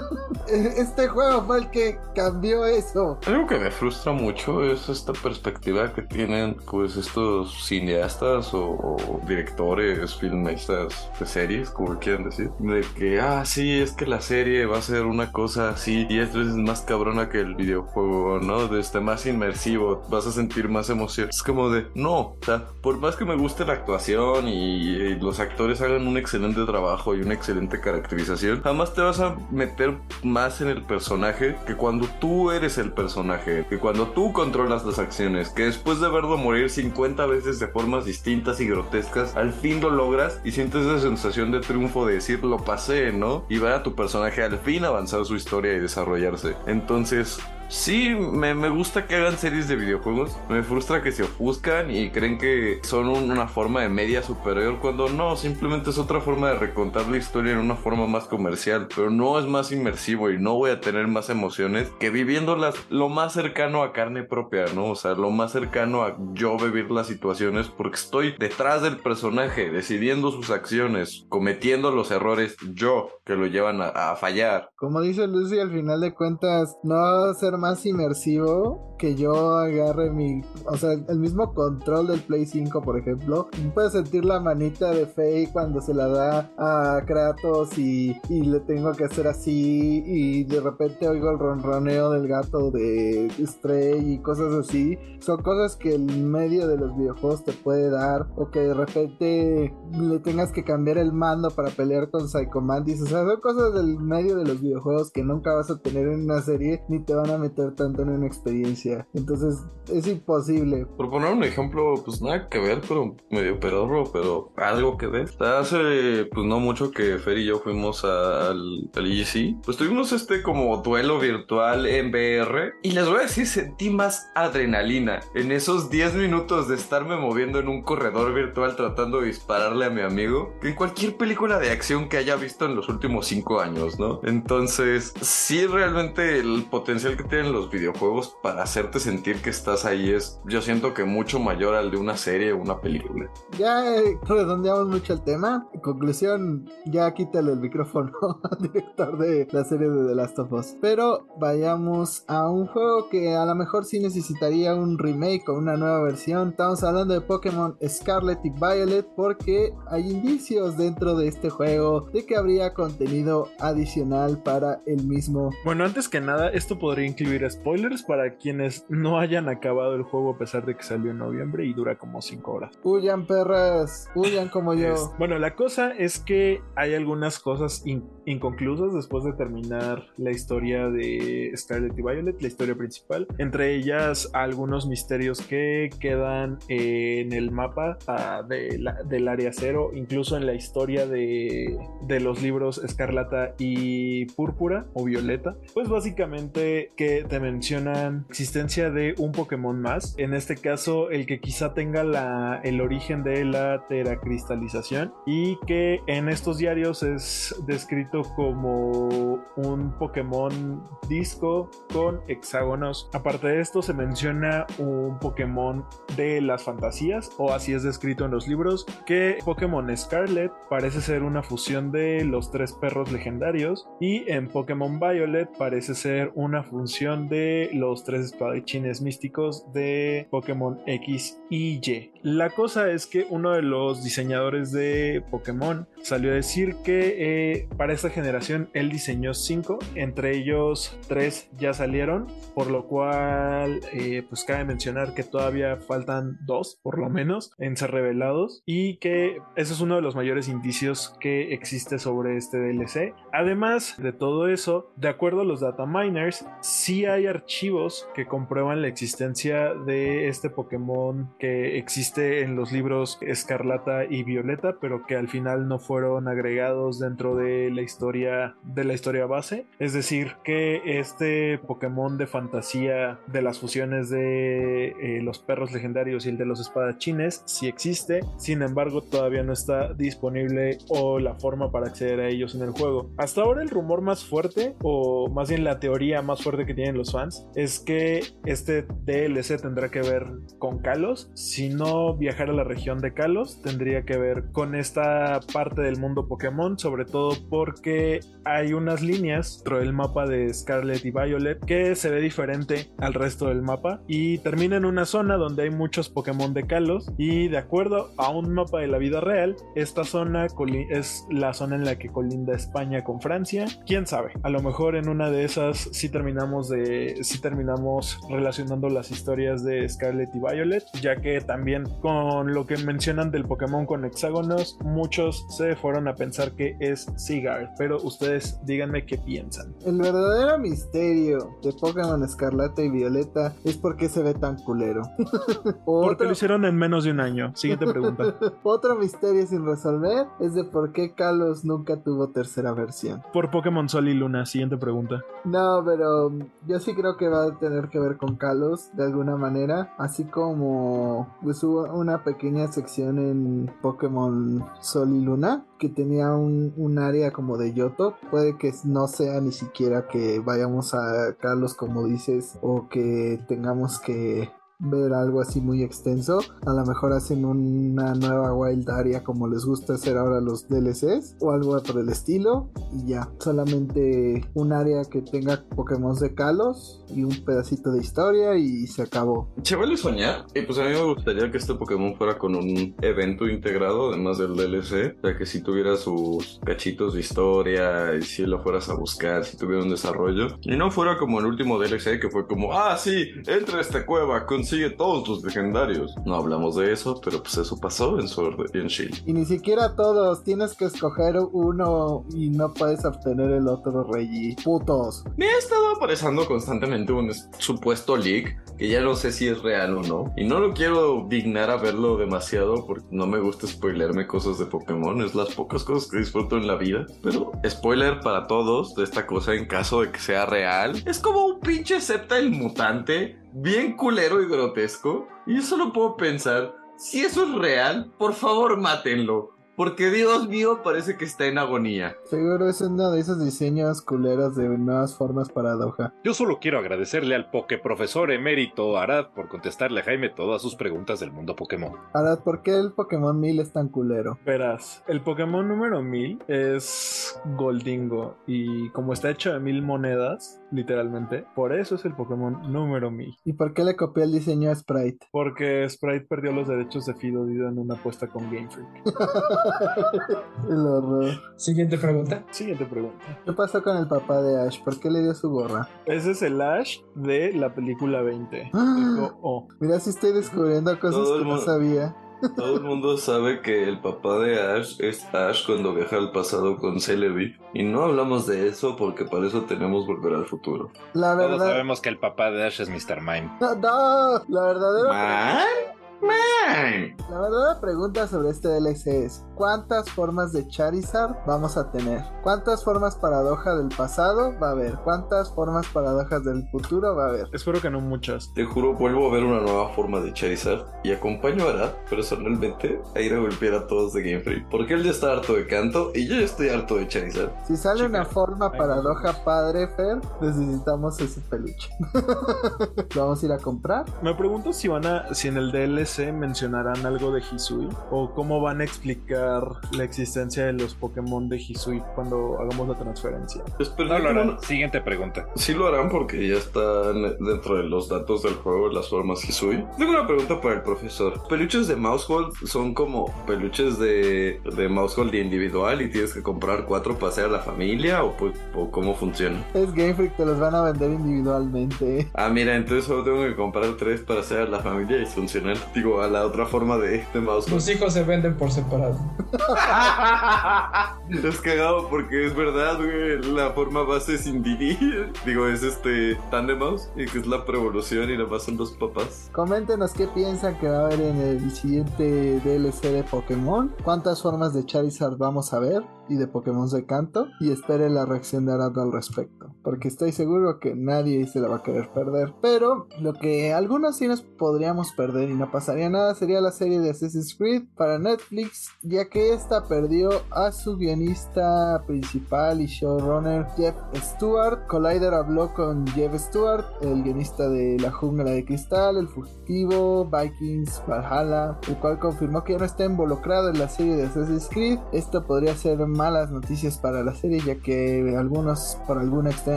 [0.48, 3.18] Este juego fue el que cambió eso.
[3.26, 9.20] Algo que me frustra mucho es esta perspectiva que tienen pues estos cineastas o, o
[9.26, 14.66] directores, filmistas de series, como quieran decir, de que, ah, sí, es que la serie
[14.66, 18.68] va a ser una cosa así 10 veces más cabrona que el videojuego, ¿no?
[18.68, 21.28] De este más inmersivo, vas a sentir más emoción.
[21.28, 25.14] Es como de, no, o sea, por más que me guste la actuación y, y
[25.18, 29.85] los actores hagan un excelente trabajo y una excelente caracterización, jamás te vas a meter
[30.22, 34.98] más en el personaje que cuando tú eres el personaje, que cuando tú controlas las
[34.98, 39.80] acciones, que después de verlo morir 50 veces de formas distintas y grotescas, al fin
[39.80, 43.44] lo logras y sientes esa sensación de triunfo de decir lo pasé, ¿no?
[43.48, 46.54] Y ver a tu personaje al fin avanzar su historia y desarrollarse.
[46.66, 47.38] Entonces,
[47.68, 50.40] Sí, me, me gusta que hagan series de videojuegos.
[50.48, 54.78] Me frustra que se ofuscan y creen que son un- una forma de media superior
[54.78, 58.86] cuando no, simplemente es otra forma de recontar la historia en una forma más comercial.
[58.94, 63.08] Pero no es más inmersivo y no voy a tener más emociones que viviéndolas lo
[63.08, 64.90] más cercano a carne propia, ¿no?
[64.90, 69.70] O sea, lo más cercano a yo vivir las situaciones porque estoy detrás del personaje,
[69.70, 74.70] decidiendo sus acciones, cometiendo los errores yo que lo llevan a, a fallar.
[74.76, 80.42] Como dice Lucy, al final de cuentas no ser más inmersivo que yo agarre mi,
[80.66, 83.48] o sea, el mismo control del Play 5, por ejemplo.
[83.74, 88.60] Puedes sentir la manita de Faye cuando se la da a Kratos y, y le
[88.60, 94.18] tengo que hacer así y de repente oigo el ronroneo del gato de Stray y
[94.18, 94.98] cosas así.
[95.20, 99.74] Son cosas que el medio de los videojuegos te puede dar o que de repente
[99.92, 103.02] le tengas que cambiar el mando para pelear con Psycho Mantis.
[103.02, 106.24] O sea, son cosas del medio de los videojuegos que nunca vas a tener en
[106.24, 108.85] una serie ni te van a meter tanto en una experiencia.
[109.14, 110.86] Entonces es imposible.
[110.96, 115.30] Por poner un ejemplo, pues nada que ver, pero medio pedorro, pero algo que ver.
[115.40, 120.42] Hace pues no mucho que Fer y yo fuimos al, al EGC, pues tuvimos este
[120.42, 125.90] como duelo virtual en VR y les voy a decir, sentí más adrenalina en esos
[125.90, 130.54] 10 minutos de estarme moviendo en un corredor virtual tratando de dispararle a mi amigo
[130.60, 134.20] que en cualquier película de acción que haya visto en los últimos 5 años, ¿no?
[134.24, 140.10] Entonces, sí realmente el potencial que tienen los videojuegos para hacerte sentir que estás ahí
[140.10, 143.30] es, yo siento que mucho mayor al de una serie o una película.
[143.58, 145.66] Ya eh, redondeamos mucho el tema.
[145.72, 148.12] En conclusión, ya quítale el micrófono
[148.50, 150.76] al director de la serie de The Last of Us.
[150.82, 155.78] Pero vayamos a un juego que a lo mejor sí necesitaría un remake o una
[155.78, 156.50] nueva versión.
[156.50, 162.26] Estamos hablando de Pokémon Scarlet y Violet porque hay indicios dentro de este juego de
[162.26, 165.48] que habría contenido adicional para el mismo.
[165.64, 170.30] Bueno, antes que nada, esto podría incluir spoilers para quienes no hayan acabado el juego
[170.34, 172.78] a pesar de que salió en noviembre y dura como 5 horas.
[172.82, 174.94] Huyan perras, huyan como yo.
[174.94, 180.30] Es- Bueno, la cosa es que hay algunas cosas in- inconclusas después de terminar la
[180.30, 183.26] historia de Scarlet y Violet, la historia principal.
[183.38, 189.90] Entre ellas, algunos misterios que quedan en el mapa ah, de la- del área cero,
[189.94, 195.56] incluso en la historia de, de los libros Escarlata y Púrpura o Violeta.
[195.72, 200.14] Pues básicamente que te mencionan existencia de un Pokémon más.
[200.18, 206.00] En este caso, el que quizá tenga la, el origen de la teracristalización y que
[206.06, 209.08] en estos diarios es descrito como
[209.56, 213.08] un Pokémon disco con hexágonos.
[213.12, 215.84] Aparte de esto, se menciona un Pokémon
[216.16, 221.22] de las fantasías, o así es descrito en los libros, que Pokémon Scarlet parece ser
[221.22, 227.28] una fusión de los tres perros legendarios y en Pokémon Violet parece ser una función
[227.28, 232.12] de los tres espadachines místicos de Pokémon X y Y.
[232.22, 237.68] La cosa es que uno de los diseñadores de Pokémon salió a decir que eh,
[237.76, 244.24] para esta generación él diseñó 5, entre ellos 3 ya salieron, por lo cual eh,
[244.28, 249.38] pues cabe mencionar que todavía faltan 2 por lo menos en ser revelados y que
[249.56, 253.12] ese es uno de los mayores indicios que existe sobre este DLC.
[253.32, 258.80] Además de todo eso, de acuerdo a los data miners, sí hay archivos que comprueban
[258.80, 265.16] la existencia de este Pokémon que existe en los libros Escarlata y Violeta, pero que
[265.16, 269.64] al final no fueron agregados dentro de la historia de la historia base.
[269.78, 276.26] Es decir, que este Pokémon de fantasía de las fusiones de eh, los perros legendarios
[276.26, 281.36] y el de los espadachines sí existe, sin embargo todavía no está disponible o la
[281.36, 283.10] forma para acceder a ellos en el juego.
[283.16, 286.98] Hasta ahora el rumor más fuerte, o más bien la teoría más fuerte que tienen
[286.98, 290.26] los fans, es que este DLC tendrá que ver
[290.58, 291.30] con Kalos.
[291.32, 295.98] Si no viajar a la región de Kalos, tendría que ver con esta parte del
[295.98, 301.64] mundo Pokémon, sobre todo porque hay unas líneas dentro del mapa de Scarlet y Violet
[301.64, 305.70] que se ve diferente al resto del mapa y termina en una zona donde hay
[305.70, 310.04] muchos Pokémon de Kalos y de acuerdo a un mapa de la vida real, esta
[310.04, 310.46] zona
[310.90, 313.66] es la zona en la que colinda España con Francia.
[313.86, 318.88] Quién sabe, a lo mejor en una de esas sí terminamos de sí terminamos relacionando
[318.88, 323.86] las historias de Scarlet y Violet, ya que también con lo que mencionan del Pokémon
[323.86, 329.74] con hexágonos, muchos se fueron a pensar que es Sigard, pero ustedes díganme qué piensan.
[329.84, 335.02] El verdadero misterio de Pokémon Escarlata y Violeta es por qué se ve tan culero.
[335.84, 337.52] Porque lo hicieron en menos de un año.
[337.54, 338.34] Siguiente pregunta.
[338.62, 343.22] otro misterio sin resolver es de por qué Kalos nunca tuvo tercera versión.
[343.32, 344.46] Por Pokémon Sol y Luna.
[344.46, 345.22] Siguiente pregunta.
[345.44, 346.32] No, pero
[346.66, 349.94] yo sí creo que va a tener que ver con Kalos de alguna manera.
[349.98, 356.72] Así como pues, hubo una pequeña sección en Pokémon Sol y Luna que tenía un,
[356.76, 358.16] un área como de Yoto.
[358.30, 363.98] Puede que no sea ni siquiera que vayamos a Kalos como dices o que tengamos
[364.00, 366.40] que ver algo así muy extenso.
[366.66, 371.36] A lo mejor hacen una nueva Wild Area como les gusta hacer ahora los DLCs
[371.40, 373.28] o algo por el estilo y ya.
[373.38, 379.02] Solamente un área que tenga Pokémon de Kalos y un pedacito de historia y se
[379.02, 379.52] acabó.
[379.62, 380.46] Se vale soñar.
[380.54, 384.38] Y pues a mí me gustaría que este Pokémon fuera con un evento integrado, además
[384.38, 385.16] del DLC.
[385.18, 389.44] O sea, que si tuviera sus cachitos de historia y si lo fueras a buscar,
[389.44, 390.48] si tuviera un desarrollo.
[390.62, 394.04] Y no fuera como el último DLC que fue como, ah, sí, entra a esta
[394.06, 396.16] cueva, consigue todos tus legendarios.
[396.24, 399.22] No hablamos de eso, pero pues eso pasó en Sword y en Shield.
[399.24, 404.56] Y ni siquiera todos, tienes que escoger uno y no puedes obtener el otro Reggie.
[404.64, 405.22] Putos.
[405.36, 409.96] Me ha estado apareciendo constantemente un supuesto leak que ya no sé si es real
[409.98, 410.34] o no.
[410.36, 414.66] Y no lo quiero dignar a verlo demasiado porque no me gusta spoilerme cosas de
[414.66, 415.22] Pokémon.
[415.22, 417.06] Es las pocas cosas que disfruto en la vida.
[417.22, 421.00] Pero spoiler para todos de esta cosa en caso de que sea real.
[421.06, 421.98] Es como un pinche
[422.36, 425.28] el mutante, bien culero y grotesco.
[425.46, 429.56] Y yo solo puedo pensar, si eso es real, por favor mátenlo.
[429.76, 432.16] Porque Dios mío parece que está en agonía.
[432.24, 436.14] Seguro es uno de esos diseños culeros de nuevas formas paradoja.
[436.24, 440.76] Yo solo quiero agradecerle al Poké Profesor Emérito Arad por contestarle a Jaime todas sus
[440.76, 441.92] preguntas del mundo Pokémon.
[442.14, 444.38] Arad, ¿por qué el Pokémon 1000 es tan culero?
[444.46, 451.46] Verás, el Pokémon número 1000 es Goldingo y como está hecho de mil monedas, literalmente,
[451.54, 453.36] por eso es el Pokémon número 1000.
[453.44, 455.26] ¿Y por qué le copié el diseño a Sprite?
[455.30, 458.88] Porque Sprite perdió los derechos de Fido en una apuesta con Game Freak.
[460.68, 461.30] el horror.
[461.56, 462.44] Siguiente pregunta.
[462.50, 463.40] Siguiente pregunta.
[463.44, 464.82] ¿Qué pasó con el papá de Ash?
[464.82, 465.88] ¿Por qué le dio su gorra?
[466.06, 468.70] Ese es el Ash de la película 20.
[468.74, 469.68] oh.
[469.80, 472.14] Mira si estoy descubriendo cosas que no sabía.
[472.56, 476.76] Todo el mundo sabe que el papá de Ash es Ash cuando viaja al pasado
[476.76, 477.56] con Celebi.
[477.72, 480.90] Y no hablamos de eso porque para eso tenemos Volver al Futuro.
[481.14, 481.56] La verdad.
[481.56, 483.20] Todos sabemos que el papá de Ash es Mr.
[483.20, 483.50] Mime.
[483.60, 485.08] No, no la verdadera.
[485.08, 485.95] Man.
[486.22, 492.22] La verdadera pregunta sobre este DLC es: ¿cuántas formas de Charizard vamos a tener?
[492.42, 494.94] ¿Cuántas formas paradoja del pasado va a haber?
[495.04, 497.48] ¿Cuántas formas paradojas del futuro va a haber?
[497.52, 498.52] Espero que no muchas.
[498.54, 503.00] Te juro, vuelvo a ver una nueva forma de Charizard y acompaño a Arad personalmente
[503.14, 504.68] a ir a golpear a todos de Game Freak.
[504.70, 507.50] Porque él ya está harto de canto y yo ya estoy harto de Charizard.
[507.66, 511.90] Si sale una forma paradoja padre, Fer, necesitamos ese peluche.
[513.14, 514.04] ¿Lo vamos a ir a comprar?
[514.22, 518.60] Me pregunto si van a, si en el DLC mencionarán algo de Hisui o cómo
[518.60, 519.62] van a explicar
[519.92, 523.62] la existencia de los Pokémon de Hisui cuando hagamos la transferencia.
[523.98, 524.62] no lo harán.
[524.62, 525.46] Siguiente pregunta.
[525.56, 529.84] Sí lo harán porque ya están dentro de los datos del juego las formas Hisui.
[529.98, 531.42] Tengo una pregunta para el profesor.
[531.48, 537.14] ¿Peluches de Mousehold son como peluches de, de Mousehold individual y tienes que comprar cuatro
[537.18, 539.64] para hacer a la familia o, pues, o cómo funciona?
[539.74, 542.28] Es Game Freak, te los van a vender individualmente.
[542.34, 545.76] Ah, mira, entonces solo tengo que comprar tres para hacer a la familia y funcionar
[545.96, 547.68] digo, a la otra forma de, de mouse.
[547.70, 549.18] Los hijos se venden por separado.
[551.30, 553.42] es cagado porque es verdad, güey.
[553.54, 555.32] La forma base es individual.
[555.44, 558.92] Digo, es este Tandem Mouse y que es la prevolución y la base son los
[558.92, 559.50] papás.
[559.52, 563.94] Coméntenos qué piensan que va a haber en el siguiente DLC de Pokémon.
[564.04, 566.02] ¿Cuántas formas de Charizard vamos a ver?
[566.28, 570.32] y de Pokémon de canto y espere la reacción de Arad al respecto porque estoy
[570.32, 572.52] seguro que nadie se la va a querer perder.
[572.60, 576.98] Pero lo que algunos sí nos podríamos perder y no pasaría nada sería la serie
[576.98, 583.66] de Assassin's Creed para Netflix ya que esta perdió a su guionista principal y showrunner
[583.76, 584.88] Jeff Stewart.
[584.88, 591.00] Collider habló con Jeff Stewart el guionista de La Jungla de Cristal El Fugitivo Vikings
[591.06, 594.98] Valhalla el cual confirmó que ya no está involucrado en la serie de Assassin's Creed.
[595.12, 599.75] Esto podría ser malas noticias para la serie, ya que algunos por alguna extraña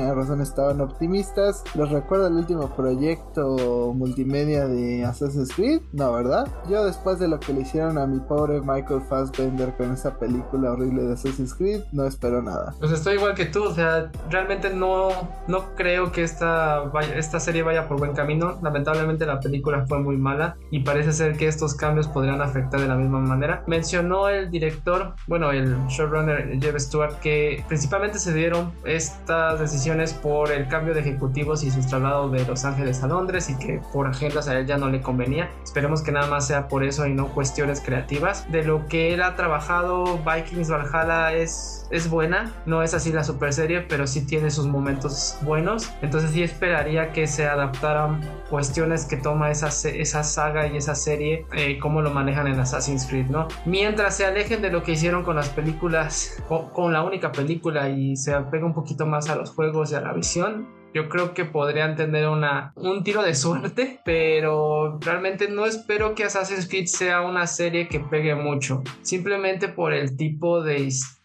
[0.13, 1.63] razón estaban optimistas.
[1.75, 5.81] ¿Les recuerdo el último proyecto multimedia de Assassin's Creed?
[5.93, 6.47] No, ¿verdad?
[6.69, 10.71] Yo después de lo que le hicieron a mi pobre Michael Fassbender con esa película
[10.71, 12.73] horrible de Assassin's Creed, no espero nada.
[12.79, 15.09] Pues estoy igual que tú, o sea, realmente no,
[15.47, 18.59] no creo que esta, vaya, esta serie vaya por buen camino.
[18.61, 22.87] Lamentablemente la película fue muy mala y parece ser que estos cambios podrían afectar de
[22.87, 23.63] la misma manera.
[23.67, 29.88] Mencionó el director, bueno, el showrunner Jeff Stewart, que principalmente se dieron estas decisiones
[30.21, 33.81] por el cambio de ejecutivos y su traslado de Los Ángeles a Londres y que
[33.91, 35.49] por agendas a él ya no le convenía.
[35.63, 38.49] Esperemos que nada más sea por eso y no cuestiones creativas.
[38.51, 43.23] De lo que él ha trabajado, Vikings Valhalla es es buena, no es así la
[43.23, 45.91] super serie, pero sí tiene sus momentos buenos.
[46.01, 51.45] Entonces sí esperaría que se adaptaran cuestiones que toma esa, esa saga y esa serie,
[51.53, 53.47] eh, cómo lo manejan en Assassin's Creed, ¿no?
[53.65, 57.89] Mientras se alejen de lo que hicieron con las películas, con, con la única película
[57.89, 61.33] y se apega un poquito más a los juegos y a la visión, yo creo
[61.33, 66.87] que podrían tener una, un tiro de suerte, pero realmente no espero que Assassin's Creed
[66.87, 70.77] sea una serie que pegue mucho, simplemente por el tipo de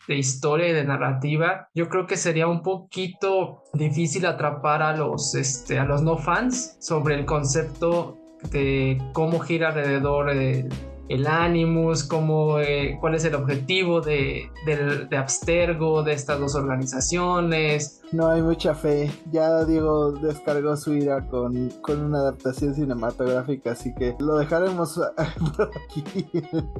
[0.09, 5.35] de historia y de narrativa, yo creo que sería un poquito difícil atrapar a los,
[5.35, 8.18] este, a los no fans sobre el concepto
[8.51, 10.68] de cómo gira alrededor de
[11.09, 18.01] el Animus, cómo, eh, cuál es el objetivo de, de, Abstergo, de estas dos organizaciones.
[18.12, 19.10] No hay mucha fe.
[19.31, 25.01] Ya Diego descargó su ira con, con una adaptación cinematográfica, así que lo dejaremos
[25.56, 26.26] por aquí.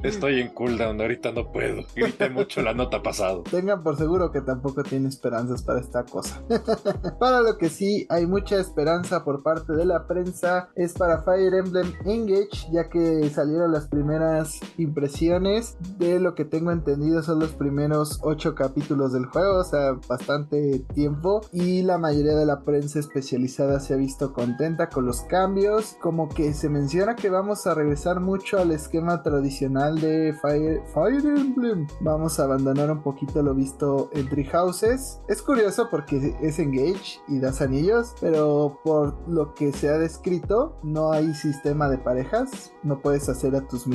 [0.03, 1.83] Estoy en cooldown, ahorita no puedo.
[1.95, 3.43] Grité mucho la nota pasado.
[3.43, 6.41] Tengan por seguro que tampoco tiene esperanzas para esta cosa.
[7.19, 11.53] para lo que sí hay mucha esperanza por parte de la prensa es para Fire
[11.53, 14.14] Emblem Engage, ya que salieron las primeras
[14.77, 19.93] impresiones de lo que tengo entendido son los primeros ocho capítulos del juego, o sea,
[20.07, 25.21] bastante tiempo y la mayoría de la prensa especializada se ha visto contenta con los
[25.21, 30.81] cambios, como que se menciona que vamos a regresar mucho al esquema tradicional de Fire,
[30.93, 36.35] Fire Emblem, vamos a abandonar un poquito lo visto en Tree Houses, es curioso porque
[36.41, 41.89] es Engage y das anillos, pero por lo que se ha descrito no hay sistema
[41.89, 43.87] de parejas, no puedes hacer a tus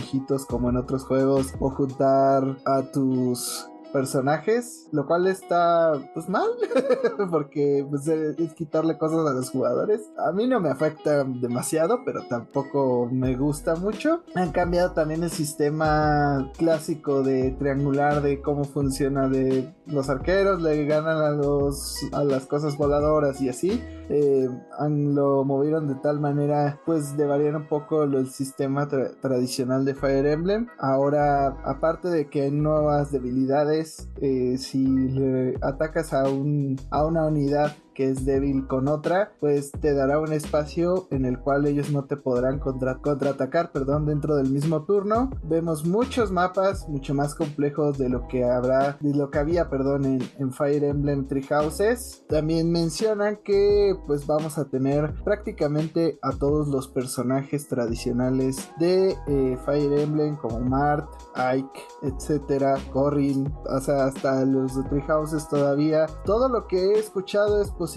[0.46, 6.48] como en otros juegos o juntar a tus personajes, lo cual está pues mal,
[7.30, 10.10] porque pues, es quitarle cosas a los jugadores.
[10.18, 14.22] A mí no me afecta demasiado, pero tampoco me gusta mucho.
[14.34, 20.84] Han cambiado también el sistema clásico de triangular de cómo funciona de los arqueros, le
[20.86, 23.82] ganan a los a las cosas voladoras y así.
[24.08, 24.48] Eh,
[24.88, 30.26] lo movieron de tal manera pues de variar un poco el sistema tradicional de Fire
[30.26, 30.68] Emblem.
[30.78, 33.79] Ahora, aparte de que hay nuevas debilidades,
[34.20, 39.72] eh, si le atacas a, un, a una unidad que es débil con otra, pues
[39.72, 44.36] te dará un espacio en el cual ellos no te podrán contra contraatacar, perdón, dentro
[44.36, 45.28] del mismo turno.
[45.42, 50.06] Vemos muchos mapas mucho más complejos de lo que habrá, de lo que había, perdón,
[50.06, 52.24] en, Fire Emblem Three Houses.
[52.26, 59.58] También mencionan que pues vamos a tener prácticamente a todos los personajes tradicionales de eh,
[59.66, 66.06] Fire Emblem como Mart, Ike, etcétera, Corrin, o sea, hasta los de Three Houses todavía.
[66.24, 67.89] Todo lo que he escuchado es posible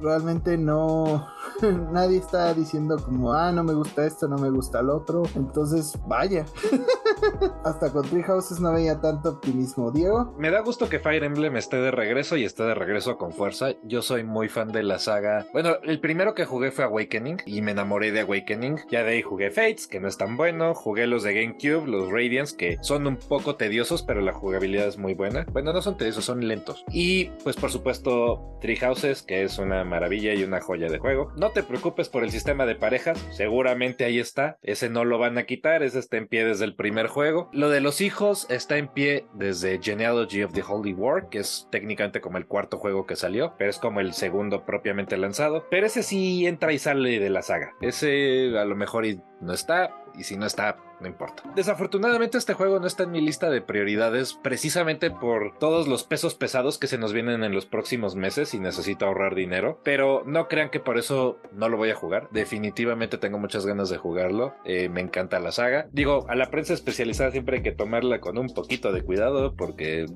[0.00, 1.26] Realmente no.
[1.92, 5.22] Nadie está diciendo como, ah, no me gusta esto, no me gusta el otro.
[5.34, 6.44] Entonces, vaya.
[7.64, 10.34] Hasta con Tree Houses no veía tanto optimismo, Diego.
[10.38, 13.74] Me da gusto que Fire Emblem esté de regreso y esté de regreso con fuerza.
[13.84, 15.46] Yo soy muy fan de la saga.
[15.52, 18.80] Bueno, el primero que jugué fue Awakening y me enamoré de Awakening.
[18.90, 20.74] Ya de ahí jugué Fates, que no es tan bueno.
[20.74, 24.98] Jugué los de GameCube, los Radiants, que son un poco tediosos, pero la jugabilidad es
[24.98, 25.46] muy buena.
[25.52, 26.84] Bueno, no son tediosos, son lentos.
[26.90, 31.30] Y pues por supuesto, Tree Houses que es una maravilla y una joya de juego.
[31.36, 34.56] No te preocupes por el sistema de parejas, seguramente ahí está.
[34.62, 37.50] Ese no lo van a quitar, ese está en pie desde el primer juego.
[37.52, 41.68] Lo de los hijos está en pie desde Genealogy of the Holy War, que es
[41.70, 45.66] técnicamente como el cuarto juego que salió, pero es como el segundo propiamente lanzado.
[45.70, 47.72] Pero ese sí entra y sale de la saga.
[47.80, 49.04] Ese a lo mejor
[49.40, 51.42] no está, y si no está, no importa.
[51.54, 56.34] Desafortunadamente este juego no está en mi lista de prioridades precisamente por todos los pesos
[56.34, 60.48] pesados que se nos vienen en los próximos meses y necesito ahorrar dinero, pero no
[60.48, 62.28] crean que por eso no lo voy a jugar.
[62.30, 65.88] Definitivamente tengo muchas ganas de jugarlo, eh, me encanta la saga.
[65.92, 70.06] Digo, a la prensa especializada siempre hay que tomarla con un poquito de cuidado porque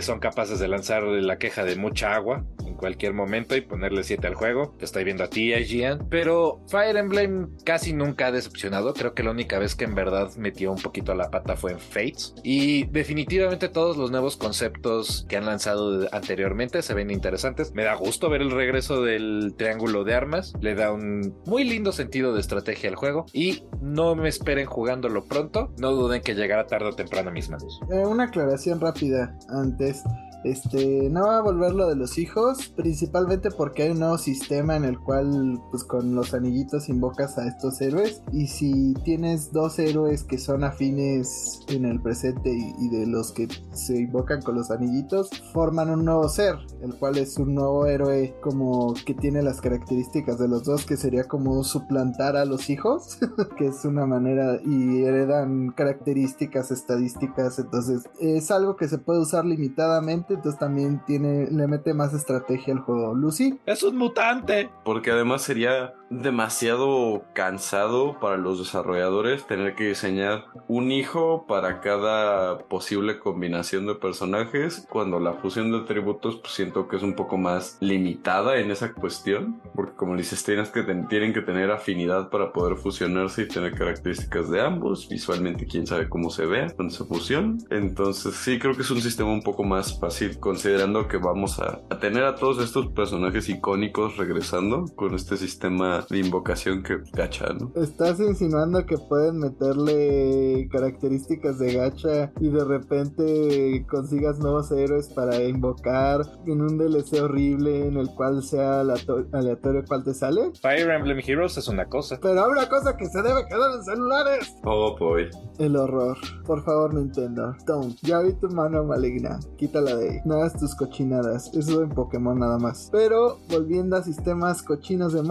[0.00, 4.26] son capaces de lanzar la queja de mucha agua en cualquier momento y ponerle 7
[4.26, 4.74] al juego.
[4.78, 8.94] Te estoy viendo a ti, IGN, pero Fire Emblem casi nunca ha decepcionado.
[8.94, 11.78] Creo que la única vez que en verdad metió un poquito la pata fue en
[11.78, 12.34] Fates.
[12.42, 17.72] Y definitivamente todos los nuevos conceptos que han lanzado anteriormente se ven interesantes.
[17.74, 20.52] Me da gusto ver el regreso del triángulo de armas.
[20.60, 23.26] Le da un muy lindo sentido de estrategia al juego.
[23.32, 25.72] Y no me esperen jugándolo pronto.
[25.78, 27.80] No duden que llegará tarde o temprano a mis manos.
[27.90, 30.02] Eh, una aclaración rápida antes.
[30.44, 34.76] Este, no va a volver lo de los hijos, principalmente porque hay un nuevo sistema
[34.76, 38.22] en el cual, pues con los anillitos invocas a estos héroes.
[38.32, 43.48] Y si tienes dos héroes que son afines en el presente y, de los que
[43.72, 48.34] se invocan con los anillitos, forman un nuevo ser, el cual es un nuevo héroe
[48.40, 53.18] como que tiene las características de los dos, que sería como suplantar a los hijos,
[53.58, 57.58] que es una manera y heredan características estadísticas.
[57.58, 62.74] Entonces, es algo que se puede usar limitadamente entonces también tiene, le mete más estrategia
[62.74, 63.14] al juego.
[63.14, 63.58] Lucy.
[63.66, 64.70] Es un mutante.
[64.84, 72.58] Porque además sería demasiado cansado para los desarrolladores tener que diseñar un hijo para cada
[72.58, 77.38] posible combinación de personajes cuando la fusión de atributos pues siento que es un poco
[77.38, 82.52] más limitada en esa cuestión porque como dices tienes que tienen que tener afinidad para
[82.52, 87.04] poder fusionarse y tener características de ambos visualmente quién sabe cómo se ve con esa
[87.04, 91.58] fusión entonces sí creo que es un sistema un poco más fácil considerando que vamos
[91.58, 96.98] a, a tener a todos estos personajes icónicos regresando con este sistema de invocación que
[97.12, 97.72] gacha, ¿no?
[97.80, 105.42] Estás insinuando que pueden meterle características de gacha y de repente consigas nuevos héroes para
[105.42, 110.52] invocar en un DLC horrible en el cual sea aleatorio cuál te sale.
[110.60, 112.18] Fire Emblem Heroes es una cosa.
[112.20, 114.54] Pero hay una cosa que se debe quedar en celulares.
[114.64, 115.28] Oh boy.
[115.58, 116.16] El horror.
[116.44, 117.54] Por favor, Nintendo.
[117.66, 117.96] Don't.
[118.02, 119.38] Ya vi tu mano maligna.
[119.56, 120.16] Quítala de ahí.
[120.24, 121.52] No hagas tus cochinadas.
[121.54, 122.88] Eso en Pokémon nada más.
[122.92, 125.22] Pero volviendo a sistemas cochinos de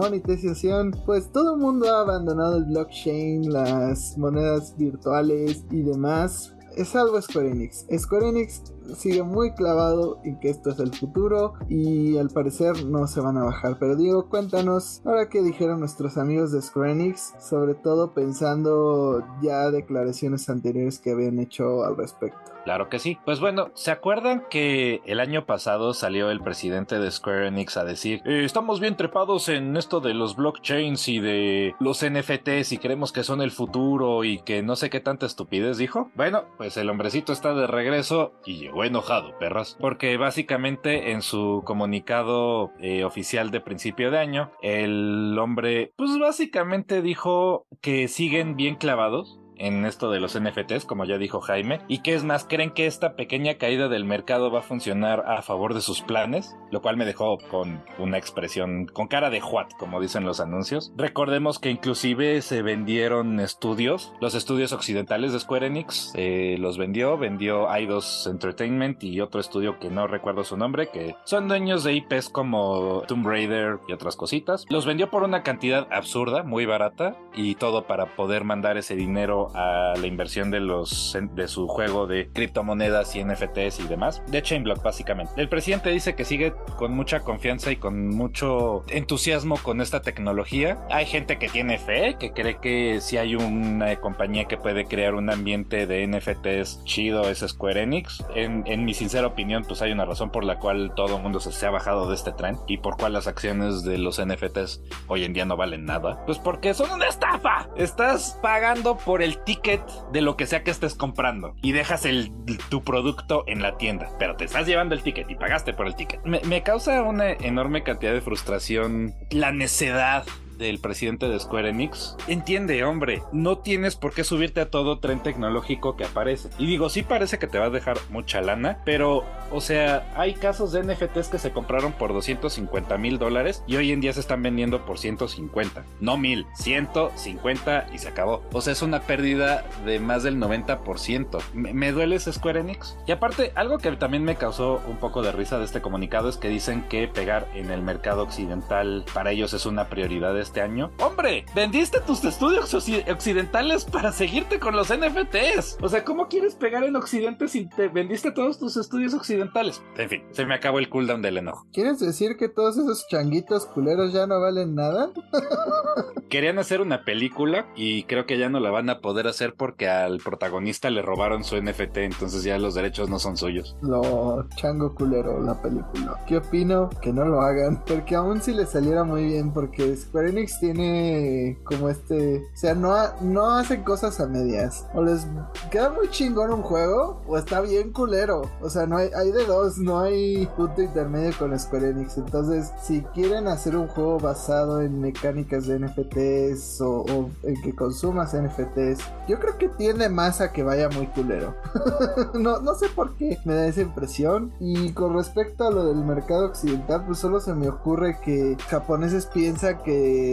[1.04, 6.54] pues todo el mundo ha abandonado el blockchain, las monedas virtuales y demás.
[6.76, 7.86] Es algo Square Enix.
[7.96, 8.62] Square Enix
[8.96, 13.38] sigue muy clavado en que esto es el futuro y al parecer no se van
[13.38, 13.78] a bajar.
[13.78, 19.70] Pero Diego, cuéntanos, ahora que dijeron nuestros amigos de Square Enix, sobre todo pensando ya
[19.70, 22.55] declaraciones anteriores que habían hecho al respecto.
[22.66, 23.16] Claro que sí.
[23.24, 27.84] Pues bueno, ¿se acuerdan que el año pasado salió el presidente de Square Enix a
[27.84, 32.78] decir, eh, estamos bien trepados en esto de los blockchains y de los NFTs y
[32.78, 36.10] creemos que son el futuro y que no sé qué tanta estupidez dijo?
[36.16, 41.62] Bueno, pues el hombrecito está de regreso y llegó enojado, perras, porque básicamente en su
[41.64, 48.74] comunicado eh, oficial de principio de año, el hombre pues básicamente dijo que siguen bien
[48.74, 52.70] clavados en esto de los NFTs, como ya dijo Jaime, y que es más, creen
[52.70, 56.82] que esta pequeña caída del mercado va a funcionar a favor de sus planes, lo
[56.82, 60.92] cual me dejó con una expresión con cara de what, como dicen los anuncios.
[60.96, 67.18] Recordemos que inclusive se vendieron estudios, los estudios occidentales de Square Enix eh, los vendió,
[67.18, 71.94] vendió Eidos Entertainment y otro estudio que no recuerdo su nombre, que son dueños de
[71.94, 74.64] IPs como Tomb Raider y otras cositas.
[74.68, 79.45] Los vendió por una cantidad absurda, muy barata, y todo para poder mandar ese dinero
[79.54, 84.42] a la inversión de los de su juego de criptomonedas y NFTs y demás, de
[84.42, 85.32] Chainblock básicamente.
[85.36, 90.78] El presidente dice que sigue con mucha confianza y con mucho entusiasmo con esta tecnología.
[90.90, 95.14] Hay gente que tiene fe, que cree que si hay una compañía que puede crear
[95.14, 98.24] un ambiente de NFTs chido es Square Enix.
[98.34, 101.40] En, en mi sincera opinión, pues hay una razón por la cual todo el mundo
[101.40, 104.82] se, se ha bajado de este tren y por cuál las acciones de los NFTs
[105.06, 106.24] hoy en día no valen nada.
[106.26, 107.68] Pues porque son una estafa.
[107.76, 109.82] Estás pagando por el ticket
[110.12, 112.32] de lo que sea que estés comprando y dejas el,
[112.68, 115.94] tu producto en la tienda, pero te estás llevando el ticket y pagaste por el
[115.94, 116.22] ticket.
[116.24, 120.24] Me, me causa una enorme cantidad de frustración la necedad
[120.58, 122.16] del presidente de Square Enix.
[122.28, 126.50] Entiende, hombre, no tienes por qué subirte a todo tren tecnológico que aparece.
[126.58, 130.34] Y digo, sí parece que te va a dejar mucha lana, pero, o sea, hay
[130.34, 134.20] casos de NFTs que se compraron por 250 mil dólares y hoy en día se
[134.20, 135.84] están vendiendo por 150.
[136.00, 138.42] No mil, 150 y se acabó.
[138.52, 141.40] O sea, es una pérdida de más del 90%.
[141.54, 142.96] Me, me duele Square Enix.
[143.06, 146.36] Y aparte, algo que también me causó un poco de risa de este comunicado es
[146.36, 150.90] que dicen que pegar en el mercado occidental para ellos es una prioridad este año.
[151.00, 155.78] Hombre, vendiste tus estudios occidentales para seguirte con los NFTs.
[155.82, 159.82] O sea, ¿cómo quieres pegar en Occidente si te vendiste todos tus estudios occidentales?
[159.96, 161.66] En fin, se me acabó el cooldown del enojo.
[161.72, 165.10] ¿Quieres decir que todos esos changuitos culeros ya no valen nada?
[166.28, 169.88] Querían hacer una película y creo que ya no la van a poder hacer porque
[169.88, 173.76] al protagonista le robaron su NFT, entonces ya los derechos no son suyos.
[173.82, 176.20] Lo chango culero la película.
[176.26, 176.90] ¿Qué opino?
[177.00, 181.58] Que no lo hagan, porque aún si le saliera muy bien, porque Square Enix tiene
[181.64, 184.86] como este, o sea, no, no hacen cosas a medias.
[184.94, 185.26] O les
[185.70, 188.42] queda muy chingón un juego o está bien culero.
[188.60, 192.18] O sea, no hay, hay de dos, no hay punto intermedio con Square Enix.
[192.18, 197.74] Entonces, si quieren hacer un juego basado en mecánicas de NFTs o, o en que
[197.74, 201.54] consumas NFTs, yo creo que tiende más a que vaya muy culero.
[202.34, 204.52] no, no sé por qué me da esa impresión.
[204.60, 209.26] Y con respecto a lo del mercado occidental, pues solo se me ocurre que japoneses
[209.26, 210.25] piensan que,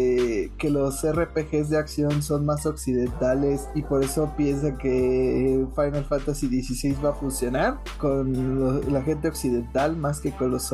[0.57, 6.47] que los RPGs de acción son más occidentales y por eso piensan que Final Fantasy
[6.63, 10.73] XVI va a funcionar con la gente occidental más que con los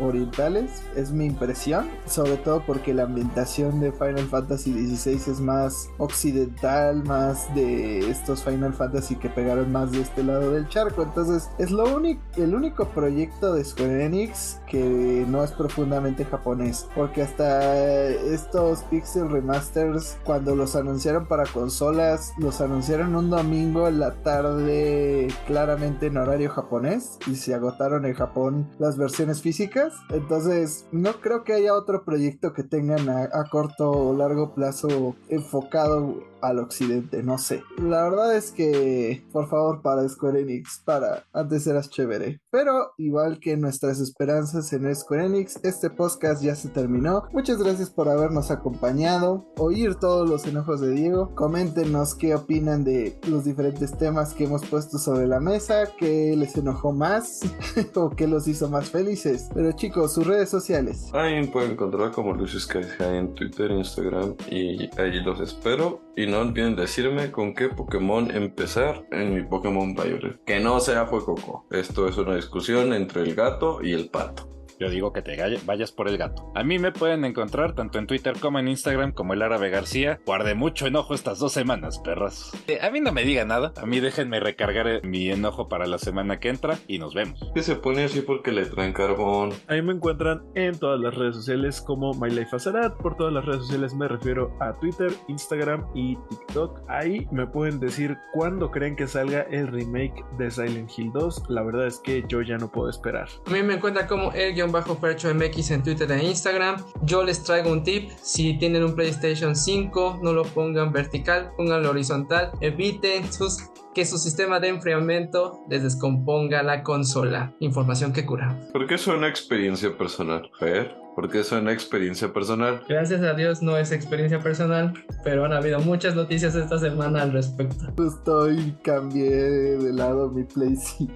[0.00, 0.70] orientales.
[0.94, 7.02] Es mi impresión, sobre todo porque la ambientación de Final Fantasy XVI es más occidental,
[7.04, 11.02] más de estos Final Fantasy que pegaron más de este lado del charco.
[11.02, 16.86] Entonces es lo único, el único proyecto de Square Enix que no es profundamente japonés,
[16.94, 23.88] porque hasta es- estos Pixel Remasters, cuando los anunciaron para consolas, los anunciaron un domingo
[23.88, 29.94] en la tarde, claramente en horario japonés, y se agotaron en Japón las versiones físicas.
[30.10, 36.22] Entonces, no creo que haya otro proyecto que tengan a, corto o largo plazo enfocado
[36.40, 37.62] al occidente, no sé.
[37.78, 42.40] La verdad es que, por favor, para Square Enix, para, antes eras chévere.
[42.50, 47.24] Pero, igual que nuestras esperanzas en Square Enix, este podcast ya se terminó.
[47.32, 51.34] Muchas gracias por habernos acompañado, oír todos los enojos de Diego.
[51.34, 56.56] Coméntenos qué opinan de los diferentes temas que hemos puesto sobre la mesa, qué les
[56.56, 57.40] enojó más
[57.94, 59.48] o qué los hizo más felices.
[59.54, 61.10] Pero chicos, sus redes sociales.
[61.12, 66.05] Ahí me pueden encontrar como Lucius Sky en Twitter, Instagram y ahí los espero.
[66.16, 70.42] Y no olviden decirme con qué Pokémon empezar en mi Pokémon Violet.
[70.46, 71.66] Que no sea Fuecoco.
[71.70, 74.55] Esto es una discusión entre el gato y el pato.
[74.78, 76.52] Yo digo que te vayas por el gato.
[76.54, 80.20] A mí me pueden encontrar tanto en Twitter como en Instagram como el árabe García.
[80.26, 82.52] Guardé mucho enojo estas dos semanas, perras.
[82.66, 83.72] Eh, a mí no me diga nada.
[83.76, 87.40] A mí déjenme recargar eh, mi enojo para la semana que entra y nos vemos.
[87.54, 89.50] Que se pone así porque le traen carbón.
[89.68, 92.96] Ahí me encuentran en todas las redes sociales como MyLifeAcerat.
[92.98, 96.82] Por todas las redes sociales me refiero a Twitter, Instagram y TikTok.
[96.88, 101.44] Ahí me pueden decir cuándo creen que salga el remake de Silent Hill 2.
[101.48, 103.28] La verdad es que yo ya no puedo esperar.
[103.46, 106.76] A mí me encuentra como el Fercho MX en Twitter e Instagram.
[107.02, 108.10] Yo les traigo un tip.
[108.22, 112.52] Si tienen un PlayStation 5, no lo pongan vertical, pónganlo horizontal.
[112.60, 117.54] Eviten sus, que su sistema de enfriamiento les descomponga la consola.
[117.60, 118.58] Información que cura.
[118.72, 120.94] Porque es una experiencia personal, Fer.
[121.14, 122.82] Porque es una experiencia personal.
[122.86, 124.92] Gracias a Dios no es experiencia personal,
[125.24, 127.86] pero han habido muchas noticias esta semana al respecto.
[128.06, 131.14] Estoy, cambié de lado mi Play 5.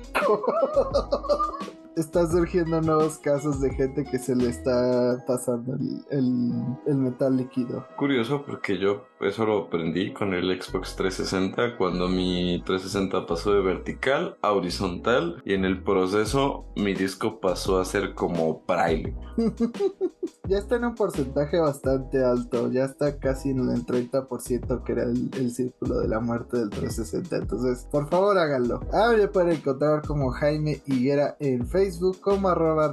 [1.97, 6.53] Están surgiendo nuevos casos de gente que se le está pasando el, el,
[6.87, 7.87] el, metal líquido.
[7.97, 13.61] Curioso porque yo eso lo aprendí con el Xbox 360 cuando mi 360 pasó de
[13.61, 19.15] vertical a horizontal y en el proceso mi disco pasó a ser como braille.
[20.49, 25.05] ya está en un porcentaje bastante alto, ya está casi en el 30% que era
[25.05, 27.37] el, el, círculo de la muerte del 360.
[27.37, 28.81] Entonces, por favor háganlo.
[28.93, 32.91] Ah, me pueden encontrar como Jaime Higuera en Facebook, como arroba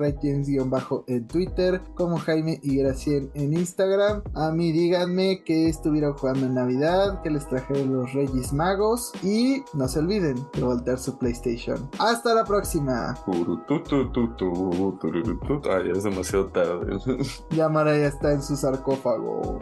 [0.66, 4.24] bajo en Twitter, como Jaime Higuera 100 en Instagram.
[4.34, 9.64] A mí díganme que estuvieron jugando en Navidad, que les traje los Reyes Magos y
[9.74, 11.90] no se olviden de voltear su PlayStation.
[12.00, 13.16] Hasta la próxima.
[15.70, 16.98] Ay, es demasiado tarde.
[17.52, 19.60] Ya Mara ya está en su sarcófago.